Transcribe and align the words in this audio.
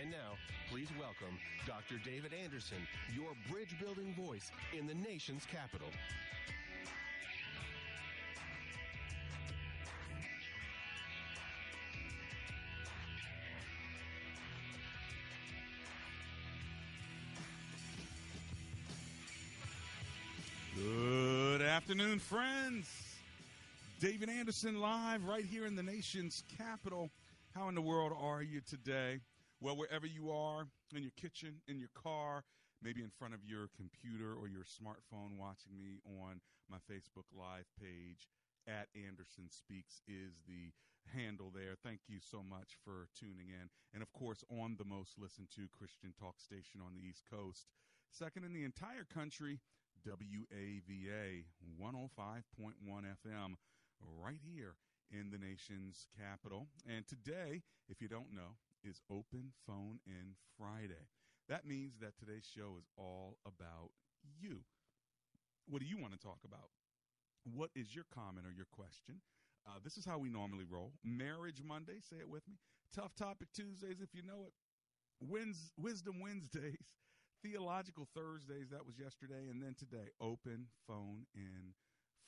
And 0.00 0.10
now, 0.10 0.34
please 0.70 0.88
welcome 0.98 1.38
Dr. 1.66 1.96
David 2.04 2.32
Anderson, 2.34 2.78
your 3.14 3.30
bridge 3.50 3.74
building 3.80 4.14
voice 4.14 4.50
in 4.76 4.86
the 4.86 4.94
nation's 4.94 5.46
capital. 5.46 5.88
Good 20.76 21.62
afternoon, 21.62 22.18
friends. 22.18 22.90
David 23.98 24.28
Anderson 24.28 24.78
live 24.78 25.24
right 25.24 25.44
here 25.44 25.64
in 25.64 25.74
the 25.74 25.82
nation's 25.82 26.42
capital. 26.58 27.08
How 27.54 27.70
in 27.70 27.74
the 27.74 27.80
world 27.80 28.12
are 28.20 28.42
you 28.42 28.60
today? 28.60 29.20
Well, 29.66 29.74
wherever 29.74 30.06
you 30.06 30.30
are, 30.30 30.70
in 30.94 31.02
your 31.02 31.18
kitchen, 31.18 31.58
in 31.66 31.80
your 31.80 31.90
car, 31.90 32.44
maybe 32.80 33.02
in 33.02 33.10
front 33.10 33.34
of 33.34 33.42
your 33.42 33.66
computer 33.74 34.30
or 34.30 34.46
your 34.46 34.62
smartphone 34.62 35.34
watching 35.42 35.74
me 35.74 35.98
on 36.22 36.38
my 36.70 36.78
Facebook 36.86 37.26
Live 37.34 37.66
page, 37.74 38.30
at 38.70 38.86
Anderson 38.94 39.50
Speaks 39.50 40.02
is 40.06 40.38
the 40.46 40.70
handle 41.10 41.50
there. 41.50 41.74
Thank 41.82 42.06
you 42.06 42.22
so 42.22 42.46
much 42.46 42.78
for 42.84 43.08
tuning 43.18 43.50
in. 43.50 43.66
And 43.92 44.06
of 44.06 44.12
course, 44.12 44.44
on 44.54 44.76
the 44.78 44.86
most 44.86 45.18
listened 45.18 45.50
to 45.56 45.66
Christian 45.76 46.14
talk 46.14 46.38
station 46.38 46.78
on 46.78 46.94
the 46.94 47.02
East 47.02 47.24
Coast, 47.26 47.66
second 48.08 48.44
in 48.44 48.52
the 48.52 48.62
entire 48.62 49.02
country, 49.02 49.58
WAVA 50.06 51.42
105.1 51.74 52.38
FM, 52.86 53.58
right 54.14 54.38
here 54.46 54.76
in 55.10 55.34
the 55.34 55.42
nation's 55.42 56.06
capital. 56.14 56.68
And 56.86 57.02
today, 57.08 57.62
if 57.88 58.00
you 58.00 58.06
don't 58.06 58.30
know, 58.30 58.54
is 58.86 59.00
Open 59.10 59.50
Phone 59.66 59.98
In 60.06 60.38
Friday. 60.56 61.10
That 61.48 61.66
means 61.66 61.98
that 62.00 62.16
today's 62.18 62.46
show 62.46 62.78
is 62.78 62.86
all 62.96 63.38
about 63.44 63.90
you. 64.38 64.62
What 65.66 65.82
do 65.82 65.86
you 65.86 65.98
want 65.98 66.12
to 66.14 66.18
talk 66.18 66.38
about? 66.46 66.70
What 67.42 67.70
is 67.74 67.94
your 67.94 68.06
comment 68.14 68.46
or 68.46 68.52
your 68.54 68.70
question? 68.70 69.18
Uh, 69.66 69.82
this 69.82 69.96
is 69.96 70.06
how 70.06 70.18
we 70.18 70.30
normally 70.30 70.64
roll. 70.68 70.92
Marriage 71.02 71.62
Monday, 71.66 71.98
say 71.98 72.16
it 72.22 72.30
with 72.30 72.46
me. 72.46 72.54
Tough 72.94 73.14
Topic 73.16 73.48
Tuesdays, 73.52 74.00
if 74.00 74.14
you 74.14 74.22
know 74.22 74.46
it. 74.46 74.54
Wins, 75.20 75.72
Wisdom 75.76 76.20
Wednesdays. 76.20 76.94
Theological 77.42 78.06
Thursdays, 78.14 78.70
that 78.70 78.86
was 78.86 78.98
yesterday. 78.98 79.50
And 79.50 79.62
then 79.62 79.74
today, 79.74 80.14
Open 80.20 80.66
Phone 80.86 81.26
In 81.34 81.74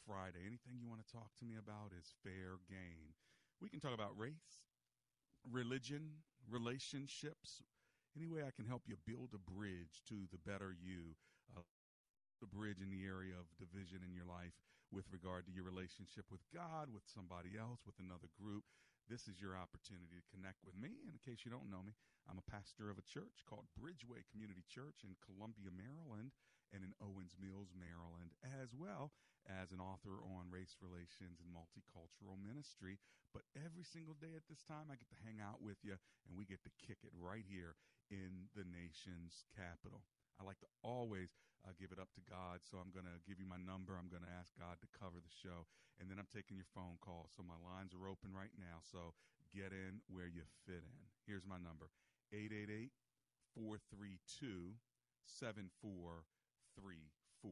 Friday. 0.07 0.43
Anything 0.43 0.79
you 0.83 0.89
want 0.89 1.07
to 1.07 1.13
talk 1.13 1.31
to 1.39 1.45
me 1.45 1.55
about 1.55 1.95
is 1.95 2.15
fair 2.23 2.59
game. 2.69 3.15
We 3.63 3.69
can 3.69 3.79
talk 3.81 3.95
about 3.95 4.19
race, 4.19 4.67
religion, 5.51 6.23
relationships. 6.51 7.63
Any 8.17 8.27
way 8.27 8.43
I 8.43 8.55
can 8.55 8.67
help 8.67 8.89
you 8.89 8.97
build 9.07 9.37
a 9.37 9.43
bridge 9.43 10.03
to 10.09 10.27
the 10.33 10.43
better 10.43 10.75
you, 10.75 11.15
uh, 11.55 11.63
the 12.41 12.51
bridge 12.51 12.81
in 12.83 12.91
the 12.91 13.07
area 13.07 13.37
of 13.37 13.47
division 13.61 14.03
in 14.03 14.17
your 14.17 14.27
life 14.27 14.57
with 14.91 15.05
regard 15.13 15.45
to 15.47 15.53
your 15.53 15.69
relationship 15.69 16.25
with 16.33 16.41
God, 16.49 16.89
with 16.89 17.05
somebody 17.05 17.61
else, 17.61 17.85
with 17.85 18.01
another 18.01 18.33
group. 18.41 18.65
This 19.09 19.29
is 19.29 19.41
your 19.41 19.57
opportunity 19.57 20.21
to 20.21 20.33
connect 20.33 20.61
with 20.65 20.77
me. 20.77 21.01
And 21.05 21.17
in 21.17 21.21
case 21.21 21.45
you 21.45 21.53
don't 21.53 21.73
know 21.73 21.85
me, 21.85 21.97
I'm 22.29 22.41
a 22.41 22.51
pastor 22.51 22.93
of 22.93 23.01
a 23.01 23.09
church 23.09 23.45
called 23.49 23.69
Bridgeway 23.73 24.25
Community 24.29 24.65
Church 24.69 25.05
in 25.05 25.17
Columbia, 25.25 25.73
Maryland, 25.73 26.37
and 26.73 26.85
in 26.85 26.93
Owings 27.01 27.33
Mills, 27.41 27.73
Maryland, 27.73 28.37
as 28.45 28.77
well 28.77 29.17
as 29.49 29.73
an 29.73 29.81
author 29.81 30.21
on 30.21 30.53
race 30.53 30.77
relations 30.85 31.41
and 31.41 31.49
multicultural 31.49 32.37
ministry. 32.37 33.01
But 33.33 33.45
every 33.57 33.85
single 33.85 34.17
day 34.17 34.35
at 34.37 34.49
this 34.49 34.65
time, 34.65 34.89
I 34.89 34.97
get 34.97 35.11
to 35.13 35.25
hang 35.25 35.39
out 35.39 35.61
with 35.61 35.77
you 35.85 35.97
and 36.27 36.37
we 36.37 36.49
get 36.49 36.65
to 36.65 36.73
kick 36.81 37.05
it 37.05 37.13
right 37.13 37.45
here 37.45 37.77
in 38.09 38.49
the 38.57 38.65
nation's 38.65 39.45
capital. 39.53 40.01
I 40.41 40.47
like 40.47 40.61
to 40.65 40.71
always 40.87 41.35
uh, 41.67 41.75
give 41.77 41.91
it 41.91 42.01
up 42.01 42.15
to 42.15 42.23
God. 42.25 42.63
So 42.63 42.79
I'm 42.79 42.95
going 42.95 43.11
to 43.11 43.19
give 43.27 43.43
you 43.43 43.49
my 43.49 43.59
number. 43.59 43.99
I'm 43.99 44.09
going 44.09 44.25
to 44.25 44.39
ask 44.39 44.55
God 44.57 44.79
to 44.81 44.89
cover 44.95 45.19
the 45.21 45.35
show. 45.35 45.67
And 45.99 46.07
then 46.07 46.17
I'm 46.17 46.31
taking 46.31 46.57
your 46.57 46.71
phone 46.73 46.97
calls. 47.03 47.35
So 47.35 47.43
my 47.43 47.59
lines 47.59 47.91
are 47.93 48.07
open 48.07 48.31
right 48.31 48.55
now. 48.55 48.79
So 48.87 49.19
get 49.51 49.75
in 49.75 49.99
where 50.07 50.31
you 50.31 50.47
fit 50.65 50.87
in. 50.87 51.03
Here's 51.27 51.45
my 51.45 51.59
number 51.59 51.91
888 52.33 52.95
432 53.59 54.79
7434. 55.27 57.51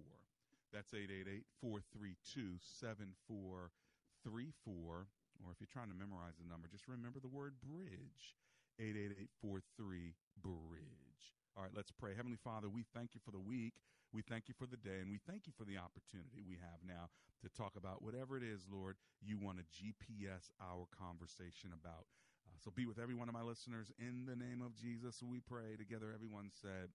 That's 0.72 0.94
888 0.94 1.42
432 1.60 2.62
7434. 2.62 5.10
Or 5.44 5.52
if 5.52 5.60
you're 5.60 5.70
trying 5.70 5.92
to 5.92 5.98
memorize 5.98 6.36
the 6.38 6.48
number, 6.48 6.68
just 6.68 6.88
remember 6.88 7.20
the 7.20 7.32
word 7.32 7.60
bridge 7.60 8.36
888 8.78 9.28
43 9.40 10.14
Bridge. 10.42 11.22
All 11.56 11.64
right, 11.64 11.72
let's 11.74 11.90
pray. 11.90 12.12
Heavenly 12.14 12.36
Father, 12.36 12.68
we 12.68 12.84
thank 12.92 13.16
you 13.16 13.20
for 13.24 13.32
the 13.32 13.40
week. 13.40 13.80
We 14.12 14.22
thank 14.22 14.48
you 14.48 14.54
for 14.54 14.68
the 14.68 14.76
day, 14.76 15.00
and 15.00 15.10
we 15.10 15.18
thank 15.26 15.48
you 15.48 15.52
for 15.56 15.64
the 15.64 15.76
opportunity 15.80 16.44
we 16.44 16.60
have 16.60 16.80
now 16.86 17.08
to 17.42 17.48
talk 17.52 17.76
about 17.76 18.02
whatever 18.02 18.36
it 18.36 18.44
is, 18.44 18.64
Lord, 18.70 18.96
you 19.20 19.36
want 19.36 19.58
to 19.58 19.64
GPS 19.72 20.48
our 20.60 20.86
conversation 20.92 21.72
about. 21.72 22.06
Uh, 22.46 22.56
so 22.62 22.70
be 22.70 22.86
with 22.86 22.98
every 22.98 23.14
one 23.14 23.28
of 23.28 23.34
my 23.34 23.42
listeners. 23.42 23.92
In 23.98 24.24
the 24.24 24.36
name 24.36 24.62
of 24.62 24.76
Jesus, 24.76 25.22
we 25.22 25.40
pray 25.40 25.76
together. 25.76 26.12
Everyone 26.14 26.50
said, 26.52 26.92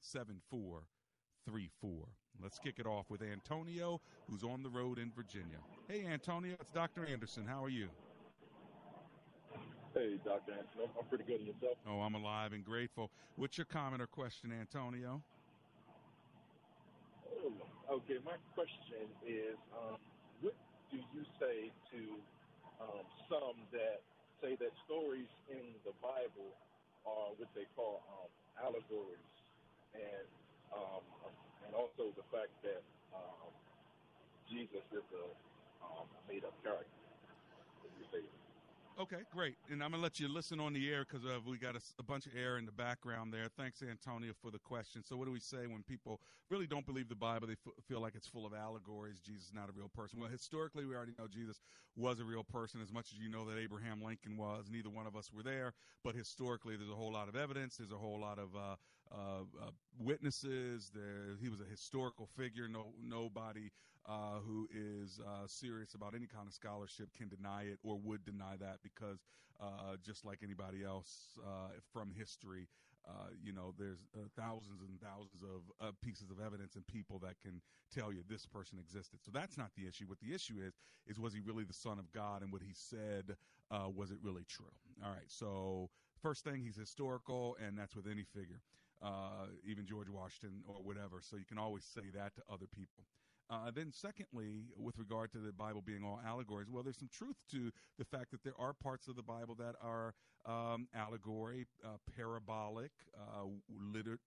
7434. 0.00 1.90
Let's 2.42 2.58
kick 2.58 2.78
it 2.78 2.86
off 2.86 3.10
with 3.10 3.22
Antonio, 3.22 4.00
who's 4.28 4.42
on 4.42 4.62
the 4.62 4.68
road 4.68 4.98
in 4.98 5.12
Virginia. 5.14 5.58
Hey, 5.88 6.04
Antonio, 6.06 6.56
it's 6.60 6.70
Dr. 6.70 7.06
Anderson. 7.06 7.46
How 7.46 7.62
are 7.62 7.68
you? 7.68 7.88
Hey, 9.94 10.18
Dr. 10.24 10.52
Anderson. 10.52 10.90
I'm 10.98 11.06
pretty 11.06 11.24
good. 11.24 11.38
And 11.38 11.46
yourself? 11.46 11.78
Oh, 11.88 12.00
I'm 12.00 12.14
alive 12.14 12.52
and 12.52 12.64
grateful. 12.64 13.10
What's 13.36 13.56
your 13.56 13.66
comment 13.66 14.02
or 14.02 14.08
question, 14.08 14.50
Antonio? 14.52 15.22
Oh, 17.44 17.52
okay, 17.92 18.18
my 18.24 18.34
question 18.54 19.06
is 19.24 19.56
um, 19.72 19.96
what 20.40 20.54
do 20.90 20.96
you 20.96 21.24
say 21.38 21.70
to 21.92 22.18
um, 22.80 23.04
some 23.30 23.56
that 23.72 24.02
say 24.42 24.56
that 24.56 24.72
stories 24.86 25.30
in 25.50 25.74
the 25.84 25.94
Bible 26.02 26.50
are 27.06 27.32
what 27.36 27.50
they 27.54 27.66
call 27.76 28.02
um, 28.10 28.30
allegories, 28.60 29.32
and 29.94 30.28
um, 30.74 31.02
and 31.66 31.72
also 31.74 32.10
the 32.16 32.26
fact 32.32 32.50
that 32.64 32.82
um, 33.14 33.50
Jesus 34.50 34.84
is 34.92 35.06
a 35.14 35.26
um, 35.84 36.08
made-up 36.28 36.56
character. 36.64 37.04
What 37.80 37.88
do 37.92 37.96
you 38.00 38.08
say? 38.12 38.24
Okay, 38.96 39.22
great. 39.32 39.56
And 39.72 39.82
I'm 39.82 39.90
going 39.90 40.00
to 40.00 40.04
let 40.04 40.20
you 40.20 40.28
listen 40.28 40.60
on 40.60 40.72
the 40.72 40.88
air 40.88 41.04
because 41.04 41.26
uh, 41.26 41.40
we 41.44 41.58
got 41.58 41.74
a, 41.74 41.80
a, 41.98 42.04
bunch 42.04 42.26
of 42.26 42.32
air 42.36 42.58
in 42.58 42.64
the 42.64 42.72
background 42.72 43.34
there. 43.34 43.48
Thanks, 43.56 43.82
Antonia, 43.82 44.30
for 44.40 44.52
the 44.52 44.58
question. 44.60 45.02
So, 45.02 45.16
what 45.16 45.24
do 45.24 45.32
we 45.32 45.40
say 45.40 45.66
when 45.66 45.82
people 45.82 46.20
really 46.48 46.68
don't 46.68 46.86
believe 46.86 47.08
the 47.08 47.16
Bible? 47.16 47.48
They 47.48 47.54
f- 47.54 47.72
feel 47.88 48.00
like 48.00 48.14
it's 48.14 48.28
full 48.28 48.46
of 48.46 48.54
allegories. 48.54 49.18
Jesus 49.18 49.46
is 49.46 49.52
not 49.52 49.68
a 49.68 49.72
real 49.72 49.88
person. 49.88 50.20
Well, 50.20 50.30
historically, 50.30 50.84
we 50.84 50.94
already 50.94 51.12
know 51.18 51.26
Jesus 51.26 51.60
was 51.96 52.20
a 52.20 52.24
real 52.24 52.44
person 52.44 52.80
as 52.80 52.92
much 52.92 53.10
as 53.12 53.18
you 53.18 53.28
know 53.28 53.44
that 53.46 53.58
Abraham 53.58 54.00
Lincoln 54.00 54.36
was. 54.36 54.66
Neither 54.70 54.90
one 54.90 55.08
of 55.08 55.16
us 55.16 55.32
were 55.32 55.42
there. 55.42 55.74
But 56.04 56.14
historically, 56.14 56.76
there's 56.76 56.90
a 56.90 56.94
whole 56.94 57.12
lot 57.12 57.28
of 57.28 57.34
evidence. 57.34 57.78
There's 57.78 57.90
a 57.90 57.96
whole 57.96 58.20
lot 58.20 58.38
of 58.38 58.54
uh, 58.54 58.76
uh, 59.10 59.40
uh 59.60 59.70
witnesses. 59.98 60.92
There, 60.94 61.34
he 61.42 61.48
was 61.48 61.58
a 61.60 61.68
historical 61.68 62.28
figure. 62.36 62.68
No, 62.68 62.92
nobody 63.02 63.70
uh, 64.06 64.38
who 64.44 64.68
is 64.74 65.20
uh, 65.20 65.46
serious 65.46 65.94
about 65.94 66.14
any 66.14 66.26
kind 66.26 66.46
of 66.46 66.52
scholarship 66.52 67.08
can 67.16 67.28
deny 67.28 67.62
it 67.62 67.78
or 67.82 67.98
would 67.98 68.24
deny 68.24 68.56
that 68.60 68.78
because 68.82 69.24
uh, 69.60 69.96
just 70.04 70.24
like 70.24 70.40
anybody 70.42 70.84
else 70.84 71.38
uh, 71.46 71.68
from 71.92 72.10
history, 72.16 72.68
uh, 73.08 73.28
you 73.42 73.52
know, 73.52 73.74
there's 73.78 73.98
uh, 74.14 74.20
thousands 74.36 74.80
and 74.82 75.00
thousands 75.00 75.42
of 75.80 76.00
pieces 76.00 76.30
of 76.30 76.38
evidence 76.44 76.74
and 76.74 76.86
people 76.86 77.18
that 77.18 77.38
can 77.40 77.60
tell 77.94 78.12
you 78.12 78.22
this 78.28 78.46
person 78.46 78.78
existed. 78.78 79.20
So 79.22 79.30
that's 79.32 79.56
not 79.56 79.70
the 79.76 79.86
issue. 79.86 80.04
What 80.06 80.18
the 80.20 80.34
issue 80.34 80.54
is 80.66 80.74
is 81.06 81.18
was 81.18 81.32
he 81.32 81.40
really 81.40 81.64
the 81.64 81.72
son 81.74 81.98
of 81.98 82.10
God, 82.12 82.42
and 82.42 82.52
what 82.52 82.62
he 82.62 82.72
said 82.74 83.36
was 83.94 84.10
it 84.10 84.18
really 84.22 84.44
true? 84.48 84.72
All 85.04 85.10
right. 85.10 85.28
So 85.28 85.90
first 86.22 86.44
thing, 86.44 86.62
he's 86.62 86.76
historical, 86.76 87.56
and 87.64 87.78
that's 87.78 87.94
with 87.94 88.06
any 88.06 88.24
figure, 88.24 88.60
even 89.68 89.86
George 89.86 90.08
Washington 90.08 90.62
or 90.66 90.76
whatever. 90.82 91.20
So 91.20 91.36
you 91.36 91.44
can 91.44 91.58
always 91.58 91.84
say 91.84 92.08
that 92.14 92.34
to 92.36 92.42
other 92.50 92.66
people. 92.66 93.04
Uh, 93.50 93.70
then, 93.70 93.92
secondly, 93.92 94.64
with 94.76 94.96
regard 94.98 95.30
to 95.32 95.38
the 95.38 95.52
Bible 95.52 95.82
being 95.82 96.02
all 96.02 96.20
allegories, 96.26 96.68
well, 96.70 96.82
there's 96.82 96.98
some 96.98 97.10
truth 97.12 97.36
to 97.50 97.70
the 97.98 98.04
fact 98.04 98.30
that 98.30 98.42
there 98.42 98.54
are 98.58 98.72
parts 98.72 99.06
of 99.06 99.16
the 99.16 99.22
Bible 99.22 99.54
that 99.56 99.74
are 99.82 100.14
um, 100.46 100.88
allegory, 100.94 101.66
uh, 101.84 101.96
parabolic, 102.16 102.90
uh, 103.18 103.44
liter- 103.68 104.18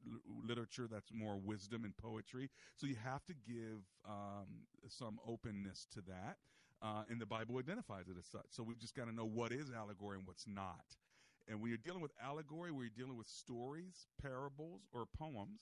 literature 0.47 0.87
that's 0.89 1.11
more 1.11 1.37
wisdom 1.37 1.83
and 1.83 1.97
poetry. 1.97 2.49
So 2.75 2.85
you 2.85 2.95
have 3.03 3.25
to 3.25 3.33
give 3.33 3.81
um, 4.07 4.67
some 4.87 5.19
openness 5.27 5.87
to 5.93 6.01
that. 6.01 6.37
Uh, 6.81 7.03
and 7.09 7.19
the 7.19 7.25
Bible 7.25 7.57
identifies 7.57 8.07
it 8.07 8.17
as 8.19 8.27
such. 8.27 8.45
So 8.51 8.61
we've 8.61 8.77
just 8.79 8.95
got 8.95 9.05
to 9.05 9.11
know 9.11 9.25
what 9.25 9.51
is 9.51 9.71
allegory 9.71 10.17
and 10.17 10.27
what's 10.27 10.45
not. 10.47 10.85
And 11.47 11.61
when 11.61 11.69
you're 11.69 11.77
dealing 11.77 12.01
with 12.01 12.11
allegory, 12.21 12.71
where 12.71 12.83
you're 12.83 12.91
dealing 12.95 13.17
with 13.17 13.27
stories, 13.27 14.07
parables, 14.21 14.81
or 14.93 15.05
poems, 15.05 15.61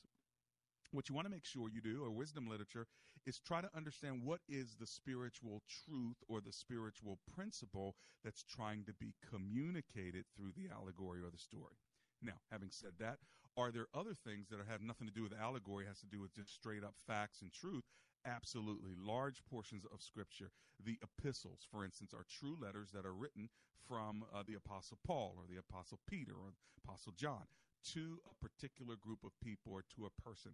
what 0.96 1.10
you 1.10 1.16
want 1.16 1.26
to 1.26 1.32
make 1.32 1.46
sure 1.46 1.70
you 1.70 1.82
do, 1.82 2.04
or 2.04 2.12
wisdom 2.12 2.48
literature, 2.48 2.88
is 3.26 3.40
try 3.40 3.62
to 3.62 3.70
understand 3.76 4.22
what 4.24 4.40
is 4.48 4.76
the 4.80 4.88
spiritual 4.88 5.62
truth 5.86 6.18
or 6.28 6.42
the 6.42 6.54
spiritual 6.54 7.20
principle 7.36 7.96
that's 8.24 8.44
trying 8.44 8.84
to 8.86 8.94
be 8.94 9.14
communicated 9.30 10.26
through 10.36 10.52
the 10.56 10.70
allegory 10.74 11.22
or 11.22 11.30
the 11.32 11.38
story. 11.38 11.76
Now, 12.22 12.40
having 12.52 12.70
said 12.72 12.94
that, 13.00 13.18
are 13.58 13.72
there 13.72 13.88
other 13.94 14.14
things 14.14 14.48
that 14.50 14.60
have 14.70 14.82
nothing 14.82 15.08
to 15.08 15.14
do 15.14 15.24
with 15.24 15.34
allegory, 15.34 15.86
has 15.86 16.00
to 16.00 16.08
do 16.08 16.20
with 16.20 16.34
just 16.34 16.54
straight 16.54 16.84
up 16.84 16.96
facts 17.08 17.42
and 17.42 17.52
truth? 17.52 17.84
Absolutely. 18.26 18.92
Large 18.98 19.44
portions 19.50 19.86
of 19.94 20.02
Scripture, 20.02 20.52
the 20.84 20.98
epistles, 21.04 21.60
for 21.72 21.86
instance, 21.86 22.14
are 22.14 22.26
true 22.28 22.58
letters 22.60 22.90
that 22.92 23.06
are 23.06 23.14
written 23.14 23.50
from 23.88 24.26
uh, 24.34 24.44
the 24.48 24.56
Apostle 24.56 24.98
Paul 25.06 25.36
or 25.38 25.46
the 25.48 25.60
Apostle 25.60 26.00
Peter 26.10 26.34
or 26.34 26.54
Apostle 26.84 27.14
John 27.16 27.46
to 27.94 28.20
a 28.30 28.36
particular 28.44 28.96
group 28.96 29.24
of 29.24 29.32
people 29.44 29.74
or 29.74 29.84
to 29.96 30.06
a 30.06 30.22
person. 30.22 30.54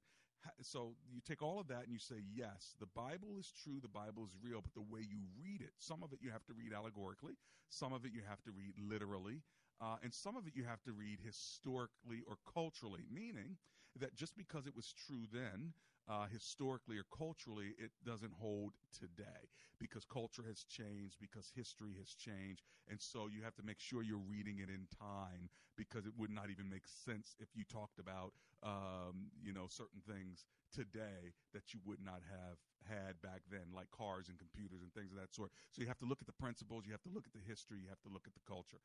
So 0.62 0.96
you 1.12 1.22
take 1.22 1.42
all 1.42 1.60
of 1.60 1.68
that 1.68 1.84
and 1.84 1.92
you 1.94 2.00
say, 2.00 2.24
yes, 2.34 2.74
the 2.80 2.88
Bible 2.88 3.38
is 3.40 3.52
true, 3.52 3.80
the 3.82 3.88
Bible 3.88 4.26
is 4.26 4.36
real, 4.42 4.62
but 4.62 4.74
the 4.74 4.82
way 4.82 5.02
you 5.02 5.22
read 5.38 5.62
it, 5.62 5.72
some 5.78 6.02
of 6.04 6.14
it 6.14 6.20
you 6.22 6.32
have 6.32 6.46
to 6.46 6.54
read 6.54 6.74
allegorically, 6.74 7.38
some 7.70 7.94
of 7.94 8.06
it 8.06 8.12
you 8.14 8.22
have 8.28 8.42
to 8.44 8.52
read 8.52 8.74
literally, 8.78 9.44
uh, 9.80 9.98
and 10.04 10.14
some 10.14 10.36
of 10.36 10.48
it 10.48 10.54
you 10.56 10.64
have 10.64 10.82
to 10.84 10.92
read 10.92 11.20
historically 11.24 12.24
or 12.28 12.38
culturally, 12.52 13.06
meaning 13.12 13.58
that 14.00 14.16
just 14.16 14.36
because 14.36 14.66
it 14.66 14.76
was 14.76 14.94
true 14.94 15.26
then, 15.32 15.74
uh, 16.12 16.28
historically 16.28 17.00
or 17.00 17.08
culturally, 17.08 17.72
it 17.80 17.92
doesn't 18.04 18.34
hold 18.36 18.76
today 18.92 19.48
because 19.80 20.04
culture 20.04 20.44
has 20.44 20.68
changed, 20.68 21.16
because 21.24 21.48
history 21.56 21.96
has 21.98 22.12
changed. 22.12 22.68
And 22.92 23.00
so 23.00 23.32
you 23.32 23.42
have 23.48 23.56
to 23.56 23.64
make 23.64 23.80
sure 23.80 24.04
you're 24.04 24.28
reading 24.28 24.60
it 24.60 24.68
in 24.68 24.92
time 25.00 25.48
because 25.80 26.04
it 26.06 26.12
would 26.20 26.30
not 26.30 26.52
even 26.52 26.68
make 26.68 26.84
sense 26.84 27.34
if 27.40 27.56
you 27.56 27.64
talked 27.64 27.98
about, 27.98 28.36
um, 28.62 29.32
you 29.40 29.56
know, 29.56 29.72
certain 29.72 30.04
things 30.04 30.44
today 30.76 31.32
that 31.56 31.72
you 31.72 31.80
would 31.88 32.04
not 32.04 32.20
have 32.28 32.60
had 32.84 33.16
back 33.24 33.48
then, 33.48 33.72
like 33.72 33.88
cars 33.96 34.28
and 34.28 34.36
computers 34.36 34.84
and 34.84 34.92
things 34.92 35.16
of 35.16 35.18
that 35.18 35.32
sort. 35.32 35.56
So 35.72 35.80
you 35.80 35.88
have 35.88 36.02
to 36.04 36.10
look 36.10 36.20
at 36.20 36.28
the 36.28 36.36
principles, 36.36 36.84
you 36.84 36.92
have 36.92 37.08
to 37.08 37.14
look 37.16 37.24
at 37.26 37.34
the 37.34 37.46
history, 37.48 37.80
you 37.80 37.88
have 37.88 38.04
to 38.04 38.12
look 38.12 38.28
at 38.28 38.36
the 38.36 38.44
culture. 38.44 38.84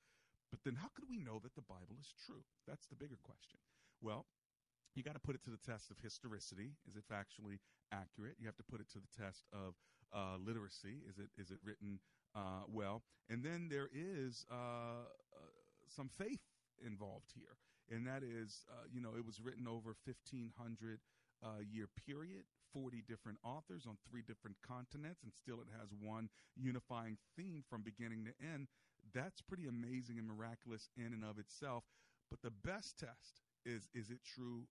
But 0.54 0.62
then 0.62 0.78
how 0.78 0.94
could 0.94 1.10
we 1.10 1.18
know 1.18 1.42
that 1.42 1.58
the 1.58 1.66
Bible 1.66 1.98
is 1.98 2.14
true? 2.14 2.46
That's 2.70 2.86
the 2.86 2.94
bigger 2.94 3.18
question. 3.18 3.58
Well, 4.00 4.30
you 4.96 5.02
got 5.02 5.14
to 5.14 5.20
put 5.20 5.34
it 5.34 5.44
to 5.44 5.50
the 5.50 5.60
test 5.60 5.90
of 5.90 5.98
historicity. 6.02 6.72
Is 6.88 6.96
it 6.96 7.04
factually 7.12 7.58
accurate? 7.92 8.36
You 8.40 8.46
have 8.46 8.56
to 8.56 8.64
put 8.64 8.80
it 8.80 8.88
to 8.92 8.98
the 8.98 9.22
test 9.22 9.44
of 9.52 9.74
uh, 10.14 10.36
literacy. 10.44 11.04
Is 11.08 11.18
it 11.18 11.28
is 11.38 11.50
it 11.50 11.58
written 11.64 12.00
uh, 12.34 12.64
well? 12.68 13.02
And 13.28 13.44
then 13.44 13.68
there 13.70 13.88
is 13.92 14.46
uh, 14.50 15.04
uh 15.04 15.52
some 15.88 16.10
faith 16.18 16.40
involved 16.84 17.32
here, 17.34 17.56
and 17.90 18.06
that 18.06 18.22
is, 18.22 18.64
uh, 18.70 18.84
you 18.92 19.00
know, 19.00 19.10
it 19.16 19.24
was 19.24 19.40
written 19.40 19.68
over 19.68 19.94
fifteen 20.04 20.50
hundred 20.58 21.00
uh, 21.44 21.60
year 21.70 21.88
period. 22.06 22.44
40 22.74 23.02
different 23.08 23.38
authors 23.42 23.86
on 23.88 23.96
three 24.10 24.20
different 24.20 24.56
continents, 24.60 25.22
and 25.22 25.32
still 25.32 25.62
it 25.62 25.68
has 25.80 25.88
one 25.98 26.28
unifying 26.56 27.16
theme 27.34 27.64
from 27.70 27.80
beginning 27.80 28.26
to 28.26 28.32
end. 28.52 28.68
That's 29.14 29.40
pretty 29.40 29.66
amazing 29.66 30.18
and 30.18 30.28
miraculous 30.28 30.90
in 30.94 31.14
and 31.14 31.24
of 31.24 31.38
itself. 31.38 31.84
But 32.28 32.42
the 32.42 32.50
best 32.50 32.98
test 32.98 33.40
is 33.64 33.88
is 33.94 34.10
it 34.10 34.18
true 34.22 34.66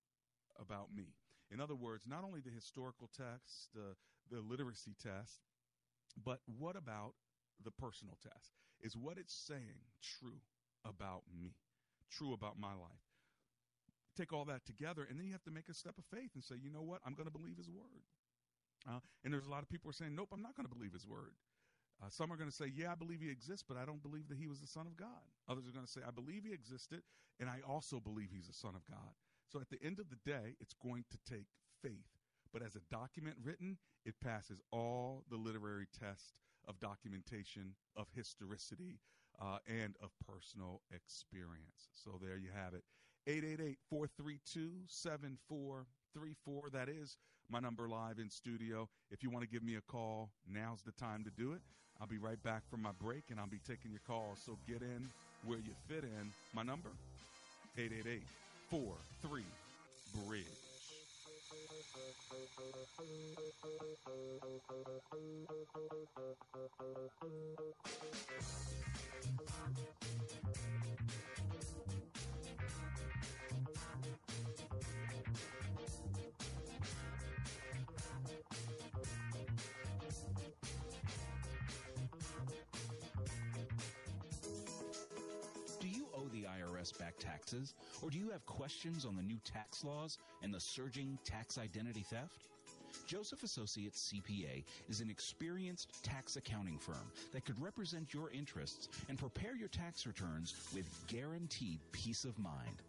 about 0.60 0.94
me. 0.96 1.16
In 1.52 1.62
other 1.62 1.76
words, 1.76 2.06
not 2.08 2.24
only 2.24 2.40
the 2.42 2.50
historical 2.50 3.10
text, 3.16 3.70
the, 3.74 3.96
the 4.32 4.42
literacy 4.42 4.96
test, 5.02 5.42
but 6.24 6.40
what 6.60 6.76
about 6.76 7.14
the 7.64 7.72
personal 7.72 8.18
test? 8.22 8.54
Is 8.82 8.96
what 8.98 9.18
it's 9.18 9.34
saying 9.34 9.86
true 10.02 10.42
about 10.84 11.24
me, 11.34 11.54
true 12.12 12.34
about 12.34 12.60
my 12.60 12.74
life? 12.74 13.06
Take 14.18 14.32
all 14.32 14.46
that 14.46 14.66
together, 14.66 15.06
and 15.10 15.20
then 15.20 15.28
you 15.28 15.34
have 15.34 15.44
to 15.44 15.52
make 15.52 15.68
a 15.70 15.74
step 15.74 15.96
of 15.98 16.06
faith 16.06 16.32
and 16.36 16.44
say, 16.44 16.56
you 16.56 16.70
know 16.70 16.82
what? 16.82 17.02
I'm 17.06 17.14
going 17.14 17.28
to 17.28 17.38
believe 17.38 17.58
his 17.58 17.70
word. 17.70 18.04
Uh, 18.88 19.00
and 19.24 19.34
there's 19.34 19.46
a 19.46 19.52
lot 19.52 19.64
of 19.64 19.70
people 19.70 19.90
are 19.90 19.94
saying, 19.94 20.16
nope, 20.16 20.30
I'm 20.32 20.42
not 20.42 20.56
going 20.56 20.68
to 20.68 20.74
believe 20.74 20.94
his 20.94 21.06
word. 21.06 21.34
Uh, 22.04 22.08
some 22.10 22.32
are 22.32 22.38
going 22.38 22.50
to 22.50 22.56
say, 22.56 22.72
yeah, 22.76 22.92
I 22.92 22.96
believe 22.96 23.20
he 23.22 23.30
exists, 23.30 23.64
but 23.68 23.78
I 23.78 23.86
don't 23.86 24.04
believe 24.04 24.28
that 24.30 24.38
he 24.38 24.48
was 24.48 24.60
the 24.60 24.68
Son 24.68 24.86
of 24.88 24.96
God. 24.96 25.24
Others 25.50 25.68
are 25.68 25.72
going 25.72 25.86
to 25.86 25.92
say, 25.92 26.02
I 26.06 26.12
believe 26.12 26.44
he 26.44 26.54
existed, 26.54 27.02
and 27.40 27.50
I 27.50 27.60
also 27.68 28.00
believe 28.00 28.30
he's 28.32 28.48
the 28.48 28.54
Son 28.54 28.76
of 28.76 28.86
God. 28.86 29.16
So 29.48 29.60
at 29.60 29.70
the 29.70 29.82
end 29.84 30.00
of 30.00 30.10
the 30.10 30.18
day, 30.30 30.56
it's 30.60 30.74
going 30.74 31.06
to 31.12 31.18
take 31.32 31.48
faith. 31.82 32.10
But 32.52 32.64
as 32.64 32.76
a 32.76 32.82
document 32.92 33.36
written, 33.44 33.78
it 34.06 34.16
passes 34.24 34.60
all 34.72 35.24
the 35.30 35.38
literary 35.38 35.88
tests 36.00 36.34
of 36.68 36.80
documentation, 36.80 37.76
of 37.96 38.08
historicity, 38.16 39.00
uh, 39.42 39.58
and 39.68 39.96
of 40.02 40.10
personal 40.26 40.82
experience. 40.94 41.90
So 41.94 42.20
there 42.22 42.38
you 42.38 42.50
have 42.56 42.74
it. 42.74 42.84
888 43.28 43.78
432 43.90 44.72
7434. 44.88 46.70
That 46.72 46.90
is 46.90 47.18
my 47.50 47.60
number 47.60 47.90
live 47.90 48.20
in 48.20 48.30
studio. 48.30 48.88
If 49.12 49.24
you 49.24 49.30
want 49.30 49.44
to 49.44 49.50
give 49.50 49.64
me 49.64 49.76
a 49.76 49.82
call, 49.82 50.30
now's 50.48 50.82
the 50.82 50.92
time 50.94 51.24
to 51.24 51.32
do 51.32 51.54
it. 51.54 51.62
I'll 52.00 52.08
be 52.08 52.18
right 52.18 52.42
back 52.44 52.64
from 52.70 52.82
my 52.82 52.92
break 53.02 53.24
and 53.32 53.40
I'll 53.40 53.48
be 53.48 53.62
taking 53.66 53.92
your 53.92 54.02
calls. 54.06 54.40
So 54.46 54.58
get 54.68 54.82
in 54.82 55.10
where 55.46 55.60
you 55.60 55.74
fit 55.88 56.04
in. 56.04 56.32
My 56.54 56.64
number, 56.64 56.90
888 57.78 58.22
four, 58.70 58.96
three, 59.22 59.46
bridge. 60.26 60.46
Back 87.00 87.18
taxes? 87.20 87.74
Or 88.02 88.10
do 88.10 88.18
you 88.18 88.30
have 88.30 88.46
questions 88.46 89.06
on 89.06 89.16
the 89.16 89.22
new 89.22 89.38
tax 89.44 89.84
laws 89.84 90.18
and 90.44 90.54
the 90.54 90.60
surging 90.60 91.18
tax 91.24 91.58
identity 91.58 92.06
theft? 92.10 92.48
Joseph 93.08 93.44
Associates 93.44 94.14
CPA 94.14 94.64
is 94.90 95.02
an 95.02 95.10
experienced 95.10 96.02
tax 96.04 96.36
accounting 96.38 96.78
firm 96.78 97.12
that 97.34 97.44
could 97.46 97.62
represent 97.62 98.14
your 98.14 98.32
interests 98.32 98.88
and 99.10 99.18
prepare 99.18 99.56
your 99.56 99.70
tax 99.70 100.08
returns 100.08 100.56
with 100.74 100.86
guaranteed 101.08 101.80
peace 101.92 102.24
of 102.24 102.40
mind. 102.40 102.82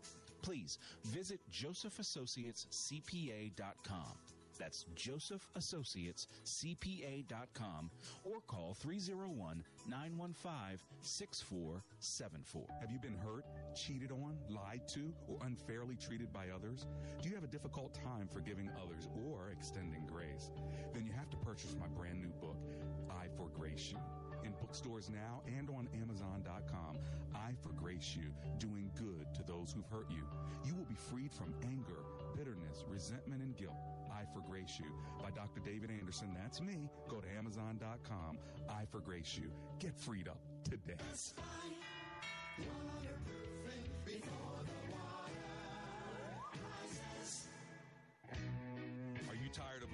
Please 0.43 0.79
visit 1.07 1.41
josephassociatescpa.com. 1.53 4.36
That's 4.59 4.87
josephassociatescpa.com 4.97 7.91
or 8.25 8.41
call 8.47 8.75
301 8.75 9.65
915 9.89 10.79
6474. 11.03 12.67
Have 12.81 12.91
you 12.91 12.99
been 12.99 13.17
hurt, 13.17 13.45
cheated 13.75 14.11
on, 14.11 14.37
lied 14.49 14.89
to, 14.89 15.13
or 15.29 15.37
unfairly 15.45 15.97
treated 15.97 16.33
by 16.33 16.47
others? 16.55 16.87
Do 17.23 17.29
you 17.29 17.35
have 17.35 17.45
a 17.45 17.49
difficult 17.49 17.93
time 17.95 18.29
forgiving 18.33 18.71
others 18.83 19.09
or 19.27 19.51
extending 19.53 20.07
grace? 20.07 20.51
Then 20.95 21.05
you 21.05 21.13
have 21.13 21.29
to 21.31 21.37
purchase 21.37 21.77
my 21.79 21.87
brand 21.89 22.21
new 22.21 22.33
book, 22.41 22.57
I 23.11 23.27
Forgrace 23.37 23.91
You. 23.93 23.99
In 24.45 24.53
bookstores 24.61 25.11
now 25.11 25.43
and 25.47 25.69
on 25.71 25.89
Amazon.com, 26.01 26.99
I 27.35 27.53
Forgrace 27.63 28.17
You, 28.17 28.31
doing 28.59 28.91
good 28.95 29.27
to 29.35 29.43
those 29.43 29.73
who've 29.73 29.87
hurt 29.91 30.11
you. 30.11 30.23
You 30.65 30.75
will 30.75 30.85
be 30.85 30.95
freed 30.95 31.33
from 31.33 31.53
anger, 31.65 32.01
bitterness, 32.37 32.85
resentment, 32.89 33.43
and 33.43 33.57
guilt. 33.57 33.75
I 34.27 34.33
Forgrace 34.33 34.79
You 34.79 34.87
by 35.23 35.31
Dr. 35.31 35.61
David 35.61 35.91
Anderson. 35.91 36.29
That's 36.41 36.61
me. 36.61 36.89
Go 37.09 37.21
to 37.21 37.29
Amazon.com. 37.39 38.39
I 38.69 38.85
Forgrace 38.87 39.37
You. 39.37 39.51
Get 39.79 39.97
freed 39.99 40.29
up 40.29 40.41
today. 40.65 40.95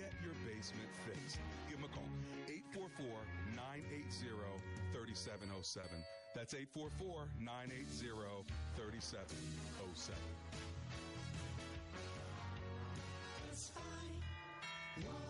get 0.00 0.12
your 0.24 0.32
basement 0.48 0.88
fixed. 1.04 1.36
Give 1.68 1.76
them 1.76 1.84
a 1.84 1.92
call 1.92 2.08
844 2.48 3.04
980 3.52 4.32
3707. 4.96 6.00
That's 6.34 6.54
844 6.54 7.28
980 7.36 8.48
3707. 8.80 10.16
Dr. 15.00 15.29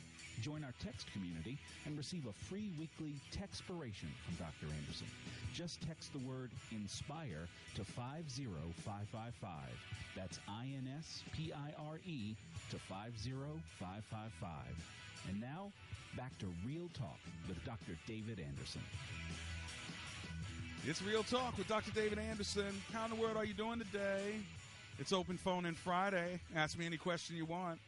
Join 0.41 0.63
our 0.63 0.73
text 0.83 1.05
community 1.13 1.59
and 1.85 1.95
receive 1.95 2.25
a 2.25 2.33
free 2.33 2.71
weekly 2.79 3.13
textpiration 3.31 4.09
from 4.25 4.35
Dr. 4.39 4.73
Anderson. 4.81 5.05
Just 5.53 5.85
text 5.87 6.11
the 6.13 6.19
word 6.19 6.49
INSPIRE 6.71 7.47
to 7.75 7.83
50555. 7.83 9.49
That's 10.15 10.39
I 10.49 10.63
N 10.63 10.89
S 10.97 11.21
P 11.31 11.53
I 11.53 11.73
R 11.87 11.99
E 12.07 12.35
to 12.71 12.77
50555. 12.89 14.49
And 15.29 15.39
now, 15.39 15.71
back 16.17 16.35
to 16.39 16.47
Real 16.65 16.89
Talk 16.97 17.19
with 17.47 17.63
Dr. 17.63 17.95
David 18.07 18.39
Anderson. 18.39 18.81
It's 20.87 21.03
Real 21.03 21.21
Talk 21.21 21.55
with 21.55 21.67
Dr. 21.67 21.91
David 21.91 22.17
Anderson. 22.17 22.81
How 22.91 23.05
in 23.05 23.11
the 23.11 23.17
world 23.17 23.37
are 23.37 23.45
you 23.45 23.53
doing 23.53 23.77
today? 23.77 24.37
It's 24.97 25.13
open 25.13 25.37
phone 25.37 25.67
in 25.67 25.75
Friday. 25.75 26.39
Ask 26.55 26.79
me 26.79 26.87
any 26.87 26.97
question 26.97 27.35
you 27.35 27.45
want. 27.45 27.79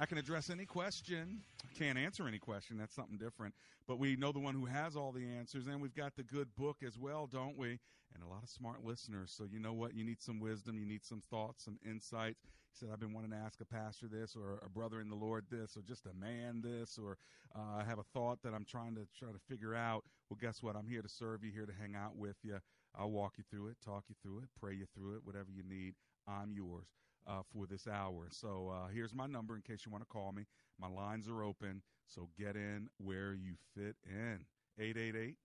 I 0.00 0.06
can 0.06 0.16
address 0.16 0.48
any 0.48 0.64
question. 0.64 1.40
Can't 1.76 1.98
answer 1.98 2.28
any 2.28 2.38
question. 2.38 2.78
That's 2.78 2.94
something 2.94 3.18
different. 3.18 3.52
But 3.88 3.98
we 3.98 4.14
know 4.14 4.30
the 4.30 4.38
one 4.38 4.54
who 4.54 4.66
has 4.66 4.94
all 4.94 5.10
the 5.10 5.26
answers, 5.26 5.66
and 5.66 5.80
we've 5.80 5.94
got 5.94 6.14
the 6.14 6.22
good 6.22 6.54
book 6.56 6.78
as 6.86 6.96
well, 6.96 7.26
don't 7.26 7.56
we? 7.56 7.80
And 8.14 8.22
a 8.22 8.28
lot 8.28 8.44
of 8.44 8.48
smart 8.48 8.84
listeners. 8.84 9.34
So 9.36 9.44
you 9.50 9.58
know 9.58 9.72
what? 9.72 9.94
You 9.94 10.04
need 10.04 10.22
some 10.22 10.38
wisdom. 10.38 10.78
You 10.78 10.86
need 10.86 11.04
some 11.04 11.20
thoughts, 11.28 11.64
some 11.64 11.78
insights. 11.84 12.38
He 12.44 12.78
said, 12.78 12.90
I've 12.92 13.00
been 13.00 13.12
wanting 13.12 13.32
to 13.32 13.36
ask 13.38 13.60
a 13.60 13.64
pastor 13.64 14.06
this, 14.06 14.36
or 14.36 14.60
a 14.64 14.68
brother 14.68 15.00
in 15.00 15.08
the 15.08 15.16
Lord 15.16 15.46
this, 15.50 15.76
or 15.76 15.82
just 15.82 16.06
a 16.06 16.14
man 16.14 16.62
this, 16.62 16.96
or 16.96 17.18
uh, 17.56 17.80
I 17.80 17.84
have 17.84 17.98
a 17.98 18.04
thought 18.14 18.40
that 18.44 18.54
I'm 18.54 18.64
trying 18.64 18.94
to 18.94 19.06
try 19.18 19.32
to 19.32 19.38
figure 19.48 19.74
out. 19.74 20.04
Well, 20.30 20.38
guess 20.40 20.62
what? 20.62 20.76
I'm 20.76 20.86
here 20.86 21.02
to 21.02 21.08
serve 21.08 21.42
you, 21.42 21.50
here 21.50 21.66
to 21.66 21.72
hang 21.72 21.96
out 21.96 22.14
with 22.16 22.36
you. 22.44 22.58
I'll 22.96 23.10
walk 23.10 23.34
you 23.36 23.44
through 23.50 23.68
it, 23.68 23.76
talk 23.84 24.04
you 24.08 24.14
through 24.22 24.38
it, 24.38 24.48
pray 24.60 24.74
you 24.74 24.86
through 24.94 25.16
it, 25.16 25.20
whatever 25.24 25.48
you 25.50 25.64
need. 25.64 25.94
I'm 26.28 26.52
yours 26.52 26.86
uh, 27.28 27.42
for 27.52 27.66
this 27.66 27.86
hour. 27.86 28.28
So 28.30 28.72
uh, 28.72 28.88
here's 28.88 29.14
my 29.14 29.26
number 29.26 29.54
in 29.54 29.62
case 29.62 29.84
you 29.84 29.92
want 29.92 30.02
to 30.02 30.08
call 30.08 30.32
me. 30.32 30.46
My 30.80 30.88
lines 30.88 31.28
are 31.28 31.42
open, 31.42 31.82
so 32.06 32.28
get 32.38 32.56
in 32.56 32.88
where 32.98 33.34
you 33.34 33.54
fit 33.76 33.96
in. 34.06 34.44
888 34.78 35.36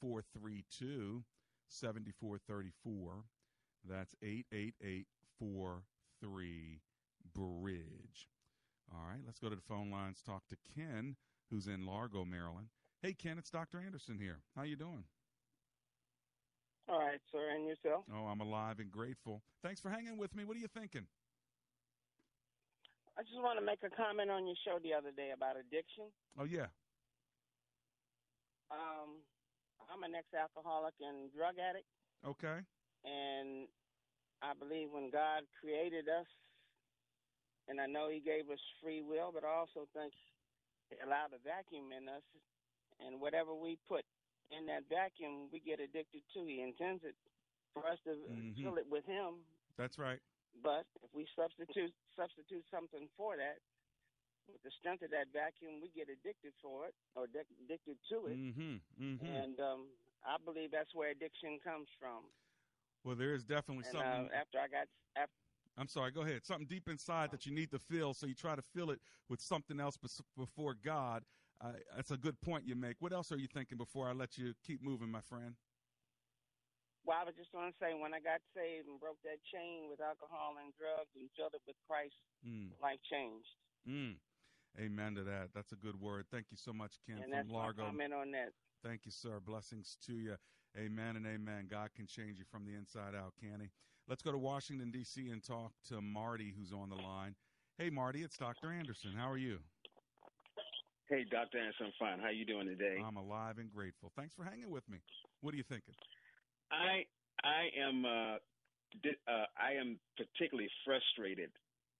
432 0.00 1.24
7434. 1.68 3.24
That's 3.88 4.14
888 4.22 5.06
43 5.38 6.80
Bridge. 7.34 8.28
All 8.92 9.06
right, 9.08 9.20
let's 9.24 9.38
go 9.38 9.48
to 9.48 9.56
the 9.56 9.62
phone 9.62 9.90
lines. 9.90 10.22
Talk 10.24 10.42
to 10.48 10.56
Ken, 10.76 11.16
who's 11.50 11.66
in 11.66 11.86
Largo, 11.86 12.24
Maryland. 12.24 12.68
Hey, 13.00 13.14
Ken, 13.14 13.38
it's 13.38 13.50
Dr. 13.50 13.80
Anderson 13.84 14.18
here. 14.18 14.40
How 14.54 14.62
you 14.62 14.76
doing? 14.76 15.04
All 16.88 16.98
right, 16.98 17.20
sir. 17.30 17.50
And 17.54 17.66
yourself? 17.66 18.04
Oh, 18.12 18.26
I'm 18.26 18.40
alive 18.40 18.78
and 18.80 18.90
grateful. 18.90 19.42
Thanks 19.62 19.80
for 19.80 19.90
hanging 19.90 20.18
with 20.18 20.34
me. 20.34 20.44
What 20.44 20.56
are 20.56 20.60
you 20.60 20.68
thinking? 20.68 21.06
I 23.16 23.22
just 23.22 23.36
want 23.36 23.58
to 23.60 23.64
make 23.64 23.84
a 23.84 23.92
comment 23.94 24.30
on 24.30 24.46
your 24.46 24.56
show 24.64 24.78
the 24.82 24.94
other 24.94 25.12
day 25.12 25.30
about 25.36 25.56
addiction. 25.60 26.08
Oh, 26.38 26.44
yeah. 26.44 26.72
Um, 28.72 29.20
I'm 29.92 30.02
an 30.02 30.16
ex-alcoholic 30.16 30.94
and 31.04 31.28
drug 31.36 31.60
addict, 31.60 31.84
Okay. 32.24 32.64
and 33.04 33.68
I 34.40 34.56
believe 34.56 34.88
when 34.88 35.12
God 35.12 35.44
created 35.60 36.08
us, 36.08 36.24
and 37.68 37.76
I 37.76 37.84
know 37.84 38.08
He 38.08 38.24
gave 38.24 38.48
us 38.48 38.58
free 38.80 39.04
will, 39.04 39.28
but 39.28 39.44
I 39.44 39.52
also 39.52 39.84
think 39.92 40.16
He 40.88 40.96
allowed 41.04 41.36
a 41.36 41.40
vacuum 41.44 41.92
in 41.92 42.08
us, 42.08 42.24
and 43.04 43.20
whatever 43.20 43.52
we 43.52 43.76
put 43.84 44.08
in 44.52 44.66
that 44.66 44.84
vacuum, 44.88 45.48
we 45.52 45.60
get 45.60 45.80
addicted 45.80 46.22
to. 46.34 46.44
He 46.44 46.60
intends 46.62 47.02
it 47.04 47.16
for 47.74 47.86
us 47.86 47.98
to 48.04 48.16
Mhm. 48.28 48.56
fill 48.62 48.76
it 48.76 48.86
with 48.88 49.04
Him, 49.06 49.44
That's 49.76 49.98
right. 49.98 50.20
But 50.62 50.84
if 51.02 51.08
we 51.14 51.26
substitute 51.34 51.94
substitute 52.14 52.64
something 52.70 53.08
for 53.16 53.36
that, 53.38 53.58
with 54.46 54.62
the 54.62 54.70
strength 54.72 55.02
of 55.02 55.10
that 55.10 55.28
vacuum, 55.32 55.80
we 55.80 55.88
get 55.88 56.10
addicted 56.10 56.52
for 56.60 56.86
it 56.86 56.94
or 57.14 57.26
addic- 57.26 57.48
addicted 57.64 57.96
to 58.10 58.26
it. 58.26 58.36
Mm-hmm. 58.36 58.76
Mm-hmm. 59.00 59.26
And 59.26 59.58
um, 59.60 59.88
I 60.24 60.36
believe 60.44 60.70
that's 60.70 60.94
where 60.94 61.08
addiction 61.10 61.58
comes 61.60 61.88
from. 61.98 62.24
well, 63.04 63.16
there 63.16 63.32
is 63.34 63.44
definitely 63.44 63.84
And 63.86 63.92
something. 63.92 64.28
uh, 64.28 64.34
after 64.34 64.58
I 64.60 64.68
got 64.68 64.88
after, 65.16 65.32
I'm 65.78 65.88
sorry. 65.88 66.10
Go 66.12 66.20
ahead. 66.20 66.44
Something 66.44 66.66
deep 66.66 66.86
inside 66.88 67.30
that 67.30 67.46
you 67.46 67.52
need 67.52 67.70
to 67.70 67.78
fill, 67.78 68.12
so 68.12 68.26
you 68.26 68.34
try 68.34 68.54
to 68.54 68.62
fill 68.62 68.90
it 68.90 69.00
with 69.30 69.40
something 69.40 69.80
else 69.80 69.96
before 70.36 70.74
God. 70.74 71.24
Uh, 71.62 71.72
that's 71.94 72.10
a 72.10 72.16
good 72.16 72.40
point 72.40 72.66
you 72.66 72.74
make. 72.74 72.96
What 73.00 73.12
else 73.12 73.30
are 73.30 73.38
you 73.38 73.46
thinking 73.46 73.78
before 73.78 74.08
I 74.08 74.12
let 74.12 74.36
you 74.36 74.52
keep 74.66 74.82
moving, 74.82 75.10
my 75.10 75.20
friend? 75.20 75.54
Well, 77.04 77.18
I 77.20 77.24
was 77.24 77.34
just 77.36 77.50
going 77.52 77.70
to 77.70 77.78
say, 77.78 77.94
when 77.94 78.14
I 78.14 78.20
got 78.20 78.40
saved 78.54 78.86
and 78.88 78.98
broke 78.98 79.18
that 79.22 79.38
chain 79.52 79.86
with 79.90 80.00
alcohol 80.00 80.54
and 80.62 80.72
drugs 80.78 81.10
and 81.14 81.28
filled 81.36 81.54
it 81.54 81.62
with 81.66 81.76
Christ, 81.88 82.14
Mm. 82.46 82.70
life 82.80 82.98
changed. 83.10 83.48
Mm. 83.86 84.18
Amen 84.78 85.14
to 85.14 85.22
that. 85.24 85.50
That's 85.54 85.72
a 85.72 85.76
good 85.76 86.00
word. 86.00 86.26
Thank 86.30 86.50
you 86.50 86.56
so 86.56 86.72
much, 86.72 86.98
Ken 87.06 87.18
and 87.22 87.32
from 87.32 87.48
Largo. 87.48 87.86
comment 87.86 88.12
on 88.12 88.30
that. 88.32 88.50
Thank 88.82 89.04
you, 89.04 89.12
sir. 89.12 89.38
Blessings 89.40 89.96
to 90.06 90.14
you. 90.14 90.36
Amen 90.76 91.16
and 91.16 91.26
amen. 91.26 91.66
God 91.68 91.92
can 91.94 92.06
change 92.06 92.38
you 92.38 92.44
from 92.44 92.64
the 92.64 92.74
inside 92.74 93.14
out, 93.14 93.34
can 93.36 93.60
he? 93.60 93.70
Let's 94.08 94.22
go 94.22 94.32
to 94.32 94.38
Washington, 94.38 94.90
D.C. 94.90 95.28
and 95.30 95.42
talk 95.44 95.72
to 95.88 96.00
Marty, 96.00 96.50
who's 96.56 96.72
on 96.72 96.88
the 96.88 96.96
line. 96.96 97.36
Hey, 97.78 97.90
Marty, 97.90 98.22
it's 98.22 98.36
Dr. 98.36 98.72
Anderson. 98.72 99.12
How 99.14 99.30
are 99.30 99.36
you? 99.38 99.58
Hey, 101.12 101.28
Dr. 101.28 101.60
Anderson, 101.60 101.92
I'm 101.92 101.96
fine. 102.00 102.24
How 102.24 102.32
you 102.32 102.48
doing 102.48 102.64
today? 102.64 102.96
I'm 102.96 103.20
alive 103.20 103.58
and 103.60 103.68
grateful. 103.68 104.10
Thanks 104.16 104.32
for 104.32 104.48
hanging 104.48 104.70
with 104.70 104.88
me. 104.88 104.96
What 105.42 105.52
are 105.52 105.58
you 105.58 105.68
thinking? 105.68 105.92
I 106.72 107.04
I 107.44 107.68
am 107.76 108.06
uh, 108.08 108.40
di- 109.04 109.20
uh, 109.28 109.44
I 109.52 109.76
am 109.76 110.00
particularly 110.16 110.72
frustrated 110.88 111.52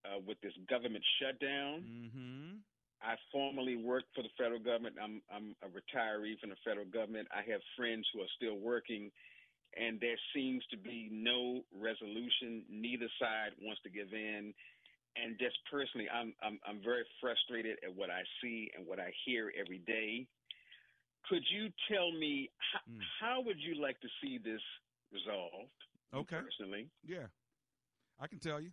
uh, 0.08 0.16
with 0.26 0.40
this 0.40 0.56
government 0.64 1.04
shutdown. 1.20 1.84
Mm-hmm. 1.84 2.64
I 3.04 3.20
formerly 3.28 3.76
worked 3.76 4.08
for 4.16 4.22
the 4.24 4.32
federal 4.40 4.64
government. 4.64 4.96
I'm 4.96 5.20
I'm 5.28 5.52
a 5.60 5.68
retiree 5.68 6.40
from 6.40 6.48
the 6.48 6.60
federal 6.64 6.88
government. 6.88 7.28
I 7.36 7.44
have 7.52 7.60
friends 7.76 8.08
who 8.16 8.24
are 8.24 8.32
still 8.40 8.56
working, 8.56 9.12
and 9.76 10.00
there 10.00 10.16
seems 10.32 10.64
to 10.72 10.78
be 10.80 11.12
no 11.12 11.60
resolution. 11.76 12.64
Neither 12.72 13.12
side 13.20 13.52
wants 13.60 13.84
to 13.84 13.92
give 13.92 14.08
in. 14.16 14.56
And 15.16 15.38
just 15.38 15.56
personally, 15.70 16.08
I'm 16.08 16.32
I'm 16.42 16.58
I'm 16.66 16.80
very 16.82 17.04
frustrated 17.20 17.76
at 17.84 17.94
what 17.94 18.10
I 18.10 18.22
see 18.40 18.70
and 18.76 18.86
what 18.86 18.98
I 18.98 19.12
hear 19.26 19.52
every 19.58 19.78
day. 19.86 20.26
Could 21.28 21.42
you 21.54 21.68
tell 21.90 22.10
me 22.12 22.50
how, 22.72 22.80
hmm. 22.88 22.98
how 23.20 23.42
would 23.42 23.58
you 23.60 23.80
like 23.80 24.00
to 24.00 24.08
see 24.20 24.38
this 24.38 24.60
resolved? 25.12 25.70
Okay. 26.14 26.36
Personally, 26.36 26.88
Yeah, 27.04 27.26
I 28.20 28.26
can 28.26 28.38
tell 28.38 28.60
you. 28.60 28.70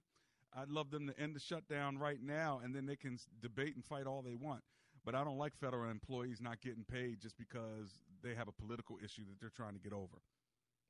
I'd 0.54 0.70
love 0.70 0.90
them 0.90 1.08
to 1.08 1.20
end 1.20 1.36
the 1.36 1.40
shutdown 1.40 2.00
right 2.00 2.22
now, 2.22 2.62
and 2.64 2.74
then 2.74 2.88
they 2.88 2.96
can 2.96 3.20
debate 3.40 3.76
and 3.76 3.86
fight 3.86 4.08
all 4.08 4.24
they 4.24 4.34
want. 4.34 4.64
But 5.06 5.14
I 5.16 5.24
don't 5.24 5.38
like 5.38 5.56
federal 5.56 5.90
employees 5.90 6.42
not 6.42 6.60
getting 6.62 6.84
paid 6.84 7.22
just 7.22 7.38
because 7.38 8.00
they 8.24 8.34
have 8.34 8.48
a 8.48 8.52
political 8.52 8.98
issue 9.04 9.24
that 9.30 9.40
they're 9.40 9.52
trying 9.56 9.74
to 9.74 9.80
get 9.80 9.94
over. 9.94 10.22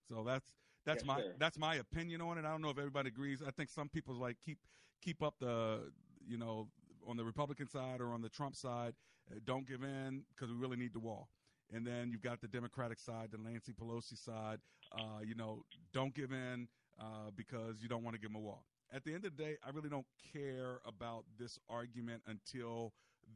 So 0.07 0.23
that's 0.23 0.49
that's 0.89 1.03
Yes, 1.03 1.07
my 1.07 1.21
sir. 1.21 1.33
that's 1.37 1.57
my 1.57 1.75
opinion 1.75 2.21
on 2.21 2.37
it. 2.37 2.45
I 2.45 2.51
don't 2.51 2.61
know 2.61 2.69
if 2.69 2.77
everybody 2.77 3.09
agrees. 3.09 3.41
I 3.45 3.51
think 3.51 3.69
some 3.69 3.89
people 3.89 4.15
like 4.15 4.37
keep 4.45 4.57
keep 5.01 5.21
up 5.21 5.35
the 5.39 5.91
you 6.27 6.37
know 6.37 6.67
on 7.07 7.17
the 7.17 7.23
Republican 7.23 7.67
side 7.67 8.01
or 8.01 8.11
on 8.13 8.21
the 8.21 8.29
Trump 8.29 8.55
side, 8.55 8.93
uh, 9.31 9.39
don't 9.45 9.67
give 9.67 9.83
in 9.83 10.23
because 10.33 10.51
we 10.51 10.57
really 10.59 10.77
need 10.77 10.93
the 10.93 10.99
wall. 10.99 11.29
And 11.71 11.85
then 11.85 12.09
you've 12.11 12.21
got 12.23 12.41
the 12.41 12.47
Democratic 12.47 12.99
side, 12.99 13.29
the 13.31 13.37
Nancy 13.37 13.73
Pelosi 13.73 14.17
side. 14.17 14.59
Uh, 14.91 15.21
you 15.23 15.35
know, 15.35 15.63
don't 15.93 16.13
give 16.15 16.31
in 16.31 16.67
uh, 16.99 17.29
because 17.35 17.75
you 17.81 17.87
don't 17.87 18.03
want 18.03 18.15
to 18.15 18.19
give 18.21 18.31
them 18.31 18.41
a 18.41 18.43
wall. 18.43 18.65
At 18.91 19.03
the 19.03 19.13
end 19.13 19.25
of 19.25 19.37
the 19.37 19.43
day, 19.43 19.57
I 19.65 19.69
really 19.69 19.89
don't 19.89 20.07
care 20.33 20.79
about 20.85 21.25
this 21.37 21.59
argument 21.69 22.23
until 22.27 22.93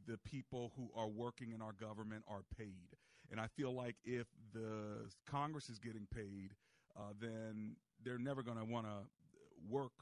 the 0.08 0.18
people 0.18 0.72
who 0.76 0.90
are 0.96 1.08
working 1.08 1.52
in 1.52 1.62
our 1.62 1.72
government 1.72 2.24
are 2.28 2.42
paid. 2.58 2.96
And 3.30 3.40
I 3.40 3.46
feel 3.46 3.72
like 3.72 3.96
if 4.04 4.26
the 4.52 5.08
Congress 5.26 5.68
is 5.70 5.78
getting 5.78 6.06
paid, 6.12 6.54
uh, 6.96 7.12
then 7.20 7.76
they're 8.04 8.18
never 8.18 8.42
going 8.42 8.58
to 8.58 8.64
want 8.64 8.86
to 8.86 8.98
work 9.68 9.92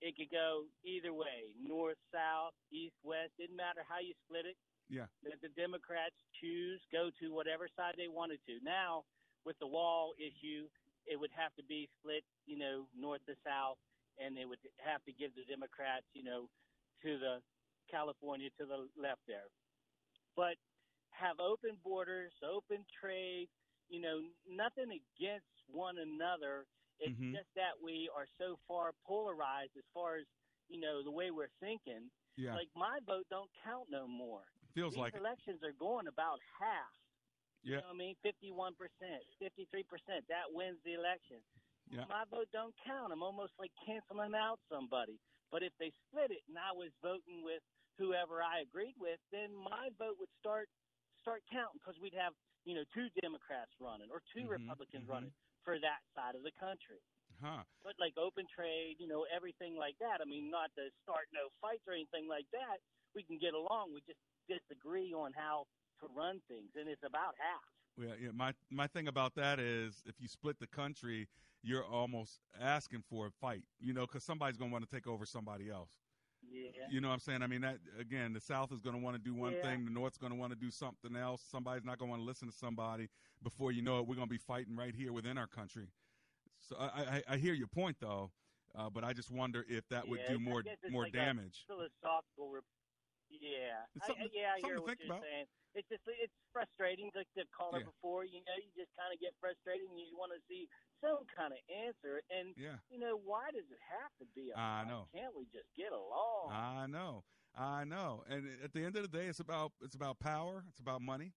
it 0.00 0.16
could 0.16 0.32
go 0.32 0.64
either 0.84 1.12
way, 1.12 1.52
north, 1.60 2.00
south, 2.08 2.56
east, 2.72 2.96
west. 3.04 3.36
Didn't 3.36 3.56
matter 3.56 3.84
how 3.84 4.00
you 4.00 4.16
split 4.24 4.48
it. 4.48 4.56
Yeah. 4.88 5.08
Let 5.24 5.40
the 5.40 5.52
Democrats 5.52 6.16
choose, 6.40 6.80
go 6.92 7.12
to 7.20 7.32
whatever 7.32 7.68
side 7.76 7.96
they 7.96 8.08
wanted 8.08 8.40
to. 8.48 8.60
Now, 8.64 9.04
with 9.44 9.56
the 9.60 9.68
wall 9.68 10.12
issue, 10.16 10.68
it 11.04 11.20
would 11.20 11.32
have 11.36 11.52
to 11.60 11.64
be 11.64 11.88
split, 12.00 12.24
you 12.48 12.56
know, 12.56 12.88
north 12.96 13.20
to 13.28 13.36
south, 13.44 13.76
and 14.16 14.36
they 14.36 14.44
would 14.44 14.60
have 14.80 15.04
to 15.04 15.12
give 15.12 15.36
the 15.36 15.44
Democrats, 15.48 16.08
you 16.12 16.24
know, 16.24 16.48
to 17.04 17.16
the 17.20 17.44
California 17.90 18.48
to 18.56 18.64
the 18.64 18.88
left 18.96 19.20
there. 19.28 19.48
But 20.36 20.56
have 21.12 21.40
open 21.40 21.76
borders, 21.84 22.32
open 22.44 22.84
trade, 22.92 23.48
you 23.88 24.00
know, 24.00 24.20
nothing 24.48 24.92
against 24.92 25.48
one 25.68 25.96
another. 26.00 26.64
It's 26.98 27.14
Mhm. 27.14 27.32
just 27.32 27.48
that 27.54 27.80
we 27.80 28.08
are 28.14 28.26
so 28.38 28.56
far 28.66 28.92
polarized 29.04 29.76
as 29.76 29.84
far 29.92 30.16
as, 30.16 30.26
you 30.68 30.78
know, 30.80 31.02
the 31.02 31.10
way 31.10 31.30
we're 31.30 31.48
thinking. 31.60 32.10
Yeah. 32.36 32.54
Like 32.54 32.68
my 32.74 33.00
vote 33.00 33.26
don't 33.28 33.50
count 33.64 33.88
no 33.90 34.06
more. 34.06 34.44
Feels 34.74 34.94
These 34.94 35.00
like 35.00 35.14
it. 35.14 35.18
elections 35.18 35.62
are 35.62 35.72
going 35.72 36.06
about 36.08 36.40
half. 36.58 36.92
You 37.62 37.72
Yeah. 37.72 37.80
know 37.80 37.86
what 37.88 37.94
I 37.94 37.96
mean? 37.96 38.14
Fifty-one 38.22 38.74
percent, 38.74 39.22
fifty-three 39.38 39.84
percent. 39.84 40.26
That 40.28 40.52
wins 40.52 40.82
the 40.82 40.94
election. 40.94 41.42
Yeah. 41.90 42.04
My 42.06 42.24
vote 42.24 42.50
don't 42.50 42.76
count. 42.76 43.12
I'm 43.12 43.22
almost 43.22 43.52
like 43.58 43.72
canceling 43.84 44.34
out 44.34 44.60
somebody. 44.68 45.20
But 45.50 45.62
if 45.62 45.72
they 45.78 45.90
split 45.92 46.30
it 46.30 46.42
and 46.48 46.58
I 46.58 46.72
was 46.72 46.92
voting 47.02 47.42
with 47.42 47.62
whoever 47.96 48.42
I 48.42 48.60
agreed 48.60 48.96
with, 48.98 49.20
then 49.30 49.54
my 49.54 49.90
vote 49.90 50.18
would 50.18 50.30
start 50.38 50.68
start 51.20 51.44
counting 51.46 51.78
because 51.78 51.98
we'd 51.98 52.14
have 52.14 52.34
you 52.64 52.74
know 52.74 52.84
two 52.94 53.08
Democrats 53.10 53.72
running 53.80 54.10
or 54.10 54.20
2 54.32 54.48
Mhm, 54.48 54.48
Republicans 54.48 55.06
mhm. 55.06 55.08
running 55.08 55.32
for 55.64 55.80
that 55.80 56.04
side 56.14 56.36
of 56.36 56.44
the 56.44 56.54
country. 56.60 57.00
Huh. 57.42 57.66
But 57.82 57.98
like 57.98 58.14
open 58.14 58.46
trade, 58.46 58.96
you 59.02 59.08
know, 59.08 59.26
everything 59.28 59.74
like 59.74 59.98
that. 59.98 60.22
I 60.22 60.26
mean, 60.28 60.52
not 60.52 60.70
to 60.78 60.88
start 61.02 61.26
no 61.34 61.50
fights 61.58 61.82
or 61.88 61.92
anything 61.92 62.30
like 62.30 62.46
that. 62.54 62.78
We 63.16 63.24
can 63.26 63.38
get 63.42 63.54
along. 63.54 63.90
We 63.92 64.00
just 64.06 64.20
disagree 64.46 65.12
on 65.12 65.32
how 65.34 65.66
to 66.00 66.06
run 66.14 66.40
things, 66.48 66.70
and 66.78 66.88
it's 66.88 67.02
about 67.02 67.34
half. 67.38 67.66
Well, 67.96 68.16
yeah, 68.20 68.30
my 68.34 68.54
my 68.70 68.86
thing 68.86 69.08
about 69.08 69.34
that 69.36 69.58
is 69.58 70.02
if 70.06 70.20
you 70.20 70.28
split 70.28 70.58
the 70.58 70.66
country, 70.66 71.28
you're 71.62 71.84
almost 71.84 72.40
asking 72.60 73.02
for 73.08 73.26
a 73.26 73.30
fight, 73.30 73.62
you 73.80 73.92
know, 73.92 74.02
because 74.02 74.24
somebody's 74.24 74.56
going 74.56 74.70
to 74.70 74.72
want 74.72 74.88
to 74.88 74.94
take 74.94 75.06
over 75.06 75.24
somebody 75.24 75.70
else. 75.70 75.90
Yeah. 76.54 76.86
You 76.90 77.00
know 77.00 77.08
what 77.08 77.14
I'm 77.14 77.20
saying? 77.20 77.42
I 77.42 77.46
mean, 77.46 77.62
that 77.62 77.78
again, 77.98 78.32
the 78.32 78.40
South 78.40 78.72
is 78.72 78.80
going 78.80 78.96
to 78.96 79.02
want 79.02 79.16
to 79.16 79.22
do 79.22 79.34
one 79.34 79.54
Yeah. 79.54 79.62
thing, 79.62 79.84
the 79.84 79.90
North's 79.90 80.18
going 80.18 80.32
to 80.32 80.38
want 80.38 80.52
to 80.52 80.58
do 80.58 80.70
something 80.70 81.16
else. 81.16 81.42
Somebody's 81.42 81.84
not 81.84 81.98
going 81.98 82.08
to 82.08 82.10
want 82.10 82.22
to 82.22 82.26
listen 82.26 82.48
to 82.48 82.54
somebody. 82.54 83.08
Before 83.42 83.72
you 83.72 83.82
know 83.82 83.98
it, 83.98 84.06
we're 84.06 84.14
going 84.16 84.28
to 84.28 84.32
be 84.32 84.38
fighting 84.38 84.76
right 84.76 84.94
here 84.94 85.12
within 85.12 85.36
our 85.38 85.46
country. 85.46 85.88
So 86.60 86.76
I, 86.78 86.86
I, 86.86 87.22
I 87.28 87.36
hear 87.36 87.54
your 87.54 87.66
point 87.66 87.96
though, 88.00 88.30
uh, 88.74 88.88
but 88.90 89.04
I 89.04 89.12
just 89.12 89.30
wonder 89.30 89.64
if 89.68 89.88
that 89.88 90.08
would 90.08 90.20
Yeah, 90.20 90.34
do 90.34 90.38
more 90.38 90.62
more 90.90 91.02
like 91.04 91.12
damage. 91.12 91.64
philosophical. 91.66 92.60
Yeah, 93.40 93.84
I, 94.02 94.12
I- 94.12 94.30
yeah, 94.32 94.54
I 94.54 94.60
hear 94.66 94.80
what 94.80 94.98
you're 94.98 95.10
about. 95.10 95.22
saying. 95.22 95.46
It's 95.74 95.88
just 95.88 96.02
it's 96.06 96.32
frustrating. 96.52 97.10
Like 97.14 97.26
the 97.34 97.44
caller 97.50 97.80
Yeah. 97.82 97.90
before, 97.90 98.24
you 98.24 98.38
know, 98.46 98.54
you 98.62 98.70
just 98.78 98.94
kind 98.94 99.10
of 99.12 99.18
get 99.18 99.34
frustrated 99.40 99.90
and 99.90 99.98
you 99.98 100.14
want 100.16 100.30
to 100.30 100.40
see 100.46 100.68
some 101.02 101.26
kind 101.34 101.50
of 101.52 101.58
answer. 101.66 102.22
And 102.30 102.54
Yeah. 102.56 102.78
you 102.90 102.98
know, 102.98 103.16
why 103.18 103.50
does 103.50 103.66
it 103.70 103.82
have 103.90 104.12
to 104.22 104.26
be 104.34 104.50
a 104.54 104.58
I 104.58 104.84
know. 104.86 105.08
Can't 105.12 105.34
we 105.34 105.46
just 105.50 105.66
get 105.76 105.90
along? 105.90 106.50
I 106.52 106.86
know. 106.86 107.24
I 107.56 107.84
know. 107.84 108.22
And 108.28 108.46
at 108.62 108.72
the 108.72 108.84
end 108.84 108.94
of 108.96 109.02
the 109.02 109.08
day, 109.10 109.26
it's 109.26 109.40
about 109.40 109.72
it's 109.82 109.94
about 109.94 110.18
power. 110.20 110.64
It's 110.68 110.78
about 110.80 111.02
money. 111.02 111.32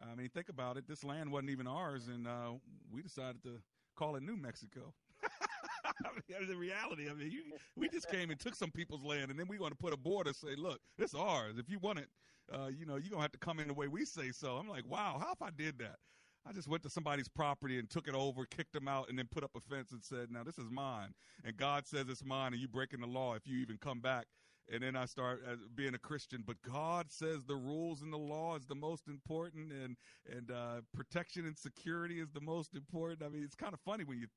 I 0.00 0.14
mean, 0.14 0.30
think 0.30 0.48
about 0.48 0.76
it. 0.78 0.86
This 0.86 1.04
land 1.04 1.30
wasn't 1.30 1.50
even 1.50 1.66
ours, 1.66 2.08
and 2.08 2.26
uh, 2.26 2.52
we 2.90 3.02
decided 3.02 3.42
to 3.42 3.60
call 3.96 4.16
it 4.16 4.22
New 4.22 4.36
Mexico. 4.36 4.94
Mean, 6.28 6.48
the 6.48 6.56
reality. 6.56 7.08
I 7.10 7.14
mean, 7.14 7.30
you, 7.30 7.42
we 7.76 7.88
just 7.88 8.10
came 8.10 8.30
and 8.30 8.38
took 8.38 8.54
some 8.54 8.70
people's 8.70 9.02
land, 9.04 9.30
and 9.30 9.38
then 9.38 9.46
we 9.48 9.58
want 9.58 9.72
to 9.72 9.78
put 9.78 9.92
a 9.92 9.96
border. 9.96 10.32
Say, 10.32 10.54
look, 10.56 10.80
it's 10.98 11.14
ours. 11.14 11.58
If 11.58 11.68
you 11.68 11.78
want 11.78 11.98
it, 11.98 12.08
uh, 12.52 12.68
you 12.68 12.86
know, 12.86 12.96
you're 12.96 13.10
gonna 13.10 13.22
have 13.22 13.32
to 13.32 13.38
come 13.38 13.60
in 13.60 13.68
the 13.68 13.74
way 13.74 13.88
we 13.88 14.04
say 14.04 14.30
so. 14.30 14.56
I'm 14.56 14.68
like, 14.68 14.84
wow, 14.88 15.18
how 15.20 15.32
if 15.32 15.42
I 15.42 15.50
did 15.50 15.78
that? 15.78 15.96
I 16.46 16.52
just 16.52 16.68
went 16.68 16.82
to 16.84 16.90
somebody's 16.90 17.28
property 17.28 17.78
and 17.78 17.88
took 17.90 18.08
it 18.08 18.14
over, 18.14 18.46
kicked 18.46 18.72
them 18.72 18.88
out, 18.88 19.08
and 19.08 19.18
then 19.18 19.28
put 19.30 19.44
up 19.44 19.50
a 19.56 19.60
fence 19.60 19.92
and 19.92 20.02
said, 20.02 20.30
"Now 20.30 20.42
this 20.42 20.58
is 20.58 20.70
mine." 20.70 21.14
And 21.44 21.56
God 21.56 21.86
says 21.86 22.06
it's 22.08 22.24
mine, 22.24 22.52
and 22.52 22.60
you 22.60 22.68
breaking 22.68 23.00
the 23.00 23.06
law 23.06 23.34
if 23.34 23.46
you 23.46 23.58
even 23.58 23.78
come 23.78 24.00
back. 24.00 24.26
And 24.72 24.82
then 24.82 24.94
I 24.94 25.04
start 25.06 25.42
as 25.50 25.58
being 25.74 25.94
a 25.94 25.98
Christian, 25.98 26.44
but 26.46 26.56
God 26.62 27.10
says 27.10 27.44
the 27.44 27.56
rules 27.56 28.02
and 28.02 28.12
the 28.12 28.18
law 28.18 28.56
is 28.56 28.66
the 28.66 28.74
most 28.74 29.08
important, 29.08 29.72
and 29.72 29.96
and 30.34 30.50
uh, 30.50 30.80
protection 30.94 31.44
and 31.44 31.58
security 31.58 32.20
is 32.20 32.30
the 32.30 32.40
most 32.40 32.74
important. 32.74 33.22
I 33.22 33.28
mean, 33.28 33.42
it's 33.42 33.56
kind 33.56 33.74
of 33.74 33.80
funny 33.80 34.04
when 34.04 34.18
you 34.18 34.28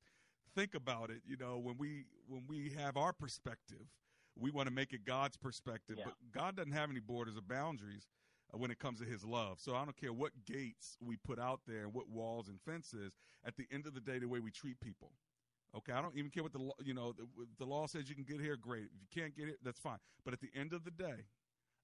think 0.54 0.74
about 0.74 1.10
it. 1.10 1.22
You 1.26 1.36
know, 1.36 1.58
when 1.58 1.76
we 1.78 2.04
when 2.28 2.42
we 2.48 2.70
have 2.78 2.96
our 2.96 3.12
perspective, 3.12 3.86
we 4.38 4.50
want 4.50 4.68
to 4.68 4.74
make 4.74 4.92
it 4.92 5.04
God's 5.04 5.36
perspective, 5.36 5.96
Yeah. 5.98 6.04
but 6.06 6.14
God 6.32 6.56
doesn't 6.56 6.72
have 6.72 6.90
any 6.90 7.00
borders 7.00 7.36
or 7.36 7.42
boundaries 7.42 8.06
uh, 8.52 8.58
when 8.58 8.70
it 8.70 8.78
comes 8.78 8.98
to 9.00 9.04
his 9.04 9.24
love. 9.24 9.58
So 9.60 9.74
I 9.74 9.84
don't 9.84 9.96
care 9.96 10.12
what 10.12 10.32
gates 10.46 10.96
we 11.00 11.16
put 11.16 11.38
out 11.38 11.60
there 11.66 11.84
and 11.84 11.94
what 11.94 12.08
walls 12.08 12.48
and 12.48 12.60
fences. 12.60 13.12
At 13.46 13.56
the 13.56 13.66
end 13.70 13.86
of 13.86 13.94
the 13.94 14.00
day, 14.00 14.18
the 14.18 14.28
way 14.28 14.40
we 14.40 14.50
treat 14.50 14.80
people. 14.80 15.12
Okay, 15.76 15.92
I 15.92 16.00
don't 16.00 16.16
even 16.16 16.30
care 16.30 16.42
what 16.44 16.52
the 16.52 16.60
law, 16.62 16.74
you 16.84 16.94
know 16.94 17.12
the, 17.12 17.26
the 17.58 17.64
law 17.64 17.86
says 17.86 18.08
you 18.08 18.14
can 18.14 18.24
get 18.24 18.40
here. 18.40 18.56
Great, 18.56 18.84
if 18.94 19.00
you 19.00 19.08
can't 19.22 19.36
get 19.36 19.48
it, 19.48 19.58
that's 19.62 19.80
fine. 19.80 19.98
But 20.24 20.32
at 20.32 20.40
the 20.40 20.50
end 20.54 20.72
of 20.72 20.84
the 20.84 20.90
day, 20.92 21.26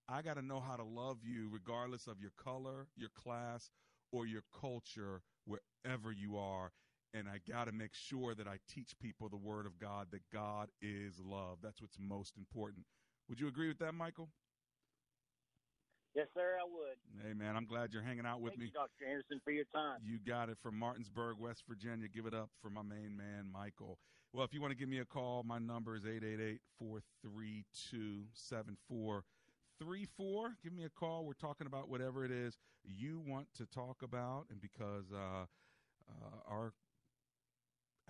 I 0.08 0.22
got 0.22 0.34
to 0.34 0.42
know 0.42 0.60
how 0.60 0.76
to 0.76 0.84
love 0.84 1.18
you 1.24 1.48
regardless 1.52 2.06
of 2.06 2.20
your 2.20 2.30
color, 2.42 2.86
your 2.96 3.10
class, 3.10 3.70
or 4.12 4.26
your 4.26 4.42
culture, 4.60 5.22
wherever 5.44 6.12
you 6.12 6.36
are. 6.36 6.72
And 7.12 7.28
I 7.28 7.40
got 7.50 7.64
to 7.64 7.72
make 7.72 7.92
sure 7.92 8.34
that 8.34 8.46
I 8.46 8.58
teach 8.68 8.96
people 9.00 9.28
the 9.28 9.36
word 9.36 9.66
of 9.66 9.78
God, 9.78 10.08
that 10.12 10.22
God 10.32 10.68
is 10.80 11.20
love. 11.24 11.58
That's 11.62 11.82
what's 11.82 11.98
most 11.98 12.36
important. 12.36 12.86
Would 13.28 13.40
you 13.40 13.48
agree 13.48 13.68
with 13.68 13.78
that, 13.80 13.94
Michael? 13.94 14.28
Yes, 16.14 16.28
sir, 16.34 16.56
I 16.60 16.64
would. 16.64 16.96
Hey, 17.24 17.32
man, 17.34 17.56
I'm 17.56 17.66
glad 17.66 17.92
you're 17.92 18.02
hanging 18.02 18.26
out 18.26 18.40
with 18.40 18.52
Thank 18.52 18.60
me. 18.60 18.66
you, 18.66 18.72
Dr. 18.72 19.06
Anderson, 19.08 19.40
for 19.44 19.50
your 19.52 19.64
time. 19.72 20.00
You 20.04 20.18
got 20.26 20.48
it 20.48 20.58
from 20.60 20.76
Martinsburg, 20.76 21.38
West 21.38 21.62
Virginia. 21.68 22.08
Give 22.08 22.26
it 22.26 22.34
up 22.34 22.50
for 22.60 22.68
my 22.70 22.82
main 22.82 23.16
man, 23.16 23.48
Michael. 23.52 23.98
Well, 24.32 24.44
if 24.44 24.52
you 24.52 24.60
want 24.60 24.72
to 24.72 24.76
give 24.76 24.88
me 24.88 24.98
a 24.98 25.04
call, 25.04 25.44
my 25.44 25.58
number 25.58 25.94
is 25.96 26.04
888 26.04 26.60
432 26.78 28.24
7434. 28.32 30.56
Give 30.62 30.72
me 30.72 30.84
a 30.84 30.88
call. 30.88 31.24
We're 31.24 31.32
talking 31.34 31.66
about 31.68 31.88
whatever 31.88 32.24
it 32.24 32.30
is 32.32 32.58
you 32.84 33.20
want 33.24 33.46
to 33.56 33.66
talk 33.66 34.02
about. 34.02 34.46
And 34.50 34.60
because 34.60 35.12
uh, 35.12 35.46
uh, 36.08 36.40
our 36.48 36.72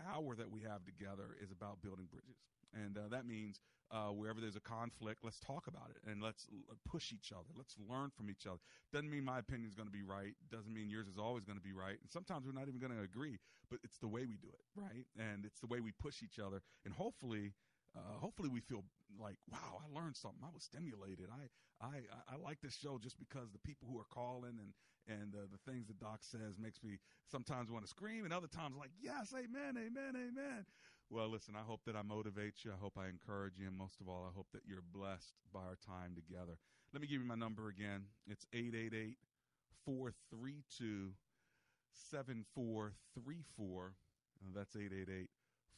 hour 0.09 0.35
that 0.37 0.51
we 0.51 0.61
have 0.63 0.85
together 0.85 1.37
is 1.43 1.51
about 1.51 1.83
building 1.83 2.07
bridges. 2.11 2.37
And 2.73 2.97
uh, 2.97 3.09
that 3.11 3.27
means 3.27 3.61
uh, 3.91 4.09
wherever 4.09 4.41
there's 4.41 4.57
a 4.57 4.61
conflict, 4.61 5.21
let's 5.25 5.41
talk 5.41 5.67
about 5.67 5.91
it 5.91 5.99
and 6.09 6.23
let's 6.23 6.47
l- 6.53 6.77
push 6.89 7.13
each 7.13 7.33
other. 7.33 7.51
Let's 7.57 7.75
learn 7.89 8.11
from 8.15 8.31
each 8.31 8.47
other. 8.47 8.61
Doesn't 8.93 9.11
mean 9.11 9.25
my 9.25 9.39
opinion 9.41 9.69
is 9.69 9.75
going 9.75 9.89
to 9.89 9.93
be 9.93 10.03
right. 10.03 10.35
Doesn't 10.51 10.73
mean 10.73 10.89
yours 10.89 11.09
is 11.09 11.19
always 11.19 11.45
going 11.45 11.59
to 11.59 11.65
be 11.65 11.73
right. 11.73 11.99
And 12.01 12.11
sometimes 12.11 12.47
we're 12.47 12.53
not 12.59 12.69
even 12.69 12.81
going 12.81 12.95
to 12.95 13.03
agree, 13.03 13.39
but 13.69 13.81
it's 13.83 13.99
the 13.99 14.09
way 14.09 14.27
we 14.27 14.37
do 14.37 14.49
it, 14.55 14.65
right? 14.77 15.07
And 15.19 15.45
it's 15.45 15.61
the 15.61 15.67
way 15.67 15.81
we 15.81 15.91
push 15.93 16.23
each 16.23 16.39
other. 16.39 16.63
And 16.85 16.95
hopefully, 16.95 17.55
uh, 17.97 18.19
hopefully 18.21 18.49
we 18.49 18.61
feel 18.61 18.85
like, 19.19 19.37
wow, 19.51 19.83
I 19.83 19.87
learned 19.93 20.17
something. 20.17 20.41
I 20.45 20.55
was 20.55 20.63
stimulated. 20.63 21.27
I, 21.31 21.51
I, 21.85 22.07
I 22.31 22.37
like 22.37 22.61
this 22.63 22.77
show 22.77 22.99
just 22.99 23.19
because 23.19 23.51
the 23.51 23.59
people 23.59 23.89
who 23.91 23.99
are 23.99 24.07
calling 24.09 24.59
and, 24.63 24.73
and 25.09 25.35
uh, 25.35 25.47
the 25.51 25.71
things 25.71 25.89
that 25.89 25.99
Doc 25.99 26.21
says 26.21 26.59
makes 26.59 26.83
me 26.83 26.99
sometimes 27.31 27.71
want 27.71 27.85
to 27.85 27.91
scream 27.91 28.25
and 28.25 28.33
other 28.33 28.47
times 28.47 28.77
like, 28.79 28.91
yes, 29.01 29.35
amen, 29.35 29.77
amen, 29.77 30.15
amen. 30.17 30.65
Well, 31.11 31.29
listen, 31.29 31.57
I 31.57 31.67
hope 31.67 31.81
that 31.87 31.97
I 31.97 32.03
motivate 32.03 32.65
you. 32.65 32.71
I 32.71 32.81
hope 32.81 32.97
I 32.97 33.09
encourage 33.09 33.55
you. 33.59 33.67
And 33.67 33.77
most 33.77 34.01
of 34.01 34.09
all, 34.09 34.25
I 34.29 34.33
hope 34.35 34.47
that 34.53 34.63
you're 34.65 34.85
blessed 34.93 35.35
by 35.53 35.61
our 35.61 35.77
time 35.85 36.15
together. 36.15 36.57
Let 36.93 37.03
me 37.03 37.09
give 37.09 37.21
you 37.21 37.27
my 37.27 37.35
number 37.35 37.69
again. 37.69 38.05
It's 38.29 38.47
888 38.53 39.17
432 39.85 41.11
7434. 41.93 43.93
That's 44.55 44.77
888 44.77 45.29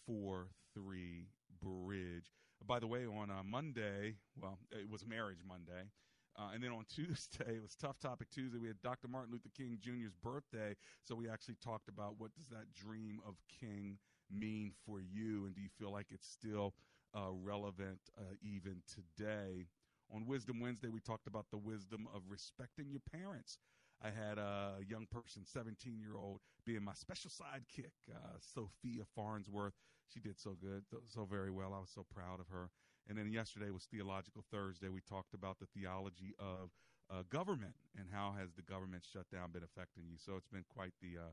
43 0.06 1.26
Bridge. 1.60 2.32
By 2.66 2.78
the 2.78 2.86
way, 2.86 3.06
on 3.06 3.30
uh, 3.30 3.42
Monday, 3.44 4.16
well, 4.40 4.58
it 4.70 4.88
was 4.88 5.06
Marriage 5.06 5.42
Monday. 5.46 5.88
Uh, 6.36 6.50
and 6.54 6.62
then 6.62 6.70
on 6.70 6.84
Tuesday, 6.94 7.56
it 7.56 7.62
was 7.62 7.74
Tough 7.74 7.98
Topic 7.98 8.28
Tuesday. 8.30 8.58
We 8.58 8.68
had 8.68 8.80
Dr. 8.82 9.08
Martin 9.08 9.32
Luther 9.32 9.50
King 9.56 9.78
Jr.'s 9.80 10.14
birthday. 10.22 10.74
So 11.04 11.14
we 11.14 11.28
actually 11.28 11.56
talked 11.62 11.88
about 11.88 12.14
what 12.18 12.34
does 12.34 12.48
that 12.48 12.72
dream 12.74 13.20
of 13.26 13.34
King 13.60 13.98
mean 14.30 14.72
for 14.86 15.00
you? 15.00 15.44
And 15.46 15.54
do 15.54 15.60
you 15.60 15.68
feel 15.78 15.92
like 15.92 16.06
it's 16.10 16.26
still 16.28 16.74
uh, 17.14 17.30
relevant 17.32 18.00
uh, 18.18 18.34
even 18.42 18.82
today? 18.86 19.66
On 20.14 20.26
Wisdom 20.26 20.60
Wednesday, 20.60 20.88
we 20.88 21.00
talked 21.00 21.26
about 21.26 21.46
the 21.50 21.58
wisdom 21.58 22.06
of 22.14 22.22
respecting 22.28 22.90
your 22.90 23.00
parents. 23.12 23.58
I 24.02 24.10
had 24.10 24.38
a 24.38 24.78
young 24.86 25.06
person, 25.10 25.44
17 25.46 25.98
year 26.00 26.16
old, 26.16 26.40
being 26.66 26.82
my 26.82 26.92
special 26.92 27.30
sidekick, 27.30 27.92
uh, 28.12 28.36
Sophia 28.40 29.04
Farnsworth. 29.14 29.74
She 30.08 30.20
did 30.20 30.38
so 30.38 30.56
good, 30.60 30.84
so 31.08 31.24
very 31.24 31.50
well. 31.50 31.72
I 31.72 31.78
was 31.80 31.90
so 31.94 32.04
proud 32.12 32.40
of 32.40 32.48
her. 32.48 32.68
And 33.08 33.18
then 33.18 33.32
yesterday 33.32 33.70
was 33.70 33.84
Theological 33.84 34.44
Thursday. 34.50 34.88
We 34.88 35.00
talked 35.00 35.34
about 35.34 35.58
the 35.58 35.66
theology 35.66 36.34
of 36.38 36.70
uh, 37.10 37.22
government 37.30 37.74
and 37.98 38.06
how 38.12 38.34
has 38.38 38.54
the 38.54 38.62
government 38.62 39.04
shutdown 39.04 39.50
been 39.52 39.64
affecting 39.64 40.04
you. 40.08 40.16
So 40.16 40.36
it's 40.36 40.48
been 40.48 40.64
quite 40.68 40.92
the 41.02 41.18
uh, 41.18 41.32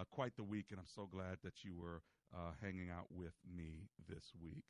uh, 0.00 0.04
quite 0.10 0.36
the 0.36 0.44
week, 0.44 0.66
and 0.70 0.78
I'm 0.78 0.86
so 0.86 1.06
glad 1.10 1.38
that 1.42 1.64
you 1.64 1.74
were 1.74 2.02
uh, 2.34 2.52
hanging 2.62 2.90
out 2.90 3.06
with 3.10 3.34
me 3.44 3.88
this 4.08 4.32
week. 4.40 4.64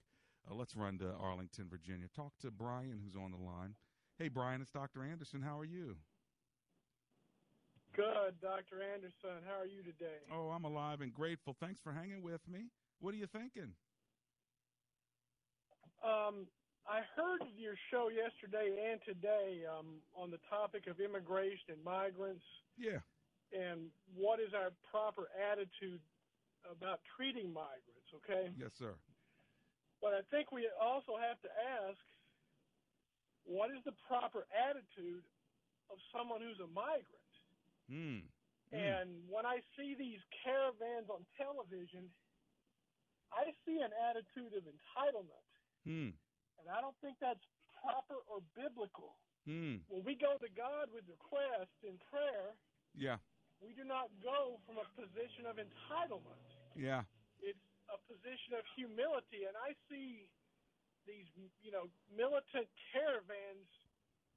Uh, 0.51 0.55
let's 0.55 0.75
run 0.75 0.99
to 0.99 1.13
Arlington, 1.13 1.67
Virginia. 1.69 2.07
Talk 2.15 2.33
to 2.41 2.51
Brian, 2.51 3.01
who's 3.05 3.17
on 3.17 3.31
the 3.31 3.37
line. 3.37 3.75
Hey, 4.19 4.29
Brian, 4.29 4.61
it's 4.63 4.71
Dr. 4.71 5.05
Anderson. 5.05 5.43
How 5.43 5.59
are 5.59 5.65
you? 5.65 5.97
Good, 7.95 8.41
Dr. 8.41 8.83
Anderson. 8.95 9.45
How 9.47 9.61
are 9.61 9.67
you 9.67 9.83
today? 9.83 10.25
Oh, 10.33 10.51
I'm 10.51 10.65
alive 10.65 11.01
and 11.01 11.13
grateful. 11.13 11.57
Thanks 11.59 11.81
for 11.83 11.93
hanging 11.93 12.23
with 12.23 12.41
me. 12.49 12.71
What 13.01 13.15
are 13.15 13.19
you 13.19 13.27
thinking? 13.27 13.75
Um, 16.01 16.47
I 16.89 17.05
heard 17.15 17.45
your 17.57 17.77
show 17.93 18.09
yesterday 18.09 18.73
and 18.91 18.99
today 19.05 19.63
um, 19.69 20.01
on 20.17 20.31
the 20.31 20.41
topic 20.49 20.87
of 20.89 20.99
immigration 20.99 21.77
and 21.77 21.83
migrants 21.85 22.45
Yeah. 22.77 23.05
and 23.53 23.93
what 24.17 24.41
is 24.41 24.55
our 24.57 24.73
proper 24.91 25.29
attitude 25.37 26.01
about 26.65 27.01
treating 27.17 27.53
migrants, 27.53 28.09
okay? 28.25 28.49
Yes, 28.57 28.73
sir. 28.79 28.97
But 30.01 30.17
I 30.17 30.23
think 30.33 30.51
we 30.53 30.69
also 30.81 31.21
have 31.21 31.37
to 31.45 31.51
ask 31.85 32.01
what 33.45 33.69
is 33.71 33.81
the 33.85 33.93
proper 34.09 34.47
attitude 34.53 35.25
of 35.93 35.99
someone 36.13 36.41
who's 36.41 36.61
a 36.65 36.71
migrant? 36.73 37.35
Hmm. 37.91 38.25
And 38.71 39.27
when 39.27 39.45
I 39.45 39.59
see 39.75 39.99
these 39.99 40.23
caravans 40.47 41.11
on 41.11 41.27
television, 41.35 42.07
I 43.35 43.51
see 43.67 43.83
an 43.83 43.91
attitude 44.09 44.55
of 44.55 44.63
entitlement. 44.63 45.50
Hmm. 45.85 46.13
And 46.61 46.67
I 46.69 46.81
don't 46.81 46.97
think 47.01 47.17
that's 47.21 47.43
proper 47.81 48.21
or 48.29 48.41
biblical. 48.55 49.17
Hmm. 49.49 49.81
When 49.89 50.05
we 50.05 50.15
go 50.15 50.37
to 50.37 50.49
God 50.53 50.93
with 50.93 51.09
request 51.09 51.73
in 51.83 51.97
prayer, 52.13 52.55
Yeah. 52.95 53.19
we 53.61 53.73
do 53.73 53.85
not 53.85 54.11
go 54.23 54.61
from 54.67 54.77
a 54.77 54.85
position 54.95 55.47
of 55.49 55.57
entitlement. 55.57 56.45
Yeah. 56.77 57.05
It's 57.41 57.65
a 57.89 57.97
position 58.07 58.55
of 58.55 58.65
humility. 58.77 59.49
And 59.49 59.57
I 59.57 59.73
see 59.89 60.29
these, 61.07 61.27
you 61.63 61.73
know, 61.73 61.89
militant 62.15 62.69
caravans 62.93 63.69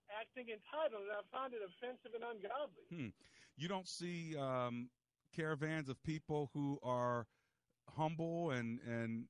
acting 0.09 0.47
entitled, 0.49 1.03
and 1.03 1.11
I 1.11 1.21
find 1.31 1.53
it 1.53 1.59
offensive 1.61 2.13
and 2.15 2.23
ungodly. 2.23 2.85
Hmm. 2.89 3.09
You 3.55 3.67
don't 3.67 3.87
see 3.87 4.35
um, 4.37 4.89
caravans 5.35 5.89
of 5.89 6.01
people 6.03 6.49
who 6.53 6.79
are 6.83 7.27
humble 7.89 8.51
and 8.51 8.79
and 8.87 9.25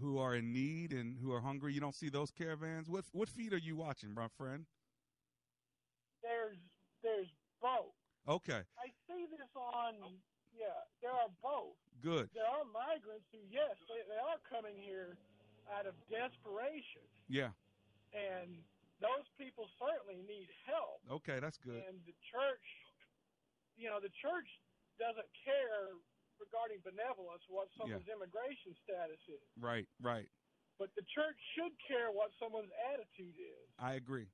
who 0.00 0.18
are 0.18 0.34
in 0.34 0.52
need 0.52 0.92
and 0.92 1.16
who 1.20 1.32
are 1.32 1.40
hungry. 1.40 1.72
You 1.72 1.80
don't 1.80 1.94
see 1.94 2.08
those 2.08 2.30
caravans. 2.30 2.88
What 2.88 3.04
what 3.12 3.28
feed 3.28 3.52
are 3.52 3.60
you 3.60 3.76
watching, 3.76 4.14
my 4.14 4.28
friend? 4.36 4.66
There's 6.22 6.58
there's 7.02 7.28
both. 7.60 7.94
Okay. 8.28 8.62
I 8.78 8.88
see 9.08 9.26
this 9.30 9.50
on 9.56 9.94
yeah, 10.52 10.84
there 11.00 11.12
are 11.12 11.32
both. 11.42 11.76
Good. 12.02 12.28
There 12.34 12.46
are 12.46 12.64
migrants 12.68 13.26
who 13.32 13.38
yes, 13.50 13.76
they, 13.88 14.02
they 14.08 14.20
are 14.20 14.40
coming 14.48 14.76
here 14.76 15.16
out 15.72 15.86
of 15.86 15.94
desperation. 16.10 17.06
Yeah. 17.28 17.54
And 18.12 18.60
those 19.00 19.26
people 19.40 19.66
certainly 19.80 20.20
need 20.28 20.46
help. 20.68 21.00
Okay, 21.10 21.40
that's 21.40 21.58
good. 21.58 21.82
And 21.88 21.98
the 22.04 22.14
church 22.28 22.66
you 23.76 23.88
know, 23.88 24.00
the 24.00 24.12
church 24.20 24.48
doesn't 25.00 25.28
care 25.42 25.96
regarding 26.40 26.80
benevolence 26.84 27.42
what 27.48 27.68
someone's 27.76 28.08
immigration 28.08 28.72
status 28.84 29.20
is. 29.28 29.44
Right. 29.58 29.88
Right. 30.00 30.28
But 30.78 30.90
the 30.96 31.04
church 31.14 31.38
should 31.54 31.72
care 31.84 32.10
what 32.10 32.32
someone's 32.40 32.72
attitude 32.92 33.36
is. 33.36 33.66
I 33.78 33.94
agree. 34.00 34.26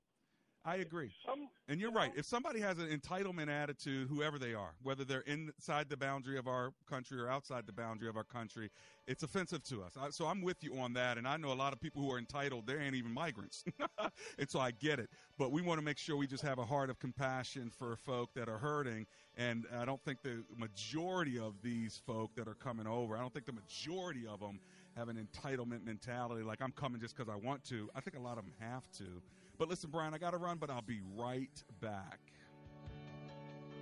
I 0.65 0.77
agree. 0.77 1.11
Some, 1.25 1.47
and 1.69 1.79
you're 1.79 1.91
right. 1.91 2.11
If 2.15 2.25
somebody 2.25 2.59
has 2.59 2.79
an 2.79 2.87
entitlement 2.87 3.49
attitude, 3.49 4.09
whoever 4.09 4.37
they 4.37 4.53
are, 4.53 4.73
whether 4.83 5.05
they're 5.05 5.21
inside 5.21 5.89
the 5.89 5.95
boundary 5.95 6.37
of 6.37 6.47
our 6.47 6.73
country 6.89 7.19
or 7.19 7.29
outside 7.29 7.65
the 7.65 7.71
boundary 7.71 8.09
of 8.09 8.17
our 8.17 8.25
country, 8.25 8.69
it's 9.07 9.23
offensive 9.23 9.63
to 9.63 9.81
us. 9.81 9.93
I, 9.99 10.09
so 10.09 10.25
I'm 10.25 10.41
with 10.41 10.57
you 10.61 10.77
on 10.77 10.93
that. 10.93 11.17
And 11.17 11.25
I 11.27 11.37
know 11.37 11.53
a 11.53 11.55
lot 11.55 11.71
of 11.71 11.79
people 11.79 12.01
who 12.01 12.11
are 12.11 12.17
entitled, 12.17 12.67
they 12.67 12.75
ain't 12.75 12.95
even 12.95 13.13
migrants. 13.13 13.63
and 14.37 14.49
so 14.49 14.59
I 14.59 14.71
get 14.71 14.99
it. 14.99 15.09
But 15.37 15.51
we 15.53 15.61
want 15.61 15.79
to 15.79 15.85
make 15.85 15.97
sure 15.97 16.17
we 16.17 16.27
just 16.27 16.43
have 16.43 16.59
a 16.59 16.65
heart 16.65 16.89
of 16.89 16.99
compassion 16.99 17.71
for 17.71 17.95
folk 17.95 18.33
that 18.35 18.49
are 18.49 18.57
hurting. 18.57 19.07
And 19.37 19.65
I 19.73 19.85
don't 19.85 20.03
think 20.03 20.21
the 20.23 20.43
majority 20.57 21.39
of 21.39 21.53
these 21.63 22.01
folk 22.05 22.31
that 22.35 22.49
are 22.49 22.55
coming 22.55 22.85
over, 22.85 23.15
I 23.15 23.21
don't 23.21 23.33
think 23.33 23.45
the 23.45 23.53
majority 23.53 24.27
of 24.27 24.41
them 24.41 24.59
have 24.97 25.07
an 25.07 25.15
entitlement 25.15 25.85
mentality 25.85 26.43
like 26.43 26.61
I'm 26.61 26.73
coming 26.73 26.99
just 26.99 27.15
because 27.15 27.31
I 27.31 27.37
want 27.37 27.63
to. 27.65 27.89
I 27.95 28.01
think 28.01 28.17
a 28.17 28.21
lot 28.21 28.37
of 28.37 28.43
them 28.43 28.53
have 28.59 28.83
to. 28.97 29.21
But 29.59 29.67
listen, 29.67 29.89
Brian, 29.91 30.13
I 30.13 30.17
got 30.17 30.31
to 30.31 30.37
run, 30.37 30.57
but 30.57 30.69
I'll 30.69 30.81
be 30.81 31.01
right 31.17 31.51
back. 31.81 32.19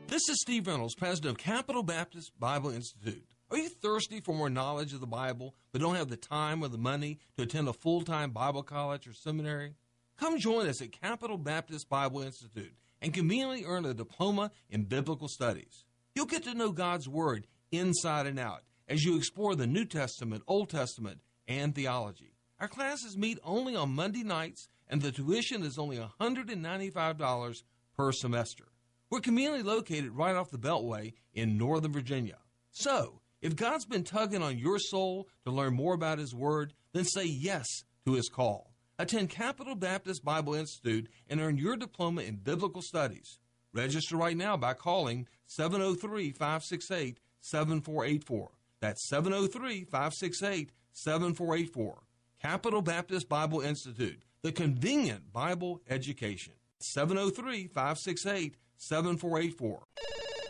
This 0.08 0.28
is 0.28 0.42
Steve 0.42 0.66
Reynolds, 0.66 0.96
president 0.96 1.38
of 1.38 1.38
Capital 1.38 1.84
Baptist 1.84 2.32
Bible 2.40 2.72
Institute. 2.72 3.28
Are 3.52 3.58
you 3.58 3.70
thirsty 3.70 4.20
for 4.20 4.34
more 4.34 4.50
knowledge 4.50 4.94
of 4.94 5.02
the 5.02 5.06
Bible, 5.06 5.54
but 5.72 5.80
don't 5.80 5.96
have 5.96 6.10
the 6.10 6.18
time 6.18 6.64
or 6.64 6.68
the 6.68 6.80
money 6.80 7.20
to 7.38 7.44
attend 7.44 7.68
a 7.68 7.74
full 7.74 8.02
time 8.02 8.32
Bible 8.32 8.64
college 8.64 9.08
or 9.08 9.14
seminary? 9.14 9.76
Come 10.20 10.40
join 10.40 10.68
us 10.68 10.82
at 10.82 11.00
Capital 11.00 11.38
Baptist 11.38 11.88
Bible 11.90 12.24
Institute 12.24 12.74
and 13.00 13.14
conveniently 13.14 13.64
earn 13.64 13.86
a 13.86 13.94
diploma 13.94 14.50
in 14.72 14.86
biblical 14.86 15.28
studies. 15.28 15.86
You'll 16.16 16.26
get 16.26 16.44
to 16.46 16.56
know 16.56 16.72
God's 16.72 17.08
Word 17.08 17.46
inside 17.72 18.26
and 18.26 18.40
out 18.40 18.64
as 18.88 19.04
you 19.04 19.16
explore 19.16 19.56
the 19.56 19.68
New 19.68 19.86
Testament, 19.86 20.42
Old 20.48 20.72
Testament, 20.72 21.22
and 21.48 21.76
theology. 21.76 22.27
Our 22.60 22.68
classes 22.68 23.16
meet 23.16 23.38
only 23.44 23.76
on 23.76 23.94
Monday 23.94 24.24
nights 24.24 24.68
and 24.90 25.02
the 25.02 25.12
tuition 25.12 25.64
is 25.64 25.78
only 25.78 25.98
$195 25.98 27.64
per 27.96 28.12
semester. 28.12 28.66
We're 29.10 29.20
conveniently 29.20 29.64
located 29.64 30.12
right 30.12 30.36
off 30.36 30.50
the 30.50 30.58
Beltway 30.58 31.14
in 31.34 31.58
Northern 31.58 31.94
Virginia. 31.94 32.38
So, 32.72 33.22
if 33.42 33.56
God's 33.56 33.86
been 33.86 34.04
tugging 34.04 34.42
on 34.42 34.58
your 34.58 34.80
soul 34.80 35.28
to 35.46 35.52
learn 35.52 35.76
more 35.76 35.94
about 35.94 36.20
His 36.20 36.34
Word, 36.34 36.74
then 36.94 37.06
say 37.06 37.26
yes 37.26 37.66
to 38.06 38.14
His 38.14 38.28
call. 38.28 38.74
Attend 38.98 39.30
Capital 39.30 39.76
Baptist 39.76 40.26
Bible 40.26 40.56
Institute 40.56 41.08
and 41.30 41.40
earn 41.40 41.58
your 41.58 41.78
diploma 41.78 42.24
in 42.24 42.38
biblical 42.38 42.82
studies. 42.82 43.40
Register 43.72 44.18
right 44.18 44.36
now 44.36 44.58
by 44.58 44.74
calling 44.74 45.28
703 45.46 46.32
568 46.32 47.20
7484. 47.40 48.50
That's 48.80 49.08
703 49.08 49.84
568 49.84 50.72
7484. 50.92 52.07
Capital 52.42 52.84
Baptist 52.84 53.28
Bible 53.28 53.62
Institute 53.62 54.22
the 54.44 54.52
convenient 54.52 55.34
Bible 55.34 55.82
education. 55.90 56.54
703 56.80 57.68
568 57.68 58.56
7484. 58.78 59.84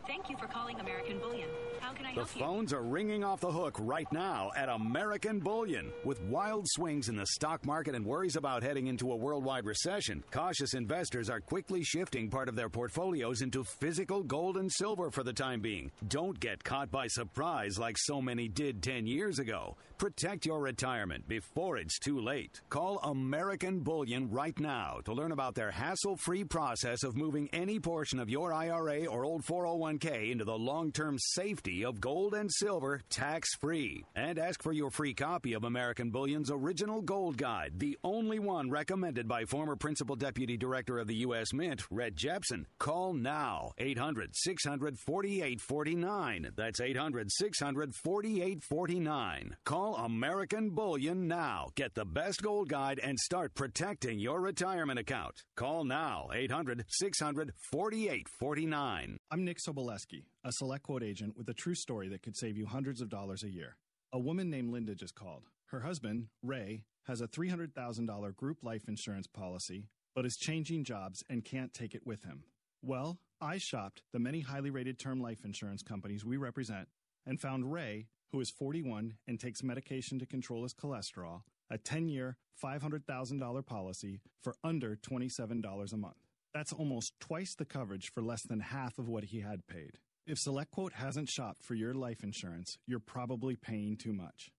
Thank 0.06 0.30
you 0.30 0.38
for 0.38 0.48
calling 0.48 0.80
American 0.80 1.20
Bullion. 1.20 1.50
How 1.80 1.94
can 1.94 2.06
I 2.06 2.10
the 2.10 2.16
help 2.16 2.36
you? 2.36 2.40
The 2.40 2.46
phones 2.46 2.74
are 2.74 2.84
ringing 2.84 3.24
off 3.24 3.40
the 3.40 3.52
hook 3.52 3.78
right 3.80 4.12
now 4.12 4.52
at 4.58 4.68
American 4.68 5.40
Bullion. 5.40 5.92
With 6.04 6.22
wild 6.22 6.66
swings 6.68 7.08
in 7.08 7.16
the 7.16 7.26
stock 7.26 7.66
market 7.66 7.96
and 7.96 8.06
worries 8.06 8.36
about 8.36 8.62
heading 8.64 8.88
into 8.88 9.12
a 9.12 9.16
worldwide 9.16 9.66
recession, 9.66 10.24
cautious 10.32 10.74
investors 10.74 11.30
are 11.30 11.40
quickly 11.40 11.84
shifting 11.84 12.30
part 12.30 12.50
of 12.50 12.56
their 12.56 12.70
portfolios 12.70 13.42
into 13.42 13.64
physical 13.64 14.24
gold 14.24 14.58
and 14.58 14.72
silver 14.72 15.10
for 15.12 15.24
the 15.24 15.34
time 15.34 15.62
being. 15.62 15.92
Don't 16.08 16.38
get 16.40 16.64
caught 16.64 16.92
by 16.92 17.08
surprise 17.08 17.80
like 17.80 17.98
so 17.98 18.22
many 18.22 18.50
did 18.50 18.84
10 18.84 19.08
years 19.08 19.40
ago. 19.40 19.78
Protect 19.98 20.46
your 20.46 20.62
retirement 20.62 21.28
before 21.28 21.78
it's 21.78 21.98
too 21.98 22.20
late. 22.20 22.62
Call 22.70 23.00
American 23.00 23.80
Bullion 23.80 24.30
right 24.30 24.58
now 24.60 25.00
to 25.06 25.14
learn 25.14 25.32
about 25.32 25.56
their 25.56 25.72
hassle 25.72 26.16
free 26.16 26.44
process 26.44 27.04
of 27.04 27.18
moving 27.18 27.50
any 27.52 27.80
portion 27.80 28.20
of 28.20 28.30
your 28.30 28.54
IRA 28.54 29.08
or 29.08 29.26
old 29.26 29.44
401k 29.44 30.32
into 30.32 30.46
the 30.46 30.56
long 30.58 30.92
term 30.92 31.18
safety 31.18 31.84
of 31.84 32.00
gold 32.00 32.36
and 32.36 32.52
silver 32.54 33.02
tax 33.10 33.56
free. 33.56 34.06
And 34.16 34.38
ask 34.38 34.62
for 34.62 34.72
your 34.72 34.92
free 34.92 35.16
copy 35.16 35.54
of 35.54 35.64
American 35.64 36.12
Bullion's 36.12 36.52
original 36.52 37.02
gold 37.02 37.36
guide, 37.38 37.74
the 37.78 37.98
only 38.04 38.38
one 38.38 38.70
recommended 38.70 39.28
by 39.28 39.46
former 39.46 39.76
Principal 39.76 40.16
Deputy 40.16 40.58
Director 40.58 41.00
of 41.00 41.08
the 41.08 41.22
U.S. 41.22 41.54
Mint, 41.54 41.82
Rhett 41.90 42.14
Jeppson. 42.14 42.66
Call 42.78 43.14
now 43.14 43.72
800 43.80 44.36
600 44.36 45.00
4849. 45.00 46.52
That's 46.56 46.82
800 46.82 47.32
600 47.32 47.96
4849. 47.96 49.56
Call 49.66 49.87
American 49.96 50.72
Bullion 50.72 51.28
now. 51.28 51.70
Get 51.76 51.96
the 51.96 52.06
best 52.06 52.42
gold 52.42 52.70
guide 52.70 53.00
and 53.00 53.18
start 53.20 53.56
protecting 53.56 54.20
your 54.20 54.42
retirement 54.42 55.00
account. 55.00 55.44
Call 55.56 55.84
now 55.84 56.30
800 56.34 56.86
600 56.88 57.54
4849. 57.72 59.18
I'm 59.32 59.46
Nick 59.46 59.58
Soboleski, 59.60 60.26
a 60.44 60.52
select 60.52 60.84
quote 60.84 61.04
agent 61.04 61.38
with 61.38 61.50
a 61.50 61.54
true 61.54 61.76
story 61.76 62.08
that 62.10 62.22
could 62.22 62.36
save 62.36 62.58
you 62.58 62.66
hundreds 62.66 63.02
of 63.02 63.10
dollars 63.10 63.44
a 63.44 63.50
year. 63.50 63.78
A 64.12 64.20
woman 64.20 64.50
named 64.50 64.72
Linda 64.72 64.96
just 64.96 65.16
called. 65.16 65.44
Her 65.68 65.82
husband, 65.82 66.28
Ray, 66.42 66.84
has 67.08 67.22
a 67.22 67.28
$300,000 67.28 68.36
group 68.36 68.64
life 68.64 68.84
insurance 68.88 69.28
policy, 69.28 69.90
but 70.16 70.26
is 70.26 70.38
changing 70.38 70.84
jobs 70.84 71.24
and 71.30 71.44
can't 71.44 71.74
take 71.74 71.94
it 71.94 72.06
with 72.06 72.24
him. 72.24 72.44
Well, 72.82 73.20
I 73.42 73.58
shopped 73.58 74.04
the 74.14 74.20
many 74.20 74.42
highly 74.42 74.70
rated 74.70 74.98
term 75.00 75.22
life 75.22 75.44
insurance 75.44 75.84
companies 75.84 76.26
we 76.26 76.38
represent 76.38 76.88
and 77.26 77.40
found 77.40 77.72
Ray, 77.72 78.08
who 78.32 78.40
is 78.40 78.50
41 78.50 79.16
and 79.28 79.40
takes 79.40 79.64
medication 79.64 80.20
to 80.20 80.26
control 80.26 80.64
his 80.64 80.74
cholesterol, 80.74 81.42
a 81.70 81.78
10 81.78 82.08
year, 82.08 82.38
$500,000 82.64 83.66
policy 83.66 84.22
for 84.42 84.56
under 84.64 84.96
$27 84.96 85.94
a 85.94 85.98
month. 85.98 86.16
That's 86.54 86.74
almost 86.74 87.20
twice 87.20 87.56
the 87.56 87.66
coverage 87.66 88.12
for 88.12 88.22
less 88.22 88.44
than 88.44 88.60
half 88.60 88.98
of 88.98 89.08
what 89.08 89.26
he 89.26 89.42
had 89.42 89.68
paid. 89.68 90.00
If 90.26 90.38
SelectQuote 90.38 90.94
hasn't 90.94 91.30
shopped 91.30 91.64
for 91.64 91.74
your 91.74 91.94
life 91.94 92.24
insurance, 92.24 92.78
you're 92.86 93.00
probably 93.00 93.56
paying 93.56 93.96
too 93.96 94.12
much. 94.12 94.52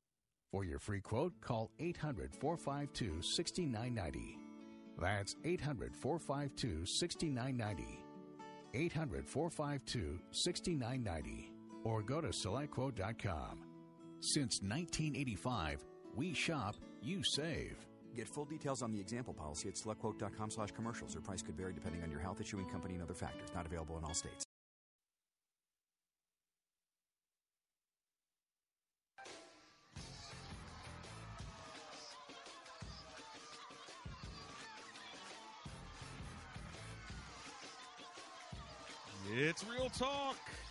For 0.51 0.65
your 0.65 0.79
free 0.79 1.01
quote, 1.01 1.35
call 1.43 1.71
800 1.79 2.35
452 2.35 3.21
6990. 3.21 4.39
That's 4.99 5.37
800 5.45 5.95
452 5.95 6.87
6990. 6.87 8.01
800 8.75 9.29
452 9.29 10.21
6990. 10.31 11.58
Or 11.85 12.03
go 12.03 12.21
to 12.21 12.29
selectquote.com. 12.29 13.59
Since 14.21 14.61
1985, 14.63 15.85
we 16.15 16.35
shop, 16.35 16.75
you 17.03 17.23
save. 17.23 17.77
Get 18.17 18.29
full 18.29 18.45
details 18.45 18.83
on 18.83 18.91
the 18.91 19.01
example 19.01 19.33
policy 19.33 19.69
at 19.69 19.77
selectquote.com 19.77 20.51
slash 20.51 20.73
commercials. 20.73 21.15
Or 21.15 21.21
price 21.21 21.43
could 21.43 21.57
vary 21.57 21.73
depending 21.73 22.03
on 22.03 22.11
your 22.11 22.21
health, 22.21 22.41
issuing 22.41 22.67
company, 22.67 22.95
and 22.95 23.03
other 23.03 23.15
factors. 23.15 23.49
Not 23.55 23.67
available 23.67 23.97
in 23.99 24.05
all 24.05 24.15
states. 24.15 24.45
It's 39.31 39.65
Real 39.65 39.91
Talk 39.91 40.37
with 40.37 40.68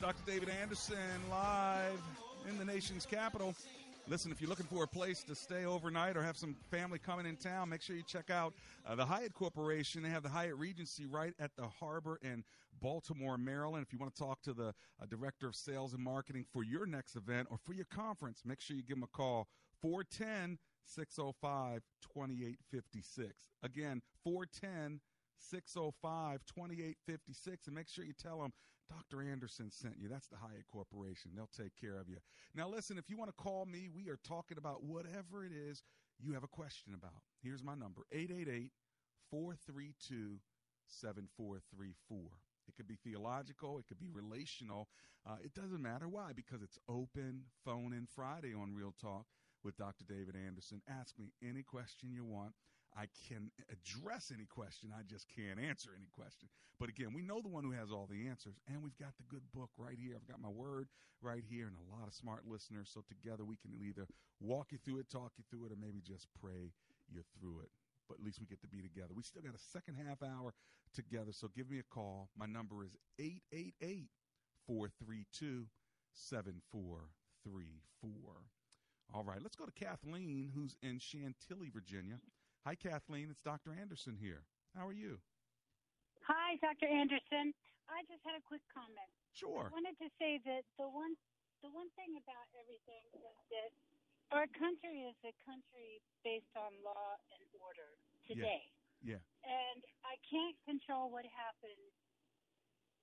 Dr. 0.00 0.22
David 0.24 0.48
Anderson 0.48 0.96
live 1.28 2.00
in 2.48 2.56
the 2.56 2.64
nation's 2.64 3.04
capital. 3.04 3.54
Listen, 4.08 4.32
if 4.32 4.40
you're 4.40 4.48
looking 4.48 4.64
for 4.64 4.82
a 4.82 4.88
place 4.88 5.22
to 5.24 5.34
stay 5.34 5.66
overnight 5.66 6.16
or 6.16 6.22
have 6.22 6.38
some 6.38 6.56
family 6.70 6.98
coming 6.98 7.26
in 7.26 7.36
town, 7.36 7.68
make 7.68 7.82
sure 7.82 7.94
you 7.94 8.02
check 8.02 8.30
out 8.30 8.54
uh, 8.86 8.94
the 8.94 9.04
Hyatt 9.04 9.34
Corporation. 9.34 10.02
They 10.02 10.08
have 10.08 10.22
the 10.22 10.30
Hyatt 10.30 10.56
Regency 10.56 11.04
right 11.04 11.34
at 11.38 11.54
the 11.54 11.68
harbor 11.68 12.18
in 12.22 12.44
Baltimore, 12.80 13.36
Maryland. 13.36 13.84
If 13.86 13.92
you 13.92 13.98
want 13.98 14.14
to 14.14 14.18
talk 14.18 14.40
to 14.42 14.54
the 14.54 14.68
uh, 14.68 15.06
Director 15.10 15.46
of 15.46 15.54
Sales 15.54 15.92
and 15.92 16.02
Marketing 16.02 16.46
for 16.50 16.64
your 16.64 16.86
next 16.86 17.14
event 17.14 17.48
or 17.50 17.58
for 17.58 17.74
your 17.74 17.86
conference, 17.86 18.40
make 18.46 18.62
sure 18.62 18.76
you 18.76 18.82
give 18.82 18.96
them 18.96 19.04
a 19.04 19.16
call 19.16 19.48
410 19.82 20.58
605 20.82 21.82
2856. 22.00 23.34
Again, 23.62 24.00
410 24.24 25.00
605 25.38 26.40
2856. 26.46 27.66
And 27.66 27.76
make 27.76 27.88
sure 27.88 28.04
you 28.04 28.14
tell 28.14 28.40
them 28.40 28.52
Dr. 28.90 29.22
Anderson 29.22 29.70
sent 29.70 29.94
you. 29.98 30.08
That's 30.08 30.26
the 30.26 30.36
Hyatt 30.36 30.66
Corporation. 30.70 31.30
They'll 31.34 31.48
take 31.56 31.76
care 31.80 31.96
of 31.96 32.08
you. 32.08 32.16
Now, 32.54 32.68
listen, 32.68 32.98
if 32.98 33.08
you 33.08 33.16
want 33.16 33.30
to 33.30 33.42
call 33.42 33.64
me, 33.64 33.88
we 33.94 34.08
are 34.08 34.18
talking 34.26 34.58
about 34.58 34.82
whatever 34.82 35.44
it 35.44 35.52
is 35.52 35.82
you 36.18 36.32
have 36.34 36.44
a 36.44 36.48
question 36.48 36.92
about. 36.94 37.22
Here's 37.42 37.62
my 37.62 37.74
number 37.74 38.02
888 38.12 38.72
432 39.30 40.40
7434. 40.88 42.18
It 42.68 42.76
could 42.76 42.88
be 42.88 42.98
theological, 43.02 43.78
it 43.78 43.86
could 43.86 43.98
be 43.98 44.10
relational. 44.10 44.88
Uh, 45.26 45.36
it 45.42 45.54
doesn't 45.54 45.82
matter. 45.82 46.08
Why? 46.08 46.32
Because 46.34 46.62
it's 46.62 46.78
open 46.88 47.42
phone 47.64 47.92
in 47.92 48.06
Friday 48.06 48.54
on 48.54 48.74
Real 48.74 48.94
Talk 49.00 49.26
with 49.62 49.76
Dr. 49.76 50.04
David 50.08 50.34
Anderson. 50.34 50.80
Ask 50.88 51.18
me 51.18 51.32
any 51.42 51.62
question 51.62 52.10
you 52.12 52.24
want. 52.24 52.52
I 52.96 53.06
can 53.28 53.50
address 53.70 54.32
any 54.34 54.46
question. 54.46 54.90
I 54.96 55.02
just 55.02 55.26
can't 55.28 55.60
answer 55.60 55.90
any 55.96 56.08
question. 56.12 56.48
But 56.78 56.88
again, 56.88 57.12
we 57.14 57.22
know 57.22 57.40
the 57.40 57.48
one 57.48 57.64
who 57.64 57.72
has 57.72 57.90
all 57.92 58.06
the 58.10 58.28
answers, 58.28 58.54
and 58.68 58.82
we've 58.82 58.96
got 58.98 59.16
the 59.16 59.24
good 59.28 59.42
book 59.54 59.70
right 59.78 59.96
here. 59.98 60.14
I've 60.16 60.26
got 60.26 60.40
my 60.40 60.48
word 60.48 60.88
right 61.22 61.44
here, 61.48 61.66
and 61.66 61.76
a 61.76 61.94
lot 61.96 62.08
of 62.08 62.14
smart 62.14 62.42
listeners. 62.48 62.90
So 62.92 63.02
together 63.08 63.44
we 63.44 63.56
can 63.56 63.72
either 63.74 64.06
walk 64.40 64.72
you 64.72 64.78
through 64.78 64.98
it, 64.98 65.10
talk 65.10 65.32
you 65.38 65.44
through 65.50 65.66
it, 65.66 65.72
or 65.72 65.76
maybe 65.80 66.00
just 66.00 66.26
pray 66.40 66.72
you 67.12 67.22
through 67.38 67.60
it. 67.60 67.70
but 68.08 68.18
at 68.18 68.24
least 68.24 68.40
we 68.40 68.46
get 68.46 68.60
to 68.62 68.68
be 68.68 68.82
together. 68.82 69.14
We 69.14 69.22
still 69.22 69.42
got 69.42 69.54
a 69.54 69.58
second 69.72 69.96
half 69.96 70.22
hour 70.22 70.52
together, 70.94 71.32
so 71.32 71.48
give 71.54 71.70
me 71.70 71.78
a 71.78 71.94
call. 71.94 72.28
My 72.36 72.46
number 72.46 72.82
is 72.84 72.96
888 73.20 74.08
432 74.66 75.66
7434. 76.12 78.34
All 79.14 79.24
right, 79.24 79.42
let's 79.42 79.56
go 79.56 79.66
to 79.66 79.72
Kathleen, 79.72 80.50
who's 80.54 80.76
in 80.82 80.98
Chantilly, 80.98 81.70
Virginia. 81.72 82.18
Hi, 82.66 82.76
Kathleen. 82.76 83.32
It's 83.32 83.40
Dr. 83.40 83.72
Anderson 83.72 84.16
here. 84.20 84.44
How 84.76 84.84
are 84.84 84.92
you? 84.96 85.16
Hi, 86.28 86.60
Dr. 86.60 86.86
Anderson. 86.86 87.56
I 87.88 88.04
just 88.06 88.20
had 88.22 88.36
a 88.36 88.44
quick 88.44 88.62
comment. 88.70 89.10
Sure. 89.32 89.66
I 89.66 89.72
wanted 89.72 89.96
to 89.98 90.08
say 90.20 90.38
that 90.44 90.62
the 90.76 90.86
one 90.86 91.16
the 91.64 91.72
one 91.72 91.88
thing 91.96 92.16
about 92.16 92.46
everything 92.56 93.04
is 93.16 93.36
that 93.52 93.70
our 94.32 94.46
country 94.56 95.04
is 95.08 95.16
a 95.26 95.32
country 95.44 96.00
based 96.24 96.52
on 96.56 96.72
law 96.84 97.16
and 97.36 97.42
order 97.60 97.96
today. 98.28 98.68
Yeah. 99.02 99.18
yeah. 99.18 99.22
And 99.44 99.80
I 100.04 100.16
can't 100.28 100.56
control 100.68 101.08
what 101.10 101.24
happened 101.28 101.88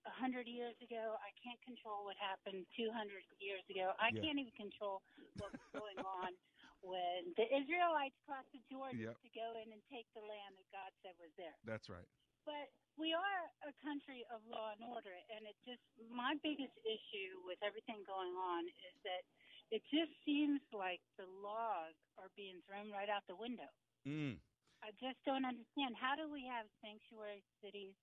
a 0.07 0.13
hundred 0.13 0.47
years 0.47 0.77
ago. 0.79 1.17
I 1.19 1.33
can't 1.41 1.59
control 1.65 2.05
what 2.07 2.15
happened 2.21 2.63
two 2.77 2.93
hundred 2.93 3.25
years 3.41 3.65
ago. 3.67 3.91
I 3.97 4.13
Yeah. 4.13 4.21
can't 4.21 4.37
even 4.39 4.53
control 4.55 5.01
what's 5.41 5.59
going 5.73 5.97
on 6.21 6.31
when 6.81 7.33
the 7.35 7.47
Israelites 7.49 8.17
crossed 8.25 8.51
the 8.53 8.61
Jordan 8.69 9.01
Yep. 9.01 9.17
to 9.21 9.29
go 9.33 9.47
in 9.61 9.71
and 9.73 9.81
take 9.89 10.07
the 10.13 10.23
land 10.23 10.57
that 10.57 10.69
God 10.71 10.91
said 11.01 11.15
was 11.19 11.33
there. 11.37 11.55
That's 11.65 11.89
right. 11.89 12.05
But 12.45 12.71
we 12.95 13.11
are 13.11 13.43
a 13.67 13.73
country 13.83 14.23
of 14.31 14.39
law 14.47 14.71
and 14.71 14.81
order, 14.87 15.13
and 15.35 15.45
it 15.45 15.57
just 15.67 15.83
my 16.09 16.33
biggest 16.41 16.73
issue 16.87 17.43
with 17.43 17.59
everything 17.61 18.01
going 18.07 18.33
on 18.33 18.65
is 18.87 18.95
that 19.03 19.23
it 19.69 19.83
just 19.91 20.15
seems 20.23 20.63
like 20.71 21.03
the 21.19 21.27
laws 21.43 21.93
are 22.15 22.31
being 22.39 22.63
thrown 22.63 22.87
right 22.89 23.11
out 23.11 23.27
the 23.27 23.35
window. 23.35 23.67
Mm. 24.07 24.39
I 24.79 24.95
just 24.95 25.19
don't 25.27 25.43
understand. 25.43 25.99
How 25.99 26.15
do 26.15 26.31
we 26.31 26.47
have 26.47 26.69
sanctuary 26.79 27.43
cities 27.59 27.97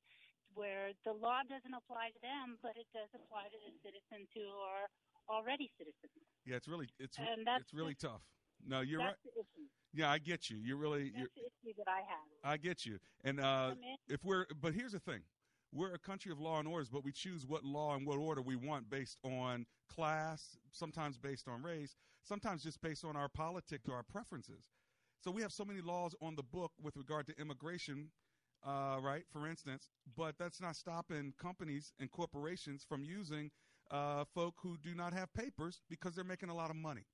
where 0.52 0.92
the 1.08 1.14
law 1.16 1.40
doesn't 1.48 1.72
apply 1.72 2.12
to 2.12 2.20
them, 2.20 2.60
but 2.60 2.76
it 2.76 2.86
does 2.92 3.08
apply 3.16 3.48
to 3.48 3.58
the 3.64 3.72
citizens 3.80 4.28
who 4.36 4.46
are 4.60 4.86
already 5.26 5.72
citizens? 5.80 6.20
Yeah, 6.44 6.60
it's 6.60 6.68
really 6.68 6.92
it's 7.00 7.16
And 7.16 7.46
that's 7.46 7.64
it's 7.64 7.74
really 7.74 7.96
tough. 7.96 8.22
No, 8.66 8.80
you're 8.80 9.00
That's 9.00 9.16
right. 9.24 9.66
Yeah, 9.92 10.10
I 10.10 10.18
get 10.18 10.50
you. 10.50 10.56
You're 10.56 10.76
really 10.76 11.12
you're, 11.16 11.28
That's 11.34 11.62
the 11.62 11.68
issue 11.68 11.74
that 11.78 11.88
I 11.88 11.98
have. 11.98 12.52
I 12.52 12.56
get 12.56 12.84
you. 12.84 12.98
And 13.22 13.40
uh, 13.40 13.74
if 14.08 14.24
we're, 14.24 14.46
but 14.60 14.74
here's 14.74 14.92
the 14.92 14.98
thing: 14.98 15.20
we're 15.72 15.92
a 15.94 15.98
country 15.98 16.32
of 16.32 16.40
law 16.40 16.58
and 16.58 16.68
orders, 16.68 16.88
but 16.88 17.04
we 17.04 17.12
choose 17.12 17.46
what 17.46 17.64
law 17.64 17.94
and 17.94 18.06
what 18.06 18.18
order 18.18 18.42
we 18.42 18.56
want 18.56 18.90
based 18.90 19.18
on 19.24 19.66
class, 19.88 20.56
sometimes 20.72 21.16
based 21.16 21.48
on 21.48 21.62
race, 21.62 21.96
sometimes 22.22 22.62
just 22.62 22.80
based 22.80 23.04
on 23.04 23.16
our 23.16 23.28
politics 23.28 23.88
or 23.88 23.94
our 23.94 24.02
preferences. 24.02 24.64
So 25.22 25.30
we 25.30 25.42
have 25.42 25.52
so 25.52 25.64
many 25.64 25.80
laws 25.80 26.14
on 26.20 26.36
the 26.36 26.42
book 26.42 26.72
with 26.82 26.96
regard 26.96 27.26
to 27.28 27.40
immigration, 27.40 28.10
uh, 28.66 28.98
right? 29.00 29.24
For 29.32 29.46
instance, 29.48 29.88
but 30.16 30.36
that's 30.38 30.60
not 30.60 30.76
stopping 30.76 31.34
companies 31.40 31.92
and 31.98 32.10
corporations 32.10 32.84
from 32.86 33.04
using 33.04 33.50
uh, 33.90 34.24
folk 34.34 34.54
who 34.62 34.76
do 34.82 34.94
not 34.94 35.12
have 35.12 35.32
papers 35.34 35.80
because 35.88 36.14
they're 36.14 36.24
making 36.24 36.50
a 36.50 36.54
lot 36.54 36.70
of 36.70 36.76
money. 36.76 37.04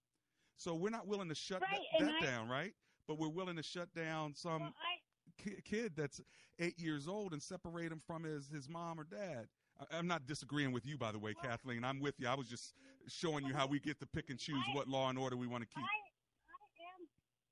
So 0.60 0.74
we're 0.74 0.90
not 0.90 1.06
willing 1.08 1.30
to 1.30 1.34
shut 1.34 1.62
Right, 1.62 1.80
that, 1.98 2.06
that 2.06 2.14
I- 2.20 2.26
down, 2.26 2.46
right? 2.48 2.74
But 3.08 3.18
we're 3.18 3.30
willing 3.30 3.56
to 3.56 3.62
shut 3.62 3.88
down 3.94 4.34
some 4.34 4.60
Well, 4.60 4.74
I, 4.76 5.42
ki- 5.42 5.62
kid 5.64 5.92
that's 5.96 6.20
eight 6.58 6.78
years 6.78 7.08
old 7.08 7.32
and 7.32 7.42
separate 7.42 7.90
him 7.90 7.98
from 7.98 8.24
his, 8.24 8.46
his 8.48 8.68
mom 8.68 9.00
or 9.00 9.04
dad. 9.04 9.48
I, 9.80 9.96
I'm 9.96 10.06
not 10.06 10.26
disagreeing 10.26 10.70
with 10.70 10.84
you, 10.84 10.98
by 10.98 11.12
the 11.12 11.18
way, 11.18 11.32
Kathleen. 11.32 11.82
I'm 11.82 11.98
with 11.98 12.14
you. 12.20 12.28
I 12.28 12.34
was 12.34 12.46
just 12.46 12.74
showing 13.08 13.46
you 13.46 13.54
how 13.54 13.66
we 13.66 13.80
get 13.80 13.98
to 14.00 14.06
pick 14.06 14.28
and 14.28 14.38
choose 14.38 14.62
what 14.74 14.86
law 14.86 15.08
and 15.08 15.18
order 15.18 15.34
we 15.36 15.46
want 15.46 15.62
to 15.64 15.68
keep. 15.74 15.82
I, 15.82 15.88
I 15.88 16.68
am 16.92 17.00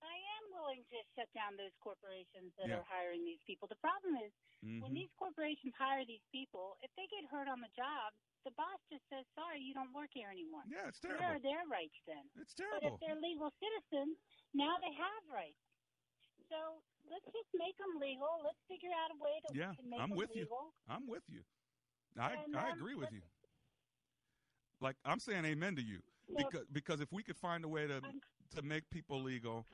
I 0.04 0.14
am 0.36 0.44
willing 0.52 0.84
to 0.92 0.98
shut 1.18 1.26
down 1.35 1.59
those 1.59 1.74
corporations 1.83 2.54
that 2.54 2.70
Yeah. 2.70 2.78
are 2.78 2.87
hiring 2.87 3.26
these 3.26 3.42
people. 3.42 3.66
The 3.66 3.83
problem 3.83 4.14
is 4.22 4.31
when 4.78 4.94
Mhm. 4.94 5.02
these 5.02 5.11
corporations 5.18 5.74
hire 5.74 6.07
these 6.07 6.22
people, 6.31 6.78
if 6.87 6.94
they 6.94 7.11
get 7.11 7.26
hurt 7.26 7.50
on 7.50 7.59
the 7.59 7.72
job, 7.74 8.14
the 8.46 8.54
boss 8.54 8.78
just 8.87 9.02
says, 9.11 9.26
"Sorry, 9.35 9.59
you 9.59 9.74
don't 9.74 9.92
work 9.92 10.14
here 10.14 10.31
anymore." 10.31 10.62
Yeah, 10.70 10.87
it's 10.87 11.00
terrible. 11.00 11.26
Where 11.26 11.35
are 11.35 11.40
their 11.40 11.66
rights 11.66 11.98
then? 12.07 12.31
It's 12.38 12.54
terrible. 12.54 12.78
But 12.81 12.94
if 12.94 13.00
they're 13.02 13.20
legal 13.20 13.50
citizens, 13.59 14.16
now 14.54 14.78
they 14.78 14.92
have 14.94 15.22
rights. 15.28 15.59
So 16.48 16.83
let's 17.11 17.26
just 17.26 17.50
make 17.54 17.76
them 17.76 17.98
legal. 17.98 18.40
Let's 18.42 18.62
figure 18.68 18.92
out 18.92 19.11
a 19.11 19.16
way 19.16 19.40
to, 19.40 19.54
Yeah, 19.54 19.74
I'm 19.98 20.11
them 20.11 20.16
with 20.16 20.35
you. 20.37 20.46
I'm 20.88 21.07
with 21.07 21.24
you. 21.28 21.42
I 22.18 22.33
And, 22.33 22.54
I 22.54 22.68
um, 22.70 22.78
agree 22.78 22.94
with 22.94 23.12
you. 23.12 23.22
Like 24.81 24.96
I'm 25.04 25.18
saying 25.18 25.44
amen 25.44 25.76
to 25.76 25.83
you 25.83 26.00
because 26.37 26.66
because 26.72 27.00
if 27.00 27.12
we 27.12 27.22
could 27.22 27.37
find 27.37 27.64
a 27.64 27.68
way 27.68 27.87
to 27.87 28.00
to 28.50 28.62
make 28.62 28.88
people 28.90 29.22
legal 29.22 29.66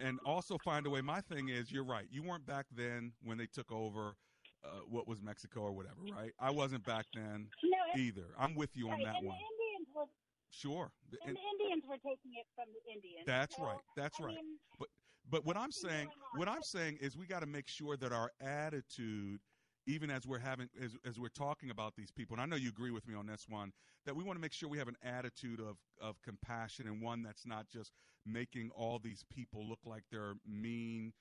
and 0.00 0.18
also 0.24 0.56
find 0.58 0.86
a 0.86 0.90
way 0.90 1.00
my 1.00 1.20
thing 1.20 1.48
is 1.48 1.70
you're 1.70 1.84
right. 1.84 2.06
You 2.10 2.22
weren't 2.22 2.46
back 2.46 2.66
then 2.74 3.12
when 3.22 3.38
they 3.38 3.46
took 3.46 3.70
over 3.70 4.16
uh, 4.64 4.68
what 4.88 5.06
was 5.08 5.22
Mexico 5.22 5.60
or 5.60 5.72
whatever, 5.72 5.96
right? 6.14 6.32
I 6.38 6.50
wasn't 6.50 6.84
back 6.84 7.06
then 7.14 7.48
No, 7.62 7.78
it- 7.94 8.00
either. 8.00 8.26
I'm 8.38 8.54
with 8.54 8.76
you 8.76 8.88
on 8.90 8.96
Right, 8.98 9.04
that 9.06 9.22
one. 9.24 9.36
Indians 9.38 9.88
were 9.94 10.04
Sure. 10.50 10.92
and 11.12 11.20
And- 11.28 11.36
the 11.36 11.40
Indians 11.40 11.84
were 11.86 11.98
taking 11.98 12.34
it 12.34 12.46
from 12.54 12.66
the 12.72 12.92
Indians. 12.92 13.24
That's 13.26 13.56
So, 13.56 13.64
right. 13.64 13.78
That's 13.96 14.20
I 14.20 14.24
right. 14.24 14.34
mean, 14.36 14.58
but 14.78 14.88
but 15.28 15.44
what 15.44 15.56
I'm 15.56 15.70
saying, 15.70 16.08
what 16.34 16.48
I'm 16.48 16.62
saying 16.62 16.96
is 17.00 17.16
we 17.16 17.26
got 17.26 17.40
to 17.40 17.46
make 17.46 17.68
sure 17.68 17.96
that 17.96 18.12
our 18.12 18.32
attitude, 18.40 19.40
even 19.86 20.10
as 20.10 20.26
we're 20.26 20.38
having 20.40 20.68
as 20.80 20.96
as 21.04 21.18
we're 21.18 21.28
talking 21.28 21.70
about 21.70 21.94
these 21.94 22.10
people, 22.10 22.34
and 22.34 22.42
I 22.42 22.46
know 22.46 22.56
you 22.56 22.68
agree 22.68 22.90
with 22.90 23.06
me 23.06 23.14
on 23.14 23.26
this 23.26 23.46
one, 23.48 23.72
that 24.06 24.14
we 24.16 24.24
want 24.24 24.36
to 24.36 24.40
make 24.40 24.52
sure 24.52 24.68
we 24.68 24.78
have 24.78 24.88
an 24.88 24.96
attitude 25.02 25.60
of 25.60 25.78
of 26.00 26.20
compassion 26.22 26.86
and 26.88 27.00
one 27.00 27.22
that's 27.22 27.46
not 27.46 27.68
just 27.68 27.92
making 28.26 28.70
all 28.74 28.98
these 28.98 29.24
people 29.34 29.66
look 29.68 29.80
like 29.84 30.04
they're 30.10 30.34
mean 30.46 31.12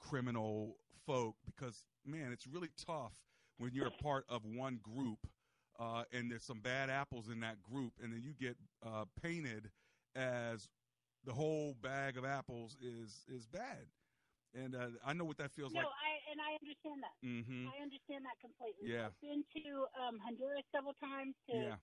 criminal 0.00 0.76
folk 1.06 1.36
because 1.46 1.84
man, 2.04 2.30
it's 2.32 2.46
really 2.46 2.70
tough 2.86 3.12
when 3.58 3.72
you're 3.72 3.88
a 3.88 4.02
part 4.02 4.24
of 4.28 4.42
one 4.44 4.78
group 4.82 5.18
uh, 5.78 6.02
and 6.12 6.30
there's 6.30 6.42
some 6.42 6.60
bad 6.60 6.90
apples 6.90 7.28
in 7.28 7.40
that 7.40 7.62
group, 7.62 7.92
and 8.02 8.12
then 8.12 8.22
you 8.22 8.34
get 8.34 8.56
uh, 8.84 9.04
painted 9.22 9.70
as 10.16 10.68
the 11.24 11.32
whole 11.32 11.76
bag 11.82 12.16
of 12.16 12.24
apples 12.24 12.76
is 12.82 13.24
is 13.28 13.46
bad. 13.46 13.86
And 14.54 14.74
uh, 14.74 14.96
I 15.04 15.12
know 15.12 15.24
what 15.24 15.36
that 15.38 15.52
feels 15.52 15.72
no, 15.72 15.80
like. 15.80 15.86
I 15.86 16.10
and 16.32 16.40
I 16.40 16.56
understand 16.58 16.98
that. 17.04 17.14
Mm-hmm. 17.22 17.68
I 17.68 17.82
understand 17.82 18.24
that 18.24 18.40
completely. 18.40 18.90
Yeah. 18.90 19.06
I've 19.06 19.20
been 19.20 19.44
to 19.54 19.86
um, 19.94 20.18
Honduras 20.24 20.64
several 20.74 20.94
times 20.98 21.34
to 21.50 21.56
Yeah. 21.56 21.76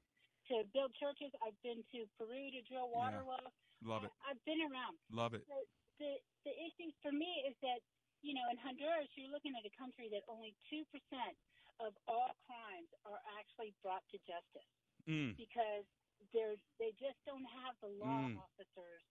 To 0.50 0.64
build 0.74 0.94
churches. 0.96 1.32
I've 1.42 1.58
been 1.64 1.84
to 1.92 2.06
Peru 2.18 2.52
to 2.52 2.62
drill 2.70 2.90
water 2.90 3.22
Yeah. 3.24 3.30
wells. 3.36 3.54
Love 3.84 4.04
it. 4.06 4.12
I've 4.26 4.42
been 4.46 4.62
around. 4.62 4.98
Love 5.12 5.34
it. 5.34 5.46
The, 5.48 5.62
the 6.00 6.12
the 6.46 6.54
issue 6.56 6.92
for 7.02 7.12
me 7.12 7.44
is 7.48 7.56
that 7.62 7.82
you 8.22 8.34
know 8.34 8.46
in 8.52 8.58
Honduras 8.58 9.10
you're 9.16 9.30
looking 9.32 9.56
at 9.56 9.66
a 9.66 9.74
country 9.78 10.10
that 10.10 10.24
only 10.28 10.56
two 10.70 10.86
percent 10.94 11.36
of 11.80 11.92
all 12.08 12.32
crimes 12.48 12.88
are 13.06 13.20
actually 13.38 13.74
brought 13.84 14.04
to 14.12 14.18
justice 14.26 14.70
Mm. 15.06 15.36
because 15.38 15.86
they're 16.34 16.56
they 16.80 16.92
just 16.98 17.20
don't 17.26 17.46
have 17.62 17.76
the 17.82 17.88
law 18.02 18.26
Mm. 18.26 18.40
officers 18.42 19.04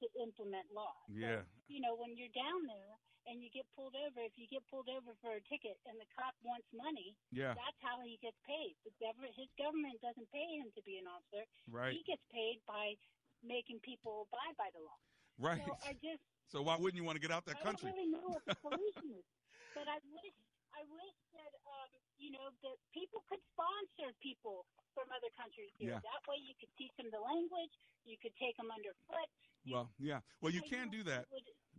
to 0.00 0.06
implement 0.20 0.70
law. 0.70 0.94
Yeah. 1.08 1.42
You 1.68 1.80
know, 1.80 1.94
when 1.96 2.16
you're 2.16 2.30
down 2.36 2.66
there 2.66 2.94
and 3.26 3.38
you 3.42 3.48
get 3.54 3.64
pulled 3.76 3.94
over, 3.94 4.18
if 4.22 4.34
you 4.36 4.46
get 4.50 4.62
pulled 4.68 4.90
over 4.90 5.14
for 5.22 5.38
a 5.38 5.42
ticket 5.46 5.78
and 5.86 5.94
the 6.00 6.08
cop 6.14 6.34
wants 6.42 6.66
money, 6.74 7.14
Yeah. 7.30 7.54
that's 7.54 7.78
how 7.82 8.02
he 8.02 8.18
gets 8.18 8.36
paid. 8.46 8.74
The 8.84 8.90
government, 8.98 9.32
his 9.38 9.48
government 9.54 9.98
doesn't 10.02 10.26
pay 10.34 10.58
him 10.58 10.70
to 10.74 10.82
be 10.82 10.98
an 10.98 11.06
officer. 11.06 11.46
Right. 11.70 11.94
He 11.94 12.02
gets 12.02 12.22
paid 12.34 12.60
by 12.66 12.98
making 13.42 13.80
people 13.82 14.26
abide 14.30 14.54
by 14.58 14.70
the 14.74 14.82
law. 14.82 14.98
Right. 15.38 15.62
So 15.66 15.74
I 15.86 15.94
just 16.02 16.22
So 16.50 16.62
why 16.62 16.76
wouldn't 16.76 16.98
you 16.98 17.06
want 17.06 17.16
to 17.16 17.22
get 17.24 17.30
out 17.30 17.46
that 17.46 17.58
I 17.58 17.62
country? 17.62 17.90
don't 17.90 17.96
really 17.98 18.10
know 18.10 18.26
what 18.26 18.44
the 18.46 18.56
solution 18.60 19.14
is, 19.18 19.26
but 19.76 19.86
I 19.88 19.98
wish 20.12 20.34
I 20.72 20.82
wish 20.88 21.16
that 21.36 21.52
um, 21.68 21.90
you 22.18 22.32
know 22.32 22.48
that 22.64 22.76
people 22.96 23.22
could 23.28 23.40
sponsor 23.52 24.12
people 24.22 24.64
from 24.96 25.08
other 25.12 25.28
countries 25.36 25.72
here. 25.76 25.96
Yeah. 25.96 26.04
That 26.04 26.22
way, 26.28 26.40
you 26.40 26.54
could 26.58 26.72
teach 26.76 26.92
them 26.96 27.08
the 27.12 27.20
language. 27.20 27.72
You 28.04 28.16
could 28.20 28.34
take 28.40 28.56
them 28.56 28.68
underfoot. 28.72 29.28
Well, 29.68 29.88
yeah. 29.98 30.20
Well, 30.40 30.50
you 30.52 30.62
can 30.62 30.90
do 30.90 31.02
that. 31.04 31.26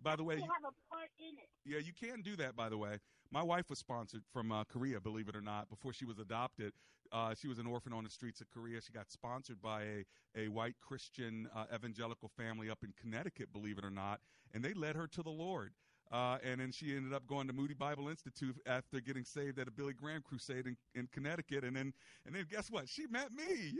By 0.01 0.15
the 0.15 0.23
way, 0.23 0.35
You 0.35 0.43
you- 0.45 0.51
have 0.51 0.63
a 0.71 0.75
part 0.93 1.09
in 1.19 1.35
it. 1.37 1.49
Yeah, 1.65 1.79
you 1.79 1.93
can 1.93 2.21
do 2.21 2.35
that, 2.37 2.55
by 2.55 2.69
the 2.69 2.77
way. 2.77 2.99
My 3.31 3.41
wife 3.43 3.69
was 3.69 3.79
sponsored 3.79 4.23
from 4.31 4.51
uh, 4.51 4.63
Korea, 4.65 4.99
believe 5.01 5.27
it 5.27 5.35
or 5.35 5.41
not, 5.41 5.69
before 5.69 5.91
she 5.93 6.05
was 6.05 6.19
adopted. 6.19 6.73
Uh, 7.11 7.33
she 7.33 7.47
was 7.47 7.59
an 7.59 7.67
orphan 7.67 7.93
on 7.93 8.03
the 8.03 8.09
streets 8.09 8.41
of 8.41 8.49
Korea. 8.51 8.81
She 8.81 8.91
got 8.91 9.09
sponsored 9.11 9.61
by 9.61 9.83
a, 9.83 10.05
a 10.35 10.47
white 10.49 10.75
Christian 10.81 11.47
uh, 11.55 11.65
evangelical 11.73 12.29
family 12.29 12.69
up 12.69 12.83
in 12.83 12.93
Connecticut, 12.99 13.51
believe 13.53 13.77
it 13.77 13.85
or 13.85 13.91
not, 13.91 14.19
and 14.53 14.63
they 14.63 14.73
led 14.73 14.95
her 14.95 15.07
to 15.07 15.23
the 15.23 15.29
Lord. 15.29 15.73
Uh, 16.13 16.37
and 16.43 16.61
then 16.61 16.71
she 16.71 16.95
ended 16.95 17.11
up 17.11 17.25
going 17.25 17.47
to 17.47 17.53
Moody 17.53 17.73
Bible 17.73 18.07
Institute 18.07 18.55
after 18.67 19.01
getting 19.01 19.25
saved 19.25 19.57
at 19.57 19.67
a 19.67 19.71
Billy 19.71 19.93
Graham 19.93 20.21
crusade 20.21 20.67
in, 20.67 20.77
in 20.93 21.07
Connecticut. 21.11 21.63
And 21.63 21.75
then, 21.75 21.91
and 22.27 22.35
then 22.35 22.45
guess 22.51 22.69
what? 22.69 22.87
She 22.87 23.07
met 23.07 23.31
me. 23.33 23.43
Yay! 23.47 23.79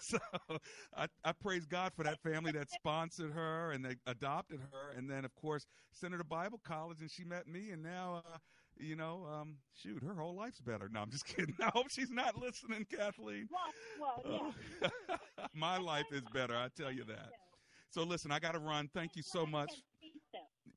So 0.00 0.18
I, 0.96 1.08
I 1.24 1.32
praise 1.32 1.66
God 1.66 1.92
for 1.96 2.04
that 2.04 2.22
family 2.22 2.52
that 2.52 2.70
sponsored 2.70 3.32
her 3.32 3.72
and 3.72 3.84
they 3.84 3.96
adopted 4.06 4.60
her. 4.60 4.96
And 4.96 5.10
then, 5.10 5.24
of 5.24 5.34
course, 5.34 5.66
sent 5.90 6.12
her 6.12 6.18
to 6.18 6.24
Bible 6.24 6.60
college 6.64 7.00
and 7.00 7.10
she 7.10 7.24
met 7.24 7.48
me. 7.48 7.70
And 7.70 7.82
now, 7.82 8.22
uh, 8.24 8.38
you 8.78 8.94
know, 8.94 9.26
um, 9.30 9.56
shoot, 9.74 10.02
her 10.02 10.14
whole 10.14 10.36
life's 10.36 10.60
better. 10.60 10.88
No, 10.92 11.00
I'm 11.00 11.10
just 11.10 11.26
kidding. 11.36 11.56
I 11.60 11.70
hope 11.74 11.90
she's 11.90 12.10
not 12.10 12.38
listening, 12.40 12.86
Kathleen. 12.90 13.48
Well, 13.50 14.22
well, 14.24 14.54
yeah. 14.80 15.16
My 15.54 15.78
life 15.78 16.06
is 16.12 16.22
better. 16.32 16.54
I 16.56 16.68
tell 16.76 16.92
you 16.92 17.04
that. 17.04 17.30
So 17.90 18.04
listen, 18.04 18.30
I 18.30 18.38
got 18.38 18.52
to 18.52 18.60
run. 18.60 18.88
Thank 18.94 19.16
you 19.16 19.22
so 19.22 19.44
much. 19.44 19.70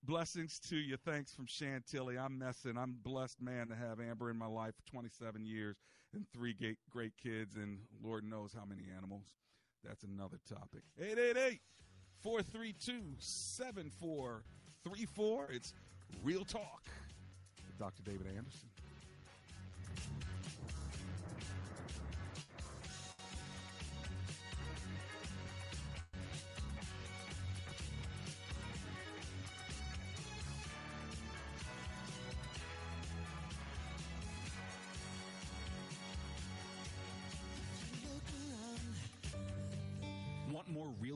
Blessings 0.08 0.58
to 0.70 0.78
you. 0.78 0.96
Thanks 0.96 1.34
from 1.34 1.48
Chantilly. 1.48 2.18
I'm 2.18 2.40
messing. 2.40 2.78
I'm 2.78 2.96
blessed 3.04 3.42
man 3.42 3.68
to 3.68 3.76
have 3.76 4.00
Amber 4.00 4.30
in 4.30 4.38
my 4.38 4.48
life 4.48 4.74
for 4.78 4.84
27 4.90 5.46
years 5.46 5.76
and 6.14 6.26
three 6.34 6.54
great, 6.54 6.78
great 6.90 7.12
kids, 7.22 7.58
and 7.58 7.80
Lord 8.02 8.24
knows 8.24 8.56
how 8.58 8.64
many 8.64 8.84
animals. 8.96 9.26
That's 9.84 10.06
another 10.06 10.40
topic. 10.48 10.84
888 10.98 11.60
432 12.24 13.16
7434. 13.20 15.48
It's 15.52 15.74
Real 16.24 16.46
Talk 16.46 16.88
Dr. 17.78 18.04
David 18.04 18.28
Anderson. 18.28 18.70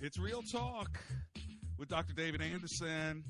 It's 0.00 0.16
Real 0.16 0.42
Talk 0.42 1.00
with 1.76 1.88
Dr. 1.88 2.12
David 2.12 2.40
Anderson. 2.40 3.24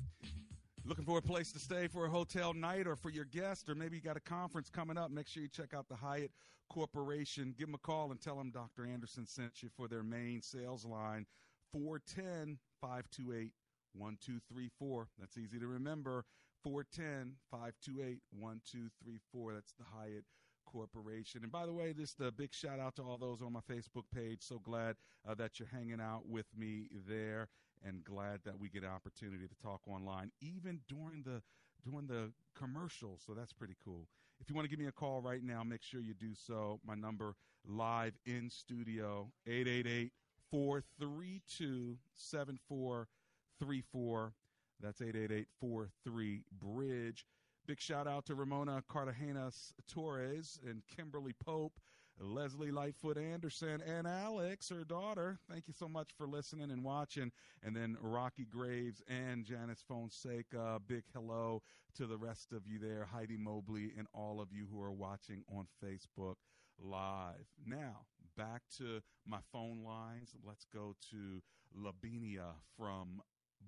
Looking 0.85 1.03
for 1.03 1.17
a 1.17 1.21
place 1.21 1.51
to 1.53 1.59
stay 1.59 1.87
for 1.87 2.05
a 2.05 2.09
hotel 2.09 2.53
night 2.53 2.85
or 2.85 2.95
for 2.95 3.09
your 3.09 3.25
guest, 3.25 3.69
or 3.69 3.75
maybe 3.75 3.95
you 3.95 4.03
got 4.03 4.17
a 4.17 4.21
conference 4.21 4.69
coming 4.69 4.95
up. 4.95 5.09
Make 5.09 5.27
sure 5.27 5.41
you 5.41 5.49
check 5.49 5.73
out 5.73 5.89
the 5.89 5.95
Hyatt 5.95 6.29
Corporation. 6.69 7.55
Give 7.57 7.67
them 7.67 7.73
a 7.73 7.79
call 7.79 8.11
and 8.11 8.21
tell 8.21 8.35
them 8.35 8.51
Dr. 8.51 8.85
Anderson 8.85 9.25
sent 9.25 9.63
you 9.63 9.69
for 9.75 9.87
their 9.87 10.03
main 10.03 10.43
sales 10.43 10.85
line 10.85 11.25
410 11.73 12.59
528 12.81 13.51
1234. 13.93 15.07
That's 15.19 15.39
easy 15.39 15.57
to 15.57 15.65
remember 15.65 16.23
410 16.63 17.33
528 17.49 18.19
1234. 18.29 19.53
That's 19.53 19.73
the 19.73 19.85
Hyatt 19.97 20.23
Corporation. 20.71 21.41
And 21.43 21.51
by 21.51 21.65
the 21.65 21.73
way, 21.73 21.93
just 21.93 22.21
a 22.21 22.31
big 22.31 22.53
shout 22.53 22.79
out 22.79 22.95
to 22.97 23.01
all 23.01 23.17
those 23.17 23.41
on 23.41 23.53
my 23.53 23.61
Facebook 23.69 24.03
page. 24.13 24.41
So 24.41 24.59
glad 24.59 24.95
uh, 25.27 25.33
that 25.35 25.59
you're 25.59 25.67
hanging 25.67 25.99
out 25.99 26.27
with 26.27 26.45
me 26.57 26.87
there 27.07 27.49
and 27.85 28.03
glad 28.03 28.39
that 28.45 28.59
we 28.59 28.69
get 28.69 28.83
an 28.83 28.89
opportunity 28.89 29.47
to 29.47 29.55
talk 29.63 29.81
online 29.87 30.31
even 30.41 30.81
during 30.87 31.23
the 31.23 31.41
during 31.89 32.07
the 32.07 32.31
commercials. 32.57 33.21
So 33.25 33.33
that's 33.33 33.53
pretty 33.53 33.75
cool. 33.83 34.07
If 34.39 34.49
you 34.49 34.55
want 34.55 34.65
to 34.65 34.69
give 34.69 34.79
me 34.79 34.87
a 34.87 34.91
call 34.91 35.21
right 35.21 35.43
now, 35.43 35.63
make 35.63 35.83
sure 35.83 36.01
you 36.01 36.13
do 36.13 36.33
so. 36.33 36.79
My 36.85 36.95
number 36.95 37.35
live 37.65 38.13
in 38.25 38.49
studio 38.49 39.31
888 39.47 40.11
432 40.51 41.97
7434. 42.15 44.33
That's 44.81 45.01
888 45.01 45.47
43 45.59 46.43
Bridge. 46.61 47.25
Big 47.69 47.79
shout 47.79 48.07
out 48.07 48.25
to 48.25 48.33
Ramona 48.33 48.81
Cartagenas 48.89 49.73
Torres 49.87 50.59
and 50.67 50.81
Kimberly 50.87 51.33
Pope, 51.33 51.79
Leslie 52.19 52.71
Lightfoot 52.71 53.15
Anderson, 53.15 53.79
and 53.85 54.07
Alex, 54.07 54.69
her 54.69 54.83
daughter. 54.83 55.37
Thank 55.47 55.67
you 55.67 55.73
so 55.77 55.87
much 55.87 56.09
for 56.17 56.25
listening 56.25 56.71
and 56.71 56.83
watching. 56.83 57.31
And 57.61 57.75
then 57.75 57.95
Rocky 58.01 58.47
Graves 58.49 59.03
and 59.07 59.45
Janice 59.45 59.83
Fonseca. 59.87 60.79
Big 60.87 61.03
hello 61.13 61.61
to 61.95 62.07
the 62.07 62.17
rest 62.17 62.53
of 62.53 62.65
you 62.65 62.79
there, 62.79 63.05
Heidi 63.05 63.37
Mobley, 63.37 63.91
and 63.95 64.07
all 64.15 64.41
of 64.41 64.51
you 64.51 64.65
who 64.73 64.81
are 64.81 64.91
watching 64.91 65.43
on 65.55 65.67
Facebook 65.85 66.37
Live. 66.79 67.45
Now, 67.67 67.97
back 68.35 68.63
to 68.79 69.01
my 69.27 69.41
phone 69.51 69.83
lines. 69.83 70.33
Let's 70.43 70.65
go 70.73 70.95
to 71.11 71.43
Lavinia 71.75 72.55
from 72.75 73.21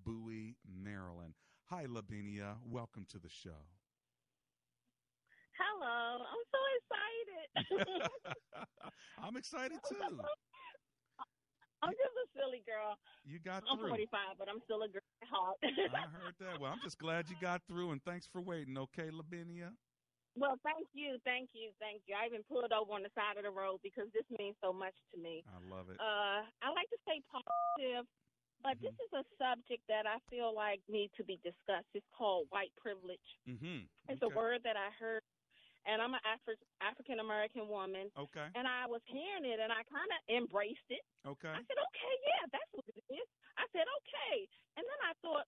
Bowie, 0.03 0.55
Maryland. 0.67 1.35
Hi, 1.65 1.85
Lavinia. 1.87 2.55
Welcome 2.65 3.05
to 3.11 3.19
the 3.19 3.29
show. 3.29 3.67
Hello, 5.61 6.25
I'm 6.25 6.43
so 6.49 6.61
excited. 6.81 7.45
I'm 9.21 9.37
excited 9.37 9.77
too. 9.89 10.01
I'm 11.81 11.93
just 11.97 12.13
a 12.17 12.25
silly 12.37 12.61
girl. 12.65 12.97
You 13.25 13.37
got 13.41 13.61
I'm 13.69 13.77
through. 13.77 13.89
45, 13.89 14.37
but 14.37 14.49
I'm 14.49 14.61
still 14.65 14.81
a 14.85 14.89
girl 14.89 15.05
at 15.21 15.29
heart. 15.29 15.57
I 15.65 16.05
heard 16.13 16.37
that. 16.41 16.61
Well, 16.61 16.73
I'm 16.73 16.81
just 16.83 16.97
glad 16.97 17.29
you 17.29 17.35
got 17.41 17.61
through, 17.67 17.91
and 17.91 18.01
thanks 18.05 18.25
for 18.29 18.41
waiting. 18.41 18.77
Okay, 18.77 19.09
Lavinia. 19.09 19.73
well, 20.37 20.57
thank 20.61 20.85
you, 20.93 21.17
thank 21.25 21.49
you, 21.53 21.73
thank 21.81 22.01
you. 22.05 22.13
I 22.13 22.25
even 22.29 22.41
pulled 22.45 22.69
over 22.73 22.93
on 22.93 23.01
the 23.01 23.13
side 23.17 23.37
of 23.37 23.45
the 23.45 23.53
road 23.53 23.81
because 23.81 24.09
this 24.13 24.25
means 24.37 24.55
so 24.61 24.69
much 24.73 24.93
to 25.13 25.17
me. 25.21 25.41
I 25.49 25.57
love 25.65 25.89
it. 25.89 25.97
Uh, 25.97 26.45
I 26.61 26.67
like 26.73 26.89
to 26.93 26.99
stay 27.01 27.17
positive, 27.33 28.05
but 28.61 28.77
this 28.77 28.93
is 29.01 29.11
a 29.17 29.25
subject 29.41 29.81
that 29.89 30.05
I 30.05 30.21
feel 30.29 30.53
like 30.53 30.85
needs 30.85 31.13
to 31.17 31.25
be 31.25 31.41
discussed. 31.41 31.89
It's 31.97 32.05
called 32.13 32.45
white 32.53 32.73
privilege. 32.77 33.25
Mm-hmm. 33.49 33.89
It's 34.05 34.21
a 34.21 34.29
word 34.29 34.61
that 34.69 34.77
I 34.77 34.93
heard, 35.01 35.25
and 35.85 36.01
I'm 36.01 36.13
an 36.13 36.23
Afri- 36.25 36.61
African 36.81 37.19
American 37.19 37.67
woman. 37.67 38.11
Okay. 38.17 38.47
And 38.55 38.67
I 38.67 38.85
was 38.87 39.01
hearing 39.05 39.45
it, 39.45 39.59
and 39.59 39.71
I 39.71 39.81
kind 39.89 40.09
of 40.11 40.19
embraced 40.29 40.89
it. 40.89 41.01
Okay. 41.25 41.49
I 41.49 41.61
said, 41.65 41.79
okay, 41.79 42.13
yeah, 42.27 42.43
that's 42.51 42.71
what 42.73 42.85
it 42.89 43.05
is. 43.09 43.27
I 43.57 43.65
said, 43.73 43.85
okay. 44.01 44.47
And 44.77 44.83
then 44.85 45.01
I 45.05 45.13
thought, 45.21 45.47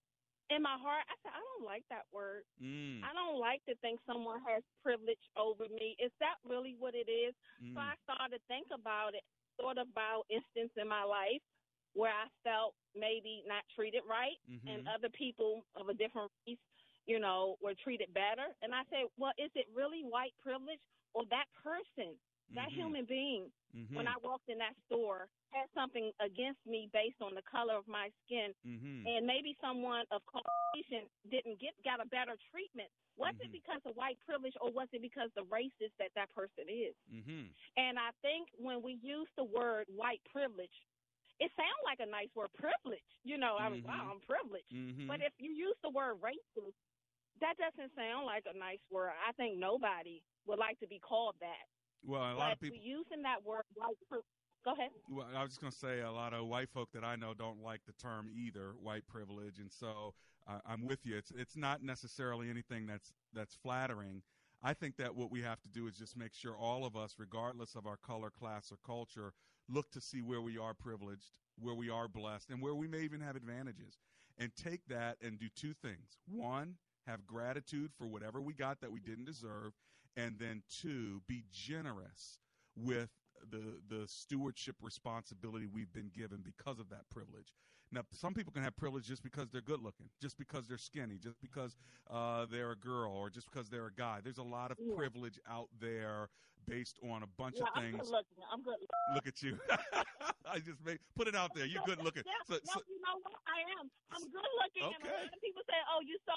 in 0.52 0.62
my 0.62 0.76
heart, 0.78 1.06
I 1.08 1.16
said, 1.24 1.32
I 1.34 1.40
don't 1.40 1.66
like 1.66 1.84
that 1.90 2.06
word. 2.12 2.44
Mm. 2.62 3.02
I 3.02 3.14
don't 3.16 3.40
like 3.40 3.64
to 3.66 3.76
think 3.80 4.00
someone 4.06 4.42
has 4.46 4.62
privilege 4.84 5.22
over 5.38 5.66
me. 5.72 5.96
Is 6.04 6.12
that 6.20 6.36
really 6.44 6.76
what 6.78 6.94
it 6.94 7.10
is? 7.10 7.34
Mm. 7.64 7.74
So 7.74 7.80
I 7.80 7.96
started 8.04 8.38
to 8.38 8.42
think 8.52 8.68
about 8.74 9.16
it, 9.16 9.24
thought 9.58 9.80
about 9.80 10.28
instance 10.30 10.72
in 10.78 10.88
my 10.88 11.04
life 11.04 11.42
where 11.94 12.12
I 12.12 12.26
felt 12.44 12.74
maybe 12.98 13.46
not 13.46 13.62
treated 13.78 14.02
right 14.10 14.38
and 14.68 14.82
Mhm. 14.84 14.94
other 14.94 15.10
people 15.10 15.64
of 15.76 15.90
a 15.90 15.94
different 15.94 16.32
race, 16.46 16.58
you 17.06 17.20
know, 17.20 17.58
were 17.62 17.74
treated 17.84 18.14
better. 18.14 18.47
And 18.62 18.74
I 18.74 18.84
said, 18.89 19.08
well, 19.18 19.34
is 19.38 19.51
it 19.56 19.68
really 19.76 20.01
white 20.04 20.34
privilege 20.41 20.80
or 21.14 21.26
that 21.30 21.45
person, 21.64 22.18
that 22.56 22.70
Mhm. 22.70 22.74
human 22.76 23.06
being, 23.06 23.51
Mhm. 23.74 23.95
when 23.95 24.08
I 24.08 24.16
walked 24.18 24.49
in 24.49 24.58
that 24.60 24.76
store, 24.86 25.28
had 25.51 25.70
something 25.74 26.12
against 26.20 26.66
me 26.66 26.88
based 26.91 27.22
on 27.22 27.34
the 27.36 27.41
color 27.43 27.76
of 27.76 27.88
my 27.88 28.10
skin 28.24 28.54
Mhm. 28.66 29.06
and 29.08 29.26
maybe 29.28 29.56
someone 29.62 30.06
of 30.12 30.26
Caucasian 30.26 31.10
didn't 31.30 31.60
get 31.60 31.74
got 31.84 31.99
a 31.99 32.06
better 32.06 32.36
treatment. 32.51 32.89
Was 33.16 33.36
it 33.39 33.49
Mhm. 33.49 33.51
because 33.51 33.86
of 33.86 33.95
white 33.95 34.20
privilege 34.22 34.56
or 34.62 34.72
was 34.72 34.88
it 34.93 35.01
because 35.01 35.32
the 35.34 35.45
racist 35.45 35.95
that 35.97 36.14
that 36.16 36.30
person 36.32 36.68
is? 36.70 36.95
Mm-hmm. 37.12 37.47
And 37.78 37.99
I 37.99 38.12
think 38.22 38.49
when 38.58 38.82
we 38.82 38.93
use 38.93 39.30
the 39.36 39.43
word 39.43 39.88
white 39.89 40.24
privilege, 40.26 40.74
it 41.39 41.51
sounds 41.56 41.84
like 41.84 41.99
a 41.99 42.06
nice 42.06 42.34
word, 42.36 42.51
privilege. 42.54 43.04
You 43.24 43.38
know, 43.38 43.56
I 43.58 43.68
was 43.70 43.82
wow, 43.84 44.12
I'm 44.12 44.22
privileged. 44.22 44.70
Mhm. 44.72 45.08
But 45.08 45.22
if 45.22 45.34
you 45.39 45.51
use 45.51 45.78
the 45.82 45.89
word 45.89 46.20
racist, 46.22 46.74
that 47.44 47.60
doesn't 47.60 47.91
sound 47.94 48.26
like 48.26 48.48
a 48.48 48.58
nice 48.58 48.82
word. 48.89 49.12
I 49.20 49.32
think 49.36 49.60
nobody 49.60 50.24
would 50.48 50.60
like 50.60 50.80
to 50.80 50.88
be 50.88 51.00
called 51.00 51.36
that. 51.44 51.68
Well, 52.06 52.24
a 52.24 52.34
but 52.34 52.39
lot 52.39 52.52
of 52.54 52.60
people. 52.60 52.80
using 52.82 53.22
that 53.24 53.44
word 53.44 53.64
white 53.76 54.00
privilege. 54.08 54.26
Go 54.66 54.72
ahead. 54.72 54.91
Well, 55.10 55.28
I 55.36 55.44
was 55.44 55.52
just 55.52 55.62
going 55.62 55.72
to 55.72 55.78
say 55.78 56.00
a 56.02 56.12
lot 56.12 56.34
of 56.34 56.48
white 56.48 56.70
folk 56.70 56.89
that 56.94 57.04
I 57.04 57.18
know 57.18 57.34
don't 57.34 57.62
like 57.62 57.82
the 57.86 57.91
term 57.94 58.30
either, 58.34 58.72
white 58.82 59.06
privilege, 59.08 59.60
and 59.60 59.70
so 59.70 60.14
uh, 60.48 60.60
I'm 60.66 60.86
with 60.86 61.06
you. 61.06 61.18
It's 61.18 61.32
it's 61.36 61.58
not 61.58 61.84
necessarily 61.84 62.50
anything 62.50 62.88
that's 62.88 63.12
that's 63.34 63.56
flattering. 63.56 64.22
I 64.64 64.74
think 64.74 64.96
that 64.98 65.14
what 65.14 65.30
we 65.30 65.41
have 65.41 65.62
to 65.64 65.68
do 65.68 65.88
is 65.88 65.98
just 65.98 66.16
make 66.16 66.34
sure 66.34 66.56
all 66.56 66.86
of 66.86 66.96
us, 66.96 67.16
regardless 67.18 67.76
of 67.76 67.86
our 67.86 67.98
color, 67.98 68.30
class, 68.30 68.72
or 68.72 68.78
culture, 68.86 69.34
look 69.68 69.91
to 69.91 70.00
see 70.00 70.22
where 70.22 70.41
we 70.41 70.58
are 70.58 70.74
privileged, 70.74 71.32
where 71.60 71.76
we 71.76 71.89
are 71.89 72.08
blessed, 72.08 72.50
and 72.50 72.62
where 72.62 72.74
we 72.74 72.88
may 72.88 73.02
even 73.02 73.20
have 73.20 73.36
advantages, 73.36 73.98
and 74.38 74.56
take 74.56 74.86
that 74.88 75.18
and 75.22 75.38
do 75.38 75.48
two 75.54 75.74
things. 75.74 76.18
One, 76.32 76.76
have 77.08 77.26
gratitude 77.26 77.91
for 77.97 78.08
whatever 78.08 78.41
we 78.41 78.54
got 78.54 78.82
that 78.82 78.91
we 78.91 78.99
didn't 78.99 79.26
deserve, 79.26 79.74
and 80.16 80.38
then 80.39 80.64
two, 80.70 81.22
be 81.28 81.43
generous 81.51 82.39
with 82.76 83.10
the 83.51 83.82
the 83.89 84.08
stewardship 84.08 84.76
responsibility 84.82 85.68
we've 85.68 85.91
been 85.91 86.10
given 86.16 86.41
because 86.43 86.80
of 86.80 86.89
that 86.89 87.10
privilege. 87.10 87.54
Now, 87.91 88.01
some 88.12 88.34
people 88.34 88.51
can 88.51 88.64
have 88.64 88.76
privilege 88.76 89.06
just 89.06 89.22
because 89.22 89.49
they're 89.51 89.62
good 89.62 89.82
looking, 89.82 90.10
just 90.20 90.38
because 90.38 90.66
they're 90.68 90.80
skinny, 90.80 91.20
just 91.22 91.39
because 91.41 91.76
uh, 92.10 92.45
they're 92.49 92.72
a 92.72 92.76
girl, 92.78 93.12
or 93.14 93.30
just 93.30 93.51
because 93.51 93.70
they're 93.70 93.86
a 93.88 93.93
guy. 93.93 94.20
There's 94.24 94.39
a 94.39 94.43
lot 94.43 94.72
of 94.72 94.78
Yeah. 94.80 94.95
privilege 94.95 95.38
out 95.47 95.70
there 95.80 96.30
based 96.66 96.97
on 97.04 97.22
a 97.22 97.28
bunch 97.38 97.58
Yeah, 97.60 97.70
of 97.70 97.76
I'm 97.76 97.82
things. 97.84 98.01
good 98.01 98.10
looking. 98.10 98.43
I'm 98.49 98.62
good. 98.64 98.80
Look 99.14 99.28
at 99.28 99.43
you. 99.43 99.60
I 100.49 100.58
just 100.60 100.84
made 100.86 100.97
put 101.16 101.28
it 101.28 101.36
out 101.36 101.54
there. 101.54 101.66
You're 101.66 101.84
good 101.86 102.01
looking. 102.01 102.24
Yeah, 102.26 102.34
So, 102.47 102.56
no, 102.66 102.74
so, 102.74 102.82
you 102.88 102.97
know 103.04 103.20
what? 103.22 103.36
I 103.45 103.62
am. 103.78 103.91
I'm 104.10 104.26
good 104.32 104.51
looking, 104.64 104.89
and 104.89 105.04
a 105.04 105.08
Okay. 105.08 105.14
lot 105.14 105.34
of 105.36 105.41
people 105.43 105.62
say, 105.70 105.78
"Oh, 105.91 105.99
you're 106.01 106.24
so." 106.26 106.34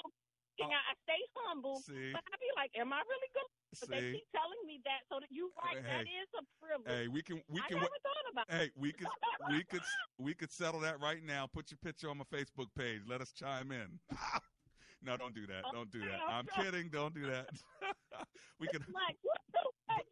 And 0.59 0.73
I 0.73 0.81
I 0.91 0.93
stay 1.05 1.21
humble, 1.45 1.77
See? 1.81 2.11
but 2.13 2.23
I 2.25 2.35
be 2.41 2.49
like, 2.55 2.71
"Am 2.77 2.91
I 2.93 3.01
really 3.05 3.29
good?" 3.33 3.49
But 3.79 3.89
they 3.89 4.11
keep 4.13 4.27
telling 4.31 4.63
me 4.65 4.81
that, 4.85 5.05
so 5.11 5.19
that 5.19 5.29
you 5.29 5.51
right. 5.63 5.75
That 5.75 6.07
Hey. 6.07 6.23
is 6.23 6.29
a 6.33 6.43
privilege. 6.59 6.87
hey, 6.89 7.07
we 7.07 7.21
can 7.21 7.43
we 7.47 7.61
I 7.61 7.67
can. 7.67 7.77
never 7.77 7.99
thought 8.01 8.27
about. 8.31 8.45
Hey, 8.49 8.71
we 8.75 8.91
could 8.91 9.07
we 9.51 9.63
could 9.63 9.81
we 10.17 10.33
could 10.33 10.51
settle 10.51 10.79
that 10.81 10.99
right 10.99 11.23
now. 11.23 11.47
Put 11.47 11.69
your 11.69 11.77
picture 11.83 12.09
on 12.09 12.17
my 12.17 12.25
Facebook 12.25 12.67
page. 12.75 13.01
Let 13.07 13.21
us 13.21 13.31
chime 13.31 13.71
in. 13.71 13.99
no, 15.03 15.17
don't 15.17 15.35
do 15.35 15.45
that. 15.47 15.63
Oh, 15.65 15.71
don't 15.73 15.91
do 15.91 15.99
that. 15.99 16.19
I'm 16.27 16.47
kidding. 16.55 16.89
Don't 16.89 17.13
do 17.13 17.27
that. 17.27 17.49
we 18.59 18.67
can. 18.67 18.81
Like, 18.87 19.17
what 19.21 19.41
the 19.53 19.59
heck? 19.93 20.05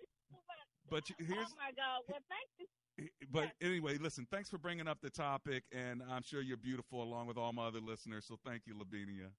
But 0.89 1.03
here's. 1.17 1.47
Oh 1.49 1.57
my 1.57 1.71
God! 1.75 2.03
Well, 2.07 2.19
thank 2.29 2.49
you. 2.59 2.67
But 3.31 3.51
anyway, 3.61 3.97
listen. 3.97 4.27
Thanks 4.29 4.49
for 4.49 4.57
bringing 4.57 4.87
up 4.87 4.99
the 5.01 5.09
topic, 5.09 5.63
and 5.71 6.01
I'm 6.09 6.21
sure 6.21 6.41
you're 6.41 6.55
beautiful 6.57 7.01
along 7.03 7.27
with 7.27 7.37
all 7.37 7.51
my 7.51 7.67
other 7.67 7.81
listeners. 7.81 8.25
So 8.27 8.37
thank 8.45 8.63
you, 8.67 8.77
Lavinia. 8.77 9.31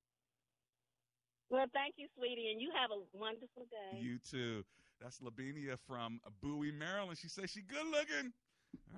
Well, 1.48 1.66
thank 1.72 1.94
you, 1.96 2.08
sweetie, 2.16 2.50
and 2.50 2.60
you 2.60 2.70
have 2.74 2.90
a 2.90 2.98
wonderful 3.16 3.66
day. 3.70 4.00
You 4.00 4.18
too. 4.18 4.64
That's 5.00 5.22
Lavinia 5.22 5.76
from 5.86 6.20
Bowie, 6.42 6.72
Maryland. 6.72 7.18
She 7.18 7.28
says 7.28 7.50
she's 7.50 7.64
good 7.64 7.86
looking. 7.86 8.32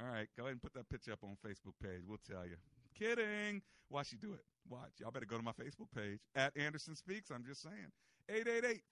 All 0.01 0.11
right, 0.11 0.29
go 0.37 0.45
ahead 0.45 0.53
and 0.53 0.63
put 0.63 0.73
that 0.75 0.89
picture 0.89 1.13
up 1.13 1.23
on 1.23 1.37
Facebook 1.47 1.75
page. 1.83 2.01
We'll 2.07 2.19
tell 2.29 2.47
you. 2.47 2.57
Kidding. 2.99 3.63
Watch 3.91 4.13
you 4.13 4.19
do 4.19 4.33
it. 4.33 4.45
Watch. 4.69 4.93
Y'all 5.01 5.11
better 5.11 5.27
go 5.27 5.37
to 5.37 5.43
my 5.43 5.53
Facebook 5.53 5.91
page 5.95 6.21
at 6.35 6.57
Anderson 6.57 6.97
Speaks. 6.97 7.31
I'm 7.31 7.45
just 7.45 7.63
saying. 7.63 7.93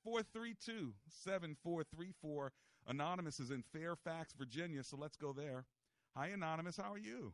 888-432-7434. 0.07 2.51
Anonymous 2.89 3.41
is 3.41 3.51
in 3.51 3.63
Fairfax, 3.73 4.33
Virginia, 4.39 4.83
so 4.83 4.97
let's 4.97 5.17
go 5.17 5.33
there. 5.33 5.65
Hi, 6.17 6.29
Anonymous. 6.29 6.77
How 6.77 6.93
are 6.93 6.99
you? 6.99 7.33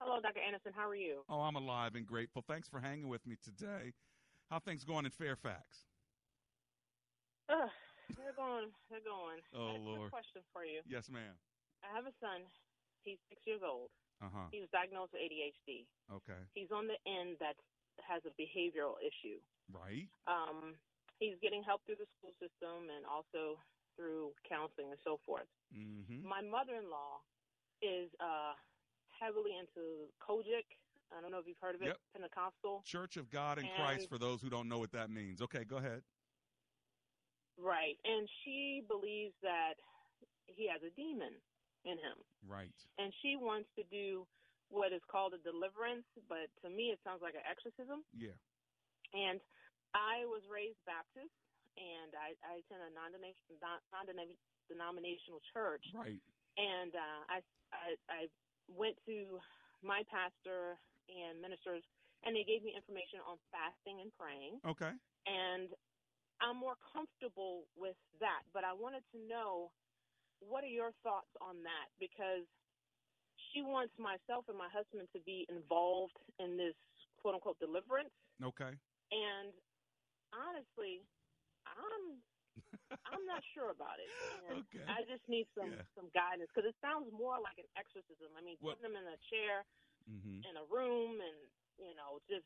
Hello, 0.00 0.20
Dr. 0.20 0.40
Anderson. 0.46 0.72
How 0.76 0.88
are 0.88 0.94
you? 0.94 1.22
Oh, 1.28 1.40
I'm 1.40 1.56
alive 1.56 1.94
and 1.94 2.06
grateful. 2.06 2.44
Thanks 2.46 2.68
for 2.68 2.78
hanging 2.78 3.08
with 3.08 3.26
me 3.26 3.36
today. 3.42 3.92
How 4.50 4.58
things 4.58 4.84
going 4.84 5.04
in 5.04 5.10
Fairfax? 5.10 5.88
Ugh, 7.48 7.68
they're 8.16 8.36
going. 8.36 8.68
They're 8.88 9.04
going. 9.04 9.40
Oh, 9.52 9.68
I 9.68 9.72
have 9.72 9.80
a 9.80 9.84
quick 9.84 9.98
Lord. 9.98 10.10
question 10.12 10.42
for 10.52 10.64
you. 10.64 10.80
Yes, 10.88 11.08
ma'am. 11.10 11.36
I 11.84 11.92
have 11.92 12.08
a 12.08 12.14
son. 12.20 12.44
He's 13.04 13.20
six 13.28 13.44
years 13.44 13.60
old. 13.60 13.92
Uh-huh. 14.24 14.48
He 14.48 14.64
was 14.64 14.70
diagnosed 14.72 15.12
with 15.12 15.20
ADHD. 15.20 15.84
Okay. 16.08 16.40
He's 16.56 16.72
on 16.72 16.88
the 16.88 16.96
end 17.04 17.36
that 17.44 17.56
has 18.00 18.24
a 18.24 18.32
behavioral 18.40 18.96
issue. 19.04 19.36
Right. 19.68 20.08
Um, 20.24 20.80
he's 21.20 21.36
getting 21.44 21.60
help 21.60 21.84
through 21.84 22.00
the 22.00 22.08
school 22.16 22.32
system 22.40 22.88
and 22.88 23.04
also 23.04 23.60
through 23.96 24.32
counseling 24.48 24.90
and 24.96 25.00
so 25.04 25.20
forth. 25.28 25.48
Mm-hmm. 25.76 26.24
My 26.24 26.40
mother-in-law 26.40 27.20
is 27.84 28.08
uh, 28.18 28.56
heavily 29.12 29.60
into 29.60 30.08
COGIC. 30.24 30.64
I 31.16 31.20
don't 31.20 31.30
know 31.30 31.38
if 31.38 31.46
you've 31.46 31.60
heard 31.60 31.74
of 31.74 31.82
it. 31.82 31.94
Yep. 31.94 31.98
Pentecostal. 32.12 32.82
Church 32.84 33.16
of 33.16 33.30
God 33.30 33.58
in 33.58 33.66
And- 33.66 33.74
Christ 33.76 34.08
for 34.08 34.18
those 34.18 34.42
who 34.42 34.50
don't 34.50 34.68
know 34.68 34.78
what 34.78 34.92
that 34.92 35.10
means. 35.10 35.40
Okay, 35.40 35.64
go 35.64 35.76
ahead. 35.76 36.02
Right. 37.56 37.94
And 38.04 38.28
she 38.42 38.82
believes 38.88 39.34
that 39.42 39.74
he 40.46 40.66
has 40.68 40.82
a 40.82 40.90
demon 40.98 41.40
in 41.84 41.96
him. 41.98 42.18
Right. 42.42 42.74
And 42.98 43.14
she 43.22 43.36
wants 43.36 43.68
to 43.78 43.84
do 43.84 44.26
what 44.68 44.92
is 44.92 45.02
called 45.06 45.34
a 45.34 45.38
deliverance, 45.38 46.06
but 46.28 46.50
to 46.64 46.68
me 46.68 46.90
it 46.90 46.98
sounds 47.04 47.22
like 47.22 47.34
an 47.38 47.46
exorcism. 47.46 48.02
Yeah. 48.10 48.34
And 49.14 49.38
I 49.94 50.26
was 50.26 50.42
raised 50.50 50.82
Baptist, 50.82 51.30
and 51.78 52.10
I, 52.18 52.34
I 52.42 52.58
attend 52.58 52.82
a 52.82 52.90
non-denominational, 52.90 53.62
non-denominational 53.94 55.38
church. 55.54 55.86
Right. 55.94 56.18
And 56.58 56.90
uh, 56.90 57.20
I, 57.30 57.38
I, 57.70 57.88
I 58.10 58.22
went 58.66 58.98
to 59.06 59.38
my 59.82 60.02
pastor 60.10 60.74
and 61.08 61.40
ministers, 61.40 61.82
and 62.24 62.34
they 62.36 62.44
gave 62.44 62.62
me 62.62 62.72
information 62.74 63.20
on 63.26 63.38
fasting 63.52 64.00
and 64.00 64.10
praying. 64.16 64.60
Okay. 64.64 64.92
And 65.26 65.68
I'm 66.40 66.56
more 66.56 66.76
comfortable 66.92 67.64
with 67.76 67.96
that. 68.20 68.42
But 68.52 68.64
I 68.64 68.72
wanted 68.72 69.04
to 69.12 69.18
know 69.28 69.72
what 70.40 70.64
are 70.64 70.72
your 70.72 70.92
thoughts 71.02 71.30
on 71.40 71.62
that? 71.64 71.88
Because 72.00 72.44
she 73.52 73.62
wants 73.62 73.94
myself 73.98 74.44
and 74.48 74.58
my 74.58 74.68
husband 74.68 75.08
to 75.14 75.20
be 75.24 75.46
involved 75.48 76.16
in 76.38 76.56
this 76.56 76.74
quote 77.22 77.34
unquote 77.34 77.58
deliverance. 77.60 78.12
Okay. 78.42 78.72
And 79.12 79.52
honestly, 80.34 81.06
I'm 81.66 82.20
I'm 83.10 83.24
not 83.26 83.42
sure 83.54 83.70
about 83.70 83.98
it. 83.98 84.10
And 84.50 84.62
Okay. 84.68 84.84
I 84.86 85.02
just 85.08 85.22
need 85.28 85.46
some 85.54 85.72
Yeah. 85.72 85.82
some 85.94 86.10
guidance 86.14 86.50
because 86.54 86.68
it 86.68 86.76
sounds 86.82 87.10
more 87.12 87.38
like 87.40 87.58
an 87.58 87.68
exorcism. 87.76 88.30
I 88.36 88.42
mean, 88.42 88.56
What- 88.60 88.78
putting 88.78 88.94
them 88.94 89.00
in 89.00 89.06
a 89.08 89.18
chair 89.30 89.64
Mm-hmm. 90.10 90.44
in 90.44 90.54
a 90.56 90.64
room, 90.68 91.20
and 91.20 91.38
you 91.78 91.94
know, 91.96 92.20
just 92.28 92.44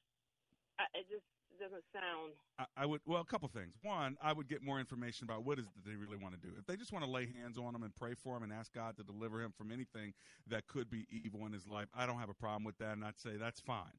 I, 0.79 0.85
it 0.95 1.07
just 1.11 1.27
doesn't 1.59 1.85
sound 1.93 2.33
I, 2.59 2.67
I 2.77 2.87
would 2.87 3.01
well 3.07 3.21
a 3.21 3.25
couple 3.25 3.49
things. 3.49 3.75
One, 3.83 4.17
I 4.23 4.33
would 4.33 4.49
get 4.49 4.63
more 4.63 4.79
information 4.79 5.25
about 5.25 5.45
what 5.45 5.59
is 5.59 5.67
it 5.67 5.71
that 5.75 5.89
they 5.89 5.97
really 5.97 6.17
want 6.17 6.35
to 6.35 6.41
do. 6.41 6.55
If 6.59 6.67
they 6.67 6.77
just 6.77 6.93
want 6.93 7.05
to 7.05 7.11
lay 7.11 7.27
hands 7.27 7.59
on 7.59 7.75
him 7.75 7.83
and 7.83 7.95
pray 7.95 8.15
for 8.15 8.37
him 8.37 8.43
and 8.43 8.53
ask 8.53 8.73
God 8.73 8.97
to 8.97 9.03
deliver 9.03 9.43
him 9.43 9.53
from 9.57 9.73
anything 9.73 10.15
that 10.47 10.67
could 10.67 10.91
be 10.91 11.07
evil 11.11 11.47
in 11.47 11.53
his 11.53 11.67
life, 11.67 11.89
I 11.95 12.07
don't 12.07 12.19
have 12.19 12.31
a 12.31 12.35
problem 12.35 12.65
with 12.65 12.79
that, 12.79 12.93
and 12.93 13.05
I'd 13.05 13.19
say 13.19 13.37
that's 13.37 13.61
fine. 13.61 13.99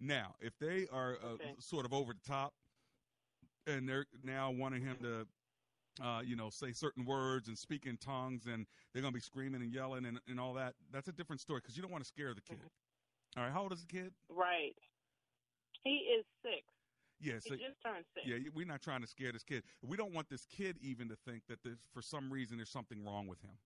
Now, 0.00 0.34
if 0.40 0.58
they 0.58 0.86
are 0.92 1.18
uh, 1.22 1.34
Okay. 1.34 1.54
sort 1.58 1.84
of 1.84 1.92
over 1.92 2.12
the 2.12 2.30
top 2.30 2.52
and 3.66 3.88
they're 3.88 4.06
now 4.22 4.50
wanting 4.50 4.82
him 4.82 4.96
to 5.02 5.26
uh, 6.02 6.20
you 6.24 6.36
know, 6.36 6.48
say 6.48 6.72
certain 6.72 7.04
words 7.04 7.48
and 7.48 7.58
speak 7.58 7.86
in 7.86 7.96
tongues, 7.96 8.46
and 8.46 8.66
they're 8.92 9.02
going 9.02 9.12
to 9.12 9.16
be 9.16 9.20
screaming 9.20 9.62
and 9.62 9.72
yelling 9.72 10.06
and, 10.06 10.20
and 10.28 10.38
all 10.38 10.54
that. 10.54 10.74
That's 10.92 11.08
a 11.08 11.12
different 11.12 11.40
story 11.40 11.60
because 11.60 11.76
you 11.76 11.82
don't 11.82 11.90
want 11.90 12.04
to 12.04 12.08
scare 12.08 12.34
the 12.34 12.40
kid. 12.40 12.58
All 13.36 13.44
right, 13.44 13.52
how 13.52 13.62
old 13.62 13.72
is 13.72 13.80
the 13.80 13.86
kid? 13.86 14.12
right. 14.28 14.74
He 15.84 15.90
is 16.18 16.24
six. 16.42 16.62
Yeah, 17.20 17.34
He 17.42 17.50
so 17.50 17.54
just 17.56 17.80
turned 17.84 18.04
six. 18.14 18.26
yeah, 18.26 18.36
we're 18.54 18.66
not 18.66 18.82
trying 18.82 19.00
to 19.00 19.06
scare 19.06 19.32
this 19.32 19.42
kid. 19.44 19.62
We 19.82 19.96
don't 19.96 20.12
want 20.12 20.28
this 20.28 20.44
kid 20.46 20.76
even 20.80 21.08
to 21.08 21.16
think 21.16 21.42
that 21.48 21.62
there's, 21.62 21.78
for 21.92 22.02
some 22.02 22.32
reason 22.32 22.56
there's 22.58 22.70
something 22.70 23.04
wrong 23.04 23.26
with 23.26 23.40
him. 23.40 23.58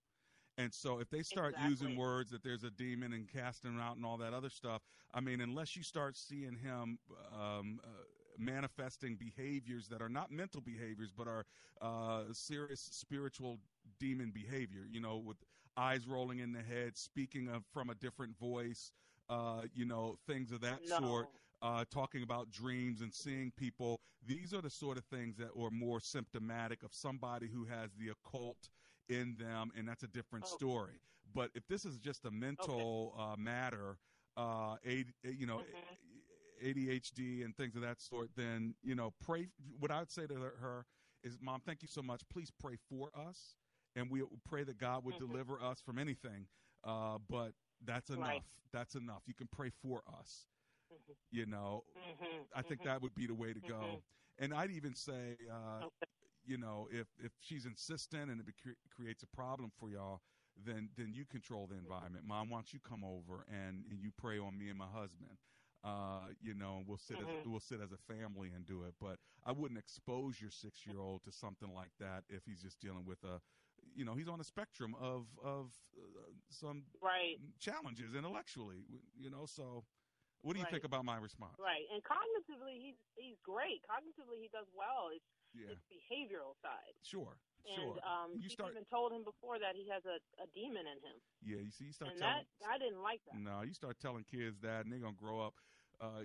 And 0.58 0.72
so 0.72 0.98
if 1.00 1.08
they 1.08 1.22
start 1.22 1.54
Exactly. 1.54 1.70
using 1.70 1.96
words 1.96 2.30
that 2.30 2.42
there's 2.42 2.62
a 2.64 2.70
demon 2.70 3.12
and 3.14 3.26
casting 3.28 3.78
out 3.80 3.96
and 3.96 4.04
all 4.04 4.18
that 4.18 4.34
other 4.34 4.50
stuff, 4.50 4.82
I 5.14 5.20
mean, 5.20 5.40
unless 5.40 5.76
you 5.76 5.82
start 5.82 6.16
seeing 6.16 6.56
him 6.56 6.98
um, 7.34 7.80
uh, 7.82 7.88
manifesting 8.38 9.16
behaviors 9.16 9.88
that 9.88 10.02
are 10.02 10.08
not 10.08 10.30
mental 10.30 10.60
behaviors 10.60 11.10
but 11.16 11.26
are 11.26 11.44
uh, 11.80 12.24
serious 12.32 12.80
spiritual 12.92 13.58
demon 13.98 14.30
behavior, 14.30 14.86
you 14.90 15.00
know, 15.00 15.16
with 15.16 15.38
eyes 15.76 16.06
rolling 16.06 16.38
in 16.40 16.52
the 16.52 16.62
head, 16.62 16.96
speaking 16.96 17.48
of, 17.48 17.64
from 17.72 17.88
a 17.90 17.94
different 17.94 18.38
voice, 18.38 18.92
uh, 19.28 19.62
you 19.74 19.84
know, 19.84 20.16
things 20.26 20.50
of 20.52 20.60
that 20.60 20.80
No. 20.88 20.98
sort. 20.98 21.28
Uh, 21.60 21.84
talking 21.92 22.24
about 22.24 22.50
dreams 22.50 23.02
and 23.02 23.14
seeing 23.14 23.52
people. 23.52 24.00
These 24.26 24.52
are 24.52 24.60
the 24.60 24.68
sort 24.68 24.98
of 24.98 25.04
things 25.04 25.36
that 25.36 25.50
are 25.56 25.70
more 25.70 26.00
symptomatic 26.00 26.82
of 26.82 26.92
somebody 26.92 27.46
who 27.46 27.64
has 27.66 27.92
the 27.94 28.08
occult 28.08 28.68
in 29.08 29.36
them, 29.36 29.70
and 29.76 29.86
that's 29.86 30.02
a 30.02 30.08
different 30.08 30.44
Oh. 30.48 30.56
story. 30.56 30.98
But 31.32 31.52
if 31.54 31.64
this 31.68 31.84
is 31.84 31.98
just 31.98 32.24
a 32.24 32.32
mental 32.32 33.14
uh, 33.16 33.36
matter, 33.36 33.96
uh, 34.36 34.76
a, 34.84 35.04
you 35.22 35.46
know, 35.46 35.58
Mm-hmm. 35.58 36.66
ADHD 36.66 37.44
and 37.44 37.56
things 37.56 37.74
of 37.76 37.82
that 37.82 38.00
sort, 38.00 38.30
then 38.36 38.74
you 38.82 38.94
know, 38.94 39.12
pray. 39.20 39.48
What 39.78 39.90
I'd 39.90 40.10
say 40.10 40.26
to 40.26 40.34
her- 40.34 40.86
is, 41.22 41.38
"Mom, 41.40 41.60
thank 41.60 41.82
you 41.82 41.88
so 41.88 42.02
much. 42.02 42.22
Please 42.28 42.50
pray 42.50 42.76
for 42.76 43.16
us, 43.16 43.56
and 43.94 44.10
we 44.10 44.22
pray 44.44 44.64
that 44.64 44.78
God 44.78 45.04
would 45.04 45.14
Mhm. 45.16 45.18
deliver 45.28 45.60
us 45.60 45.80
from 45.80 45.98
anything. 45.98 46.48
Uh, 46.84 47.18
but 47.18 47.54
that's 47.84 48.10
enough. 48.10 48.28
Right. 48.28 48.42
That's 48.72 48.94
enough. 48.94 49.22
You 49.26 49.34
can 49.34 49.48
pray 49.48 49.70
for 49.70 50.02
us. 50.18 50.46
Mhm. 50.90 51.16
You 51.30 51.46
know, 51.46 51.84
Mhm. 51.96 52.46
I 52.54 52.62
think 52.62 52.80
Mhm. 52.80 52.84
that 52.84 53.02
would 53.02 53.14
be 53.14 53.26
the 53.26 53.34
way 53.34 53.52
to 53.52 53.60
go. 53.60 53.78
Mhm. 53.78 54.02
And 54.38 54.54
I'd 54.54 54.70
even 54.70 54.94
say, 54.94 55.36
uh, 55.50 55.84
you 56.44 56.58
know, 56.58 56.88
if 56.90 57.08
if 57.18 57.32
she's 57.40 57.66
insistent 57.66 58.30
and 58.30 58.40
it 58.40 58.46
cre- 58.62 58.70
creates 58.90 59.22
a 59.22 59.26
problem 59.26 59.70
for 59.78 59.90
y'all, 59.90 60.20
then 60.56 60.90
then 60.96 61.12
you 61.12 61.24
control 61.26 61.66
the 61.66 61.76
environment. 61.76 62.24
Mom, 62.26 62.50
why 62.50 62.58
don't 62.58 62.72
you 62.72 62.80
come 62.80 63.04
over 63.04 63.44
and, 63.48 63.84
and 63.90 64.00
you 64.02 64.10
pray 64.12 64.38
on 64.38 64.56
me 64.58 64.68
and 64.68 64.78
my 64.78 64.88
husband? 64.88 65.38
Uh, 65.84 66.28
you 66.40 66.54
know, 66.54 66.78
and 66.78 66.86
we'll 66.86 66.98
sit 66.98 67.20
as 67.20 67.28
Mhm. 67.28 67.46
we'll 67.46 67.60
sit 67.60 67.80
as 67.80 67.92
a 67.92 67.96
family 67.98 68.50
and 68.54 68.66
do 68.66 68.84
it. 68.84 68.94
But 69.00 69.18
I 69.44 69.52
wouldn't 69.52 69.78
expose 69.78 70.40
your 70.40 70.50
six 70.50 70.86
year 70.86 70.98
old 71.00 71.22
to 71.24 71.32
something 71.32 71.72
like 71.74 71.92
that 71.98 72.24
if 72.28 72.44
he's 72.44 72.62
just 72.62 72.80
dealing 72.80 73.04
with 73.04 73.22
a, 73.24 73.40
you 73.94 74.04
know, 74.04 74.14
he's 74.14 74.28
on 74.28 74.40
a 74.40 74.44
spectrum 74.44 74.94
of 74.98 75.26
of 75.42 75.72
uh, 75.98 76.30
some 76.50 76.84
Right. 77.00 77.36
challenges 77.58 78.14
intellectually. 78.14 78.84
You 79.18 79.30
know, 79.30 79.46
so 79.46 79.84
what 80.42 80.54
do 80.54 80.58
you 80.58 80.64
Right. 80.64 80.72
think 80.72 80.84
about 80.84 81.04
my 81.04 81.16
response? 81.18 81.54
Right. 81.58 81.86
And 81.92 82.02
cognitively, 82.02 82.78
he's 82.80 82.98
he's 83.16 83.38
great. 83.44 83.82
Cognitively, 83.88 84.40
he 84.40 84.48
does 84.52 84.66
well. 84.74 85.10
It's 85.14 85.24
Yeah. 85.54 85.72
it's 85.72 85.84
behavioral 85.92 86.56
side. 86.62 86.94
Sure, 87.02 87.36
And 87.66 87.76
sure. 87.76 87.96
um, 88.02 88.30
you 88.40 88.48
start, 88.48 88.72
even 88.72 88.84
told 88.86 89.12
him 89.12 89.22
before 89.22 89.58
that 89.58 89.76
he 89.76 89.86
has 89.88 90.02
a, 90.04 90.18
a 90.42 90.46
demon 90.54 90.86
in 90.86 90.98
him, 91.04 91.18
yeah. 91.44 91.58
You 91.60 91.70
see, 91.70 91.84
you 91.86 91.92
start 91.92 92.12
and 92.12 92.20
telling. 92.20 92.46
that 92.62 92.68
I 92.74 92.78
didn't 92.78 93.02
like 93.02 93.20
that. 93.26 93.38
No, 93.38 93.62
you 93.62 93.74
start 93.74 93.98
telling 94.00 94.24
kids 94.24 94.60
that, 94.60 94.84
and 94.84 94.92
they're 94.92 95.00
gonna 95.00 95.14
grow 95.14 95.40
up 95.40 95.54
uh, 96.00 96.24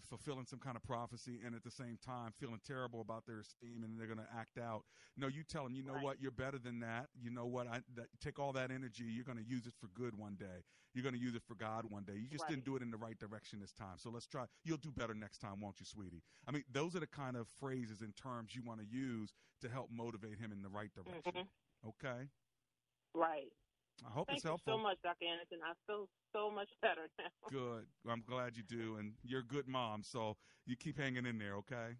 fulfilling 0.00 0.46
some 0.46 0.58
kind 0.58 0.76
of 0.76 0.82
prophecy, 0.82 1.40
and 1.44 1.54
at 1.54 1.62
the 1.64 1.70
same 1.70 1.98
time 2.04 2.32
feeling 2.38 2.60
terrible 2.66 3.00
about 3.00 3.26
their 3.26 3.40
esteem, 3.40 3.82
and 3.84 3.98
they're 3.98 4.06
gonna 4.06 4.28
act 4.36 4.58
out. 4.58 4.84
No, 5.16 5.26
you 5.28 5.42
tell 5.44 5.64
them, 5.64 5.74
you 5.74 5.82
know 5.82 5.94
Right. 5.94 6.04
what, 6.04 6.20
you're 6.20 6.30
better 6.30 6.58
than 6.58 6.80
that. 6.80 7.10
You 7.14 7.30
know 7.30 7.46
what, 7.46 7.66
I 7.66 7.82
that, 7.94 8.08
take 8.20 8.38
all 8.38 8.52
that 8.54 8.70
energy. 8.70 9.04
You're 9.04 9.24
gonna 9.24 9.42
use 9.42 9.66
it 9.66 9.74
for 9.74 9.88
good 9.88 10.14
one 10.16 10.36
day. 10.36 10.64
You're 10.94 11.04
gonna 11.04 11.16
use 11.16 11.34
it 11.34 11.42
for 11.42 11.54
God 11.54 11.86
one 11.90 12.04
day. 12.04 12.16
You 12.16 12.28
just 12.28 12.46
didn't 12.48 12.64
do 12.64 12.76
it 12.76 12.82
in 12.82 12.90
the 12.90 12.98
right 12.98 13.18
direction 13.18 13.60
this 13.60 13.72
time. 13.72 13.98
So 13.98 14.10
let's 14.10 14.26
try. 14.26 14.46
You'll 14.64 14.76
do 14.76 14.90
better 14.90 15.14
next 15.14 15.38
time, 15.38 15.60
won't 15.60 15.80
you, 15.80 15.86
sweetie? 15.86 16.22
I 16.46 16.50
mean, 16.52 16.64
those 16.70 16.94
are 16.96 17.00
the 17.00 17.06
kind 17.06 17.36
of 17.36 17.48
phrases 17.48 18.02
and 18.02 18.14
terms 18.16 18.54
you 18.54 18.62
want 18.62 18.80
to 18.80 18.86
use 18.86 19.32
to 19.62 19.68
help 19.68 19.90
motivate 19.90 20.38
him 20.38 20.52
in 20.52 20.60
the 20.62 20.68
right 20.68 20.92
direction. 20.92 21.32
Mhm. 21.32 21.48
Okay. 21.84 22.28
Right. 23.14 23.52
I 24.06 24.10
hope 24.10 24.26
Thank 24.26 24.38
it's 24.38 24.44
you 24.44 24.50
helpful. 24.50 24.74
so 24.74 24.82
much, 24.82 24.98
Dr. 25.02 25.26
Anderson. 25.26 25.58
I 25.64 25.74
feel 25.86 26.08
so 26.32 26.50
much 26.50 26.68
better 26.80 27.08
now. 27.18 27.30
Good. 27.50 27.86
I'm 28.08 28.22
glad 28.26 28.56
you 28.56 28.62
do, 28.62 28.96
and 28.98 29.12
you're 29.22 29.40
a 29.40 29.46
good 29.46 29.68
mom. 29.68 30.02
So 30.02 30.36
you 30.66 30.76
keep 30.76 30.98
hanging 30.98 31.26
in 31.26 31.38
there, 31.38 31.54
okay? 31.56 31.96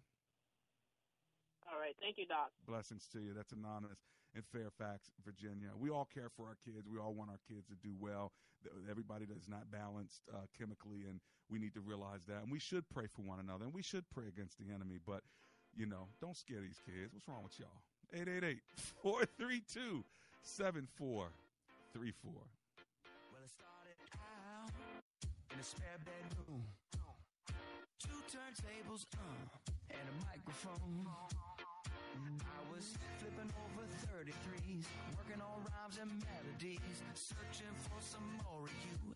All 1.71 1.79
right. 1.79 1.95
Thank 2.01 2.17
you, 2.17 2.25
Doc. 2.25 2.51
Blessings 2.67 3.07
to 3.13 3.19
you. 3.19 3.33
That's 3.33 3.51
anonymous 3.51 3.99
in 4.35 4.41
Fairfax, 4.51 5.09
Virginia. 5.23 5.69
We 5.77 5.89
all 5.89 6.07
care 6.11 6.29
for 6.35 6.45
our 6.45 6.57
kids. 6.65 6.87
We 6.91 6.99
all 6.99 7.13
want 7.13 7.29
our 7.29 7.39
kids 7.47 7.67
to 7.67 7.75
do 7.75 7.93
well. 7.99 8.31
Everybody 8.89 9.25
is 9.35 9.49
not 9.49 9.69
balanced 9.71 10.23
uh, 10.33 10.45
chemically, 10.57 11.05
and 11.09 11.19
we 11.49 11.59
need 11.59 11.73
to 11.73 11.81
realize 11.81 12.25
that. 12.27 12.43
And 12.43 12.51
we 12.51 12.59
should 12.59 12.87
pray 12.89 13.07
for 13.07 13.21
one 13.21 13.39
another, 13.39 13.65
and 13.65 13.73
we 13.73 13.83
should 13.83 14.09
pray 14.09 14.25
against 14.27 14.57
the 14.57 14.73
enemy. 14.73 14.97
But 15.05 15.21
you 15.75 15.85
know, 15.85 16.07
don't 16.21 16.37
scare 16.37 16.61
these 16.61 16.79
kids. 16.85 17.13
What's 17.13 17.27
wrong 17.27 17.43
with 17.43 17.59
y'all? 17.59 17.81
888 18.13 18.61
432 19.01 20.03
7434. 21.93 22.33
Well, 22.33 23.45
it 23.45 23.53
started 23.53 23.97
out 24.17 24.73
in 25.53 25.61
a 25.61 25.63
spare 25.63 26.01
bedroom. 26.01 26.65
Two 28.01 28.17
turntables, 28.33 29.05
uh, 29.13 29.93
and 29.93 30.01
a 30.01 30.15
microphone. 30.25 31.05
I 31.05 32.61
was 32.73 32.97
flipping 33.21 33.53
over 33.61 33.85
33s, 34.09 34.89
working 35.13 35.41
on 35.45 35.61
rhymes 35.69 36.01
and 36.01 36.09
melodies, 36.25 36.97
searching 37.13 37.77
for 37.85 38.01
some 38.01 38.41
more 38.41 38.65
of 38.65 38.73
you. 38.89 39.13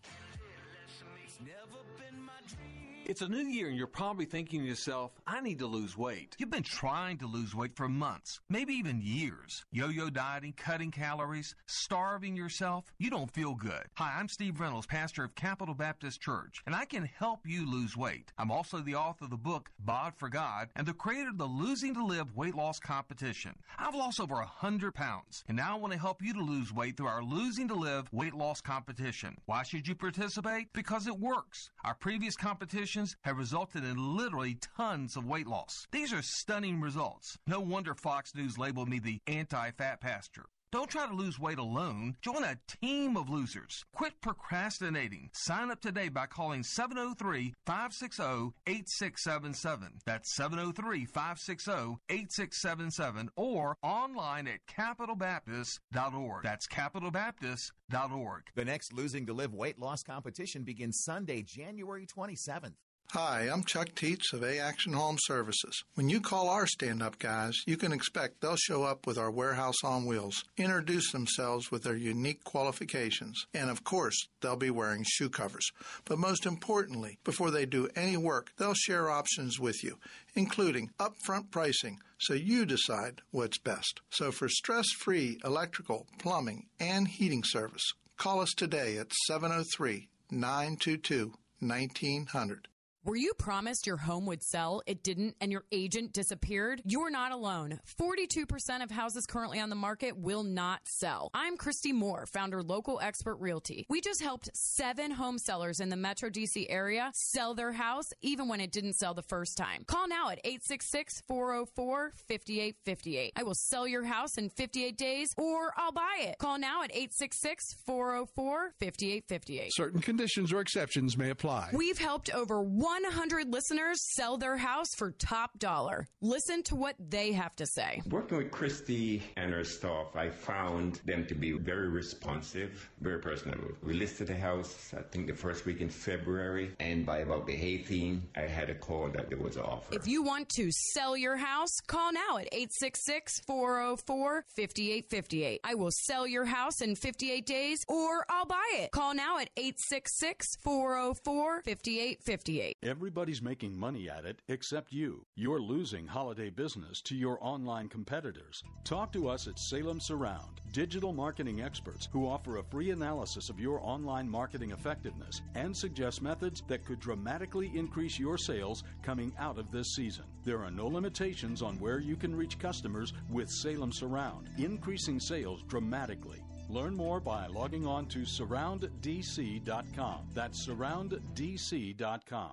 It's 3.08 3.22
a 3.22 3.28
new 3.28 3.38
year 3.38 3.68
and 3.68 3.76
you're 3.78 3.86
probably 3.86 4.26
thinking 4.26 4.60
to 4.60 4.66
yourself, 4.66 5.12
I 5.26 5.40
need 5.40 5.60
to 5.60 5.66
lose 5.66 5.96
weight. 5.96 6.36
You've 6.38 6.50
been 6.50 6.62
trying 6.62 7.16
to 7.18 7.26
lose 7.26 7.54
weight 7.54 7.74
for 7.74 7.88
months, 7.88 8.38
maybe 8.50 8.74
even 8.74 9.00
years. 9.00 9.64
Yo-yo 9.72 10.10
dieting, 10.10 10.52
cutting 10.52 10.90
calories, 10.90 11.54
starving 11.64 12.36
yourself. 12.36 12.84
You 12.98 13.08
don't 13.08 13.30
feel 13.30 13.54
good. 13.54 13.86
Hi, 13.94 14.18
I'm 14.18 14.28
Steve 14.28 14.60
Reynolds, 14.60 14.86
pastor 14.86 15.24
of 15.24 15.34
Capital 15.34 15.74
Baptist 15.74 16.20
Church, 16.20 16.62
and 16.66 16.74
I 16.74 16.84
can 16.84 17.06
help 17.18 17.40
you 17.46 17.64
lose 17.66 17.96
weight. 17.96 18.30
I'm 18.36 18.50
also 18.50 18.80
the 18.80 18.96
author 18.96 19.24
of 19.24 19.30
the 19.30 19.38
book 19.38 19.70
Bod 19.78 20.12
for 20.18 20.28
God 20.28 20.68
and 20.76 20.86
the 20.86 20.92
creator 20.92 21.30
of 21.30 21.38
the 21.38 21.46
Losing 21.46 21.94
to 21.94 22.04
Live 22.04 22.36
weight 22.36 22.54
loss 22.54 22.78
competition. 22.78 23.54
I've 23.78 23.94
lost 23.94 24.20
over 24.20 24.34
a 24.34 24.46
hundred 24.46 24.94
pounds 24.94 25.44
and 25.48 25.56
now 25.56 25.74
I 25.74 25.80
want 25.80 25.94
to 25.94 25.98
help 25.98 26.20
you 26.20 26.34
to 26.34 26.42
lose 26.42 26.74
weight 26.74 26.98
through 26.98 27.06
our 27.06 27.24
Losing 27.24 27.68
to 27.68 27.74
Live 27.74 28.12
weight 28.12 28.34
loss 28.34 28.60
competition. 28.60 29.38
Why 29.46 29.62
should 29.62 29.88
you 29.88 29.94
participate? 29.94 30.74
Because 30.78 31.08
it 31.08 31.18
works. 31.18 31.72
Our 31.82 31.96
previous 31.96 32.36
competitions 32.36 33.16
have 33.22 33.36
resulted 33.36 33.82
in 33.82 34.16
literally 34.16 34.54
tons 34.76 35.16
of 35.16 35.26
weight 35.26 35.48
loss. 35.48 35.88
These 35.90 36.12
are 36.12 36.22
stunning 36.22 36.80
results. 36.80 37.36
No 37.48 37.58
wonder 37.58 37.94
Fox 37.94 38.32
News 38.32 38.58
labeled 38.58 38.88
me 38.88 39.00
the 39.00 39.20
anti-fat 39.26 40.00
pastor. 40.00 40.44
Don't 40.70 40.90
try 40.90 41.06
to 41.06 41.14
lose 41.14 41.38
weight 41.38 41.58
alone. 41.58 42.16
Join 42.20 42.44
a 42.44 42.58
team 42.82 43.16
of 43.16 43.30
losers. 43.30 43.84
Quit 43.94 44.20
procrastinating. 44.20 45.30
Sign 45.32 45.70
up 45.70 45.80
today 45.80 46.10
by 46.10 46.26
calling 46.26 46.62
703 46.62 47.54
560 47.64 48.52
8677. 48.66 50.00
That's 50.04 50.34
703 50.34 51.06
560 51.06 51.96
8677 52.10 53.30
or 53.36 53.76
online 53.82 54.46
at 54.46 54.60
capitalbaptist.org. 54.70 56.42
That's 56.42 56.66
capitalbaptist.org. 56.66 58.42
The 58.54 58.64
next 58.64 58.92
Losing 58.92 59.24
to 59.26 59.32
Live 59.32 59.54
weight 59.54 59.78
loss 59.78 60.02
competition 60.02 60.64
begins 60.64 61.02
Sunday, 61.02 61.42
January 61.42 62.06
27th. 62.06 62.74
Hi, 63.12 63.48
I'm 63.50 63.64
Chuck 63.64 63.94
Teets 63.94 64.34
of 64.34 64.42
A 64.42 64.58
Action 64.58 64.92
Home 64.92 65.16
Services. 65.18 65.82
When 65.94 66.10
you 66.10 66.20
call 66.20 66.50
our 66.50 66.66
stand 66.66 67.02
up 67.02 67.18
guys, 67.18 67.54
you 67.66 67.78
can 67.78 67.90
expect 67.90 68.42
they'll 68.42 68.56
show 68.56 68.82
up 68.82 69.06
with 69.06 69.16
our 69.16 69.30
warehouse 69.30 69.82
on 69.82 70.04
wheels, 70.04 70.44
introduce 70.58 71.10
themselves 71.10 71.70
with 71.70 71.84
their 71.84 71.96
unique 71.96 72.44
qualifications, 72.44 73.46
and 73.54 73.70
of 73.70 73.82
course, 73.82 74.28
they'll 74.42 74.56
be 74.56 74.68
wearing 74.68 75.06
shoe 75.08 75.30
covers. 75.30 75.66
But 76.04 76.18
most 76.18 76.44
importantly, 76.44 77.18
before 77.24 77.50
they 77.50 77.64
do 77.64 77.88
any 77.96 78.18
work, 78.18 78.52
they'll 78.58 78.74
share 78.74 79.08
options 79.08 79.58
with 79.58 79.82
you, 79.82 79.96
including 80.34 80.90
upfront 81.00 81.50
pricing, 81.50 82.00
so 82.18 82.34
you 82.34 82.66
decide 82.66 83.22
what's 83.30 83.56
best. 83.56 84.02
So 84.10 84.30
for 84.30 84.50
stress 84.50 84.84
free 85.00 85.40
electrical, 85.42 86.06
plumbing, 86.18 86.66
and 86.78 87.08
heating 87.08 87.42
service, 87.42 87.94
call 88.18 88.42
us 88.42 88.52
today 88.54 88.98
at 88.98 89.14
703 89.28 90.10
922 90.30 91.32
1900. 91.60 92.68
Were 93.04 93.16
you 93.16 93.32
promised 93.34 93.86
your 93.86 93.96
home 93.96 94.26
would 94.26 94.42
sell, 94.42 94.82
it 94.84 95.04
didn't, 95.04 95.36
and 95.40 95.52
your 95.52 95.62
agent 95.70 96.12
disappeared? 96.12 96.82
You're 96.84 97.10
not 97.10 97.30
alone. 97.30 97.78
42% 97.98 98.82
of 98.82 98.90
houses 98.90 99.24
currently 99.24 99.60
on 99.60 99.70
the 99.70 99.76
market 99.76 100.18
will 100.18 100.42
not 100.42 100.80
sell. 100.84 101.30
I'm 101.32 101.56
Christy 101.56 101.92
Moore, 101.92 102.26
founder 102.26 102.60
Local 102.60 102.98
Expert 103.00 103.36
Realty. 103.36 103.86
We 103.88 104.00
just 104.00 104.20
helped 104.20 104.50
seven 104.52 105.12
home 105.12 105.38
sellers 105.38 105.78
in 105.78 105.90
the 105.90 105.96
Metro 105.96 106.28
DC 106.28 106.66
area 106.68 107.12
sell 107.14 107.54
their 107.54 107.72
house 107.72 108.12
even 108.20 108.48
when 108.48 108.60
it 108.60 108.72
didn't 108.72 108.94
sell 108.94 109.14
the 109.14 109.22
first 109.22 109.56
time. 109.56 109.84
Call 109.86 110.08
now 110.08 110.30
at 110.30 110.40
866 110.44 111.22
404 111.28 112.12
5858. 112.28 113.32
I 113.36 113.42
will 113.44 113.54
sell 113.54 113.86
your 113.86 114.04
house 114.04 114.36
in 114.36 114.50
58 114.50 114.98
days 114.98 115.34
or 115.38 115.72
I'll 115.76 115.92
buy 115.92 116.16
it. 116.18 116.36
Call 116.38 116.58
now 116.58 116.82
at 116.82 116.90
866 116.90 117.76
404 117.86 118.72
5858. 118.80 119.72
Certain 119.72 120.00
conditions 120.00 120.52
or 120.52 120.60
exceptions 120.60 121.16
may 121.16 121.30
apply. 121.30 121.70
We've 121.72 121.98
helped 121.98 122.34
over 122.34 122.60
1 122.60 122.97
100 123.04 123.52
listeners 123.52 123.98
sell 124.14 124.36
their 124.36 124.56
house 124.56 124.94
for 124.96 125.10
top 125.12 125.58
dollar. 125.58 126.06
Listen 126.20 126.62
to 126.64 126.74
what 126.74 126.96
they 126.98 127.32
have 127.32 127.54
to 127.56 127.66
say. 127.66 128.02
Working 128.08 128.38
with 128.38 128.50
Christy 128.50 129.22
and 129.36 129.52
her 129.52 129.64
staff, 129.64 130.16
I 130.16 130.30
found 130.30 131.00
them 131.04 131.26
to 131.26 131.34
be 131.34 131.52
very 131.52 131.88
responsive, 131.88 132.88
very 133.00 133.20
personable. 133.20 133.68
We 133.82 133.94
listed 133.94 134.28
the 134.28 134.36
house, 134.36 134.92
I 134.96 135.02
think 135.02 135.26
the 135.26 135.34
first 135.34 135.66
week 135.66 135.80
in 135.80 135.88
February, 135.88 136.72
and 136.80 137.04
by 137.04 137.18
about 137.18 137.46
the 137.46 137.54
18th, 137.54 138.20
I 138.36 138.42
had 138.42 138.70
a 138.70 138.74
call 138.74 139.08
that 139.10 139.28
there 139.28 139.38
was 139.38 139.56
an 139.56 139.62
offer. 139.62 139.94
If 139.94 140.06
you 140.06 140.22
want 140.22 140.48
to 140.50 140.70
sell 140.94 141.16
your 141.16 141.36
house, 141.36 141.74
call 141.86 142.12
now 142.12 142.38
at 142.38 142.48
866 142.52 143.40
404 143.46 144.44
5858. 144.56 145.60
I 145.64 145.74
will 145.74 145.90
sell 145.90 146.26
your 146.26 146.44
house 146.44 146.80
in 146.80 146.94
58 146.94 147.46
days 147.46 147.78
or 147.88 148.24
I'll 148.28 148.46
buy 148.46 148.68
it. 148.74 148.90
Call 148.92 149.14
now 149.14 149.38
at 149.38 149.50
866 149.56 150.46
404 150.62 151.62
5858. 151.64 152.77
Everybody's 152.84 153.42
making 153.42 153.76
money 153.76 154.08
at 154.08 154.24
it 154.24 154.40
except 154.46 154.92
you. 154.92 155.26
You're 155.34 155.60
losing 155.60 156.06
holiday 156.06 156.48
business 156.48 157.02
to 157.02 157.16
your 157.16 157.36
online 157.40 157.88
competitors. 157.88 158.62
Talk 158.84 159.12
to 159.14 159.28
us 159.28 159.48
at 159.48 159.58
Salem 159.58 159.98
Surround, 159.98 160.60
digital 160.70 161.12
marketing 161.12 161.60
experts 161.60 162.08
who 162.12 162.28
offer 162.28 162.58
a 162.58 162.62
free 162.62 162.90
analysis 162.90 163.50
of 163.50 163.58
your 163.58 163.80
online 163.82 164.28
marketing 164.28 164.70
effectiveness 164.70 165.42
and 165.56 165.76
suggest 165.76 166.22
methods 166.22 166.62
that 166.68 166.84
could 166.84 167.00
dramatically 167.00 167.72
increase 167.74 168.16
your 168.16 168.38
sales 168.38 168.84
coming 169.02 169.32
out 169.40 169.58
of 169.58 169.72
this 169.72 169.96
season. 169.96 170.26
There 170.44 170.62
are 170.62 170.70
no 170.70 170.86
limitations 170.86 171.62
on 171.62 171.80
where 171.80 171.98
you 171.98 172.14
can 172.14 172.32
reach 172.32 172.60
customers 172.60 173.12
with 173.28 173.50
Salem 173.50 173.90
Surround, 173.90 174.46
increasing 174.56 175.18
sales 175.18 175.64
dramatically. 175.66 176.44
Learn 176.68 176.94
more 176.94 177.18
by 177.18 177.48
logging 177.48 177.86
on 177.86 178.06
to 178.06 178.20
surrounddc.com. 178.20 180.28
That's 180.32 180.64
surrounddc.com. 180.64 182.52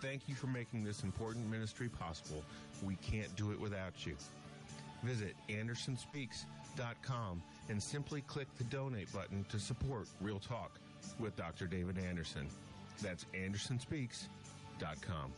Thank 0.00 0.28
you 0.28 0.34
for 0.34 0.46
making 0.46 0.84
this 0.84 1.02
important 1.02 1.50
ministry 1.50 1.88
possible. 1.88 2.44
We 2.82 2.96
can't 2.96 3.34
do 3.36 3.50
it 3.50 3.60
without 3.60 4.06
you. 4.06 4.16
Visit 5.02 5.34
AndersonSpeaks.com 5.48 7.42
and 7.68 7.82
simply 7.82 8.20
click 8.22 8.48
the 8.58 8.64
donate 8.64 9.12
button 9.12 9.44
to 9.48 9.58
support 9.58 10.08
Real 10.20 10.38
Talk 10.38 10.78
with 11.18 11.36
Dr. 11.36 11.66
David 11.66 11.98
Anderson. 11.98 12.48
That's 13.02 13.26
AndersonSpeaks.com. 13.34 15.32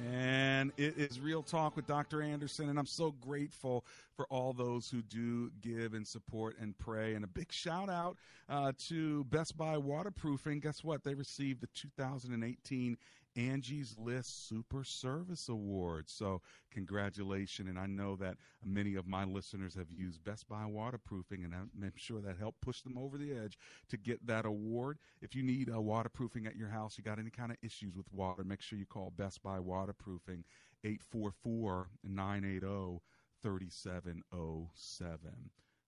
And 0.00 0.72
it 0.76 0.96
is 0.96 1.20
Real 1.20 1.42
Talk 1.42 1.76
with 1.76 1.86
Dr. 1.86 2.22
Anderson. 2.22 2.68
And 2.68 2.78
I'm 2.78 2.86
so 2.86 3.14
grateful 3.20 3.84
for 4.14 4.26
all 4.26 4.52
those 4.52 4.88
who 4.88 5.02
do 5.02 5.50
give 5.60 5.94
and 5.94 6.06
support 6.06 6.56
and 6.60 6.76
pray. 6.78 7.14
And 7.14 7.24
a 7.24 7.28
big 7.28 7.52
shout 7.52 7.88
out 7.88 8.16
uh, 8.48 8.72
to 8.88 9.24
Best 9.24 9.56
Buy 9.56 9.76
Waterproofing. 9.76 10.60
Guess 10.60 10.84
what? 10.84 11.04
They 11.04 11.14
received 11.14 11.60
the 11.60 11.68
2018 11.74 12.96
Angie's 13.36 13.96
List 13.98 14.48
Super 14.48 14.84
Service 14.84 15.48
Award. 15.48 16.08
So, 16.08 16.42
congratulations. 16.70 17.68
And 17.68 17.78
I 17.78 17.86
know 17.86 18.16
that 18.16 18.36
many 18.64 18.94
of 18.94 19.06
my 19.06 19.24
listeners 19.24 19.74
have 19.74 19.90
used 19.90 20.22
Best 20.24 20.48
Buy 20.48 20.66
Waterproofing, 20.66 21.44
and 21.44 21.54
I'm 21.54 21.70
sure 21.96 22.20
that 22.20 22.36
helped 22.38 22.60
push 22.60 22.82
them 22.82 22.98
over 22.98 23.16
the 23.16 23.32
edge 23.32 23.58
to 23.88 23.96
get 23.96 24.26
that 24.26 24.44
award. 24.44 24.98
If 25.20 25.34
you 25.34 25.42
need 25.42 25.70
uh, 25.74 25.80
waterproofing 25.80 26.46
at 26.46 26.56
your 26.56 26.68
house, 26.68 26.98
you 26.98 27.04
got 27.04 27.18
any 27.18 27.30
kind 27.30 27.50
of 27.50 27.58
issues 27.62 27.96
with 27.96 28.12
water, 28.12 28.44
make 28.44 28.62
sure 28.62 28.78
you 28.78 28.86
call 28.86 29.12
Best 29.16 29.42
Buy 29.42 29.58
Waterproofing 29.58 30.44
844 30.84 31.88
980 32.04 33.00
3707. 33.42 35.30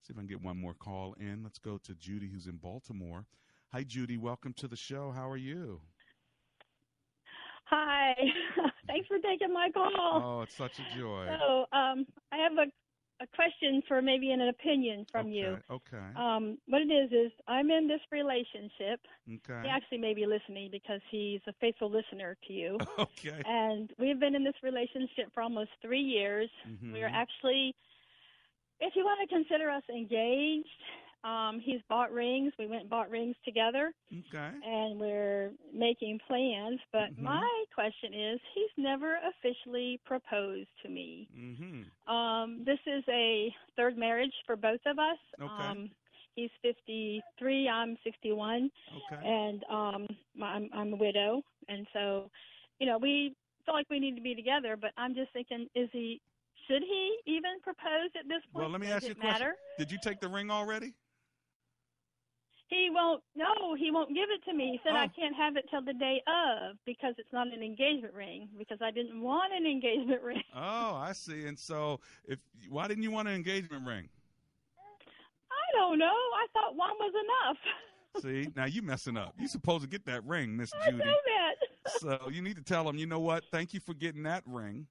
See 0.02 0.12
if 0.12 0.18
I 0.18 0.20
can 0.20 0.26
get 0.26 0.42
one 0.42 0.58
more 0.58 0.74
call 0.74 1.14
in. 1.18 1.42
Let's 1.42 1.58
go 1.58 1.78
to 1.78 1.94
Judy, 1.94 2.28
who's 2.28 2.46
in 2.46 2.56
Baltimore. 2.56 3.26
Hi, 3.72 3.82
Judy. 3.82 4.18
Welcome 4.18 4.52
to 4.54 4.68
the 4.68 4.76
show. 4.76 5.10
How 5.12 5.30
are 5.30 5.36
you? 5.36 5.80
Hi. 7.74 8.14
Thanks 8.86 9.08
for 9.08 9.18
taking 9.18 9.52
my 9.52 9.68
call. 9.74 9.90
Oh, 10.22 10.42
it's 10.42 10.54
such 10.54 10.78
a 10.78 10.98
joy. 10.98 11.26
So, 11.26 11.66
um, 11.76 12.06
I 12.32 12.36
have 12.36 12.52
a 12.52 12.70
a 13.20 13.26
question 13.34 13.80
for 13.86 14.02
maybe 14.02 14.30
an 14.32 14.40
opinion 14.48 15.06
from 15.10 15.26
okay, 15.28 15.36
you. 15.36 15.56
Okay. 15.70 16.06
Um, 16.16 16.58
what 16.66 16.82
it 16.82 16.90
is 16.92 17.10
is 17.12 17.32
I'm 17.46 17.70
in 17.70 17.86
this 17.86 18.00
relationship. 18.10 19.00
Okay. 19.28 19.60
He 19.62 19.68
actually 19.70 19.98
may 19.98 20.14
be 20.14 20.26
listening 20.26 20.68
because 20.70 21.00
he's 21.10 21.40
a 21.46 21.52
faithful 21.60 21.90
listener 21.90 22.36
to 22.46 22.52
you. 22.52 22.78
Okay. 22.98 23.40
And 23.46 23.90
we've 23.98 24.18
been 24.18 24.34
in 24.34 24.44
this 24.44 24.54
relationship 24.62 25.32
for 25.32 25.42
almost 25.42 25.70
three 25.80 26.00
years. 26.02 26.50
Mhm. 26.66 26.92
We 26.92 27.02
are 27.02 27.10
actually, 27.12 27.74
if 28.80 28.94
you 28.96 29.04
want 29.04 29.20
to 29.22 29.34
consider 29.34 29.70
us 29.70 29.82
engaged, 29.88 30.68
um, 31.24 31.58
he's 31.64 31.80
bought 31.88 32.12
rings. 32.12 32.52
We 32.58 32.66
went 32.66 32.82
and 32.82 32.90
bought 32.90 33.10
rings 33.10 33.34
together. 33.44 33.92
Okay. 34.12 34.50
And 34.64 35.00
we're 35.00 35.52
making 35.72 36.20
plans. 36.26 36.80
But 36.92 37.14
Mhm. 37.16 37.22
my 37.22 37.64
question 37.74 38.12
is, 38.12 38.40
he's 38.54 38.70
never 38.76 39.16
officially 39.16 39.98
proposed 40.04 40.68
to 40.82 40.88
me. 40.88 41.26
Mm-hmm. 41.34 42.12
Um, 42.12 42.62
this 42.64 42.80
is 42.86 43.02
a 43.08 43.54
third 43.76 43.96
marriage 43.96 44.34
for 44.46 44.54
both 44.56 44.84
of 44.86 44.98
us. 44.98 45.18
Okay. 45.40 45.64
Um, 45.64 45.90
he's 46.36 46.50
53, 46.62 47.68
I'm 47.68 47.96
61, 48.04 48.70
Okay. 48.92 49.26
and 49.26 49.64
um, 49.70 50.06
I'm, 50.42 50.68
I'm 50.72 50.92
a 50.92 50.96
widow, 50.96 51.42
and 51.68 51.86
so, 51.92 52.30
you 52.80 52.86
know, 52.86 52.98
we 52.98 53.34
feel 53.64 53.74
like 53.74 53.88
we 53.88 53.98
need 54.00 54.16
to 54.16 54.20
be 54.22 54.34
together. 54.34 54.76
But 54.76 54.92
I'm 54.98 55.14
just 55.14 55.32
thinking, 55.32 55.68
is 55.74 55.88
he? 55.92 56.20
Should 56.66 56.82
he 56.82 57.18
even 57.26 57.60
propose 57.62 58.10
at 58.18 58.26
this 58.26 58.40
point? 58.52 58.64
Well, 58.64 58.70
let 58.70 58.80
me 58.80 58.86
Does 58.86 58.96
ask 58.96 59.04
you 59.04 59.12
a 59.12 59.14
question. 59.14 59.32
matter? 59.32 59.54
Did 59.78 59.90
you 59.92 59.98
take 59.98 60.18
the 60.20 60.28
ring 60.28 60.50
already? 60.50 60.94
He 62.68 62.88
won't. 62.90 63.22
No, 63.36 63.74
he 63.78 63.90
won't 63.90 64.08
give 64.14 64.28
it 64.30 64.42
to 64.50 64.56
me. 64.56 64.72
He 64.72 64.80
said 64.82 64.96
Oh. 64.96 65.00
I 65.00 65.08
can't 65.08 65.34
have 65.36 65.56
it 65.56 65.66
till 65.70 65.82
the 65.82 65.92
day 65.92 66.22
of 66.26 66.76
because 66.86 67.14
it's 67.18 67.32
not 67.32 67.46
an 67.48 67.62
engagement 67.62 68.14
ring. 68.14 68.48
Because 68.58 68.78
I 68.80 68.90
didn't 68.90 69.20
want 69.20 69.52
an 69.52 69.66
engagement 69.66 70.22
ring. 70.24 70.42
Oh, 70.54 70.94
I 70.96 71.12
see. 71.12 71.46
And 71.46 71.58
so, 71.58 72.00
if 72.26 72.38
why 72.68 72.88
didn't 72.88 73.02
you 73.02 73.10
want 73.10 73.28
an 73.28 73.34
engagement 73.34 73.86
ring? 73.86 74.08
I 75.50 75.76
don't 75.78 75.98
know. 75.98 76.06
I 76.06 76.46
thought 76.52 76.74
one 76.76 76.90
was 76.98 77.12
enough. 77.24 77.56
See, 78.22 78.48
now 78.54 78.64
you 78.66 78.80
messing 78.82 79.16
up. 79.16 79.34
You 79.38 79.48
supposed 79.48 79.82
to 79.82 79.88
get 79.88 80.04
that 80.06 80.24
ring, 80.24 80.56
Miss 80.56 80.70
Judy. 80.84 81.02
I 81.02 81.04
know 81.04 81.16
that. 81.26 81.90
so 82.00 82.30
you 82.30 82.42
need 82.42 82.56
to 82.56 82.62
tell 82.62 82.88
him, 82.88 82.96
you 82.96 83.06
know 83.06 83.18
what? 83.18 83.44
Thank 83.50 83.74
you 83.74 83.80
for 83.80 83.92
getting 83.92 84.22
that 84.22 84.44
ring. 84.46 84.86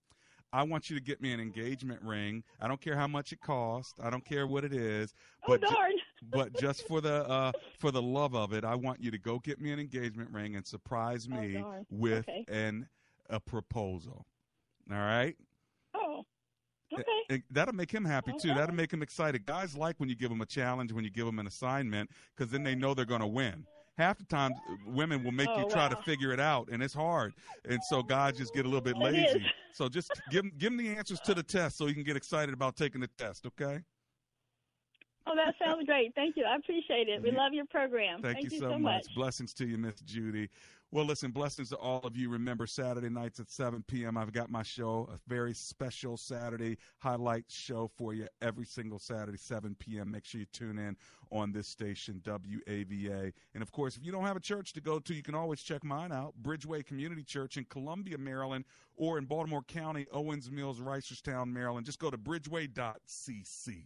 I 0.51 0.61
want 0.63 0.89
you 0.89 0.95
to 0.97 1.01
get 1.01 1.21
me 1.21 1.32
an 1.32 1.39
engagement 1.39 2.01
ring. 2.03 2.43
I 2.61 2.67
don't 2.67 2.80
care 2.82 2.95
how 2.97 3.07
much 3.07 3.32
it 3.32 3.41
costs. 3.41 3.93
I 4.03 4.09
don't 4.09 4.24
care 4.26 4.45
what 4.45 4.63
it 4.65 4.74
is. 4.74 5.13
Oh, 5.43 5.53
But 5.57 5.61
ju- 5.61 5.74
darn. 5.74 5.91
But 6.32 6.53
just 6.59 6.88
for 6.88 7.01
the 7.01 7.28
uh, 7.30 7.51
for 7.80 7.91
the 7.91 8.01
love 8.01 8.36
of 8.36 8.53
it, 8.53 8.63
I 8.63 8.76
want 8.76 9.01
you 9.01 9.11
to 9.11 9.17
go 9.17 9.39
get 9.39 9.59
me 9.59 9.71
an 9.71 9.80
engagement 9.80 10.30
ring 10.32 10.55
and 10.55 10.65
surprise 10.65 11.28
Oh, 11.32 11.36
me 11.39 11.53
darn. 11.53 11.86
with 11.89 12.28
Okay. 12.30 12.45
an 12.47 12.88
a 13.30 13.39
proposal. 13.39 14.26
All 14.91 14.97
right. 14.97 15.36
Oh. 15.93 16.26
Okay. 16.93 17.03
And 17.30 17.43
that'll 17.49 17.74
make 17.74 17.89
him 17.91 18.05
happy 18.05 18.34
too. 18.39 18.49
Okay. 18.51 18.59
That'll 18.59 18.76
make 18.76 18.91
him 18.93 19.01
excited. 19.01 19.45
Guys 19.45 19.76
like 19.76 19.99
when 19.99 20.09
you 20.09 20.15
give 20.15 20.30
them 20.30 20.41
a 20.41 20.45
challenge, 20.45 20.91
when 20.91 21.03
you 21.03 21.09
give 21.09 21.26
them 21.26 21.39
an 21.39 21.47
assignment, 21.47 22.09
because 22.36 22.51
then 22.51 22.63
they 22.63 22.76
know 22.76 22.93
they're 22.93 23.05
going 23.05 23.21
to 23.21 23.28
win. 23.28 23.65
Half 23.97 24.17
the 24.17 24.26
time, 24.26 24.51
women 24.88 25.24
will 25.24 25.32
make 25.32 25.47
you 25.47 25.65
Oh, 25.65 25.69
try 25.69 25.88
to 25.88 25.95
figure 25.97 26.32
it 26.34 26.39
out, 26.39 26.67
and 26.71 26.82
it's 26.84 26.93
hard. 26.95 27.34
And 27.67 27.80
so 27.84 28.01
guys 28.03 28.38
just 28.38 28.53
get 28.53 28.65
a 28.65 28.67
little 28.67 28.82
bit 28.82 28.97
lazy. 28.97 29.45
So 29.71 29.88
just 29.88 30.11
give 30.32 30.45
him, 30.45 30.51
give 30.57 30.71
them 30.71 30.78
the 30.78 30.89
answers 30.95 31.19
to 31.21 31.34
the 31.36 31.43
test, 31.43 31.78
so 31.78 31.86
you 31.88 31.93
can 31.93 32.03
get 32.03 32.15
excited 32.17 32.53
about 32.53 32.76
taking 32.76 33.01
the 33.01 33.07
test. 33.19 33.45
Okay. 33.45 33.82
Oh, 35.26 35.36
that 35.36 35.55
sounds 35.57 35.86
great. 35.86 36.13
Thank 36.15 36.36
you. 36.36 36.43
I 36.45 36.55
appreciate 36.57 37.07
it. 37.07 37.21
We 37.21 37.32
You- 37.32 37.38
love 37.38 37.53
your 37.53 37.65
program. 37.65 38.21
Thank, 38.21 38.51
you, 38.51 38.59
so, 38.59 38.78
much. 38.78 39.05
Blessings 39.15 39.53
to 39.55 39.65
you, 39.65 39.78
Miss 39.78 40.01
Judy. 40.01 40.49
Well, 40.91 41.05
listen, 41.05 41.32
blessings 41.32 41.69
to 41.69 41.78
all 41.78 42.01
of 42.01 42.15
you. 42.15 42.30
Remember, 42.30 42.67
Saturday 42.67 43.09
nights 43.09 43.39
at 43.39 43.49
7 43.49 43.84
p.m., 43.88 44.15
I've 44.15 44.32
got 44.32 44.51
my 44.51 44.61
show, 44.61 45.09
a 45.11 45.17
very 45.28 45.53
special 45.55 46.17
Saturday 46.17 46.78
highlight 46.99 47.45
show 47.47 47.89
for 47.97 48.13
you 48.13 48.28
every 48.43 48.65
single 48.67 48.99
Saturday, 48.99 49.39
7 49.39 49.76
p.m. 49.80 50.11
Make 50.11 50.24
sure 50.24 50.41
you 50.41 50.45
tune 50.53 50.78
in 50.78 50.95
on 51.32 51.51
this 51.51 51.67
station, 51.67 52.21
WAVA. 52.24 53.34
And 53.55 53.63
of 53.63 53.71
course, 53.71 53.97
if 53.97 54.05
you 54.05 54.11
don't 54.11 54.26
have 54.26 54.38
a 54.38 54.41
church 54.41 54.74
to 54.74 54.82
go 54.82 54.99
to, 54.99 55.15
you 55.15 55.24
can 55.24 55.34
always 55.34 55.63
check 55.63 55.84
mine 55.84 56.11
out, 56.11 56.36
Bridgeway 56.43 56.86
Community 56.86 57.24
Church 57.24 57.57
in 57.57 57.65
Columbia, 57.65 58.19
Maryland, 58.19 58.65
or 58.95 59.17
in 59.17 59.26
Baltimore 59.26 59.63
County, 59.63 60.05
Owings 60.11 60.51
Mills, 60.51 60.80
Reisterstown, 60.80 61.51
Maryland. 61.51 61.88
Just 61.88 61.97
go 61.97 62.11
to 62.11 62.19
bridgeway.cc. 62.19 63.86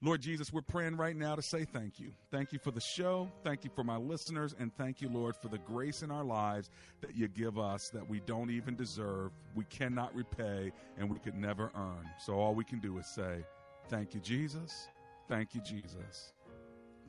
Lord 0.00 0.20
Jesus, 0.20 0.52
we're 0.52 0.62
praying 0.62 0.96
right 0.96 1.16
now 1.16 1.34
to 1.34 1.42
say 1.42 1.64
thank 1.64 1.98
you. 1.98 2.12
Thank 2.30 2.52
you 2.52 2.60
for 2.60 2.70
the 2.70 2.80
show. 2.80 3.32
Thank 3.42 3.64
you 3.64 3.70
for 3.74 3.82
my 3.82 3.96
listeners. 3.96 4.54
And 4.58 4.72
thank 4.76 5.02
you, 5.02 5.08
Lord, 5.08 5.36
for 5.36 5.48
the 5.48 5.58
grace 5.58 6.02
in 6.02 6.12
our 6.12 6.22
lives 6.22 6.70
that 7.00 7.16
you 7.16 7.26
give 7.26 7.58
us 7.58 7.88
that 7.90 8.08
we 8.08 8.20
don't 8.20 8.50
even 8.50 8.76
deserve, 8.76 9.32
we 9.56 9.64
cannot 9.64 10.14
repay, 10.14 10.72
and 10.96 11.10
we 11.10 11.18
could 11.18 11.34
never 11.34 11.72
earn. 11.74 12.08
So 12.20 12.34
all 12.34 12.54
we 12.54 12.64
can 12.64 12.78
do 12.78 12.98
is 12.98 13.06
say, 13.06 13.44
Thank 13.88 14.14
you, 14.14 14.20
Jesus. 14.20 14.88
Thank 15.28 15.54
you, 15.54 15.62
Jesus. 15.62 16.32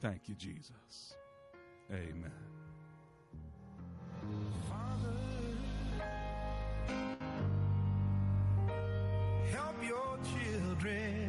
Thank 0.02 0.28
you, 0.28 0.36
Jesus. 0.36 1.16
Amen. 1.92 2.32
Help 9.52 9.76
your 9.84 10.18
children. 10.34 11.29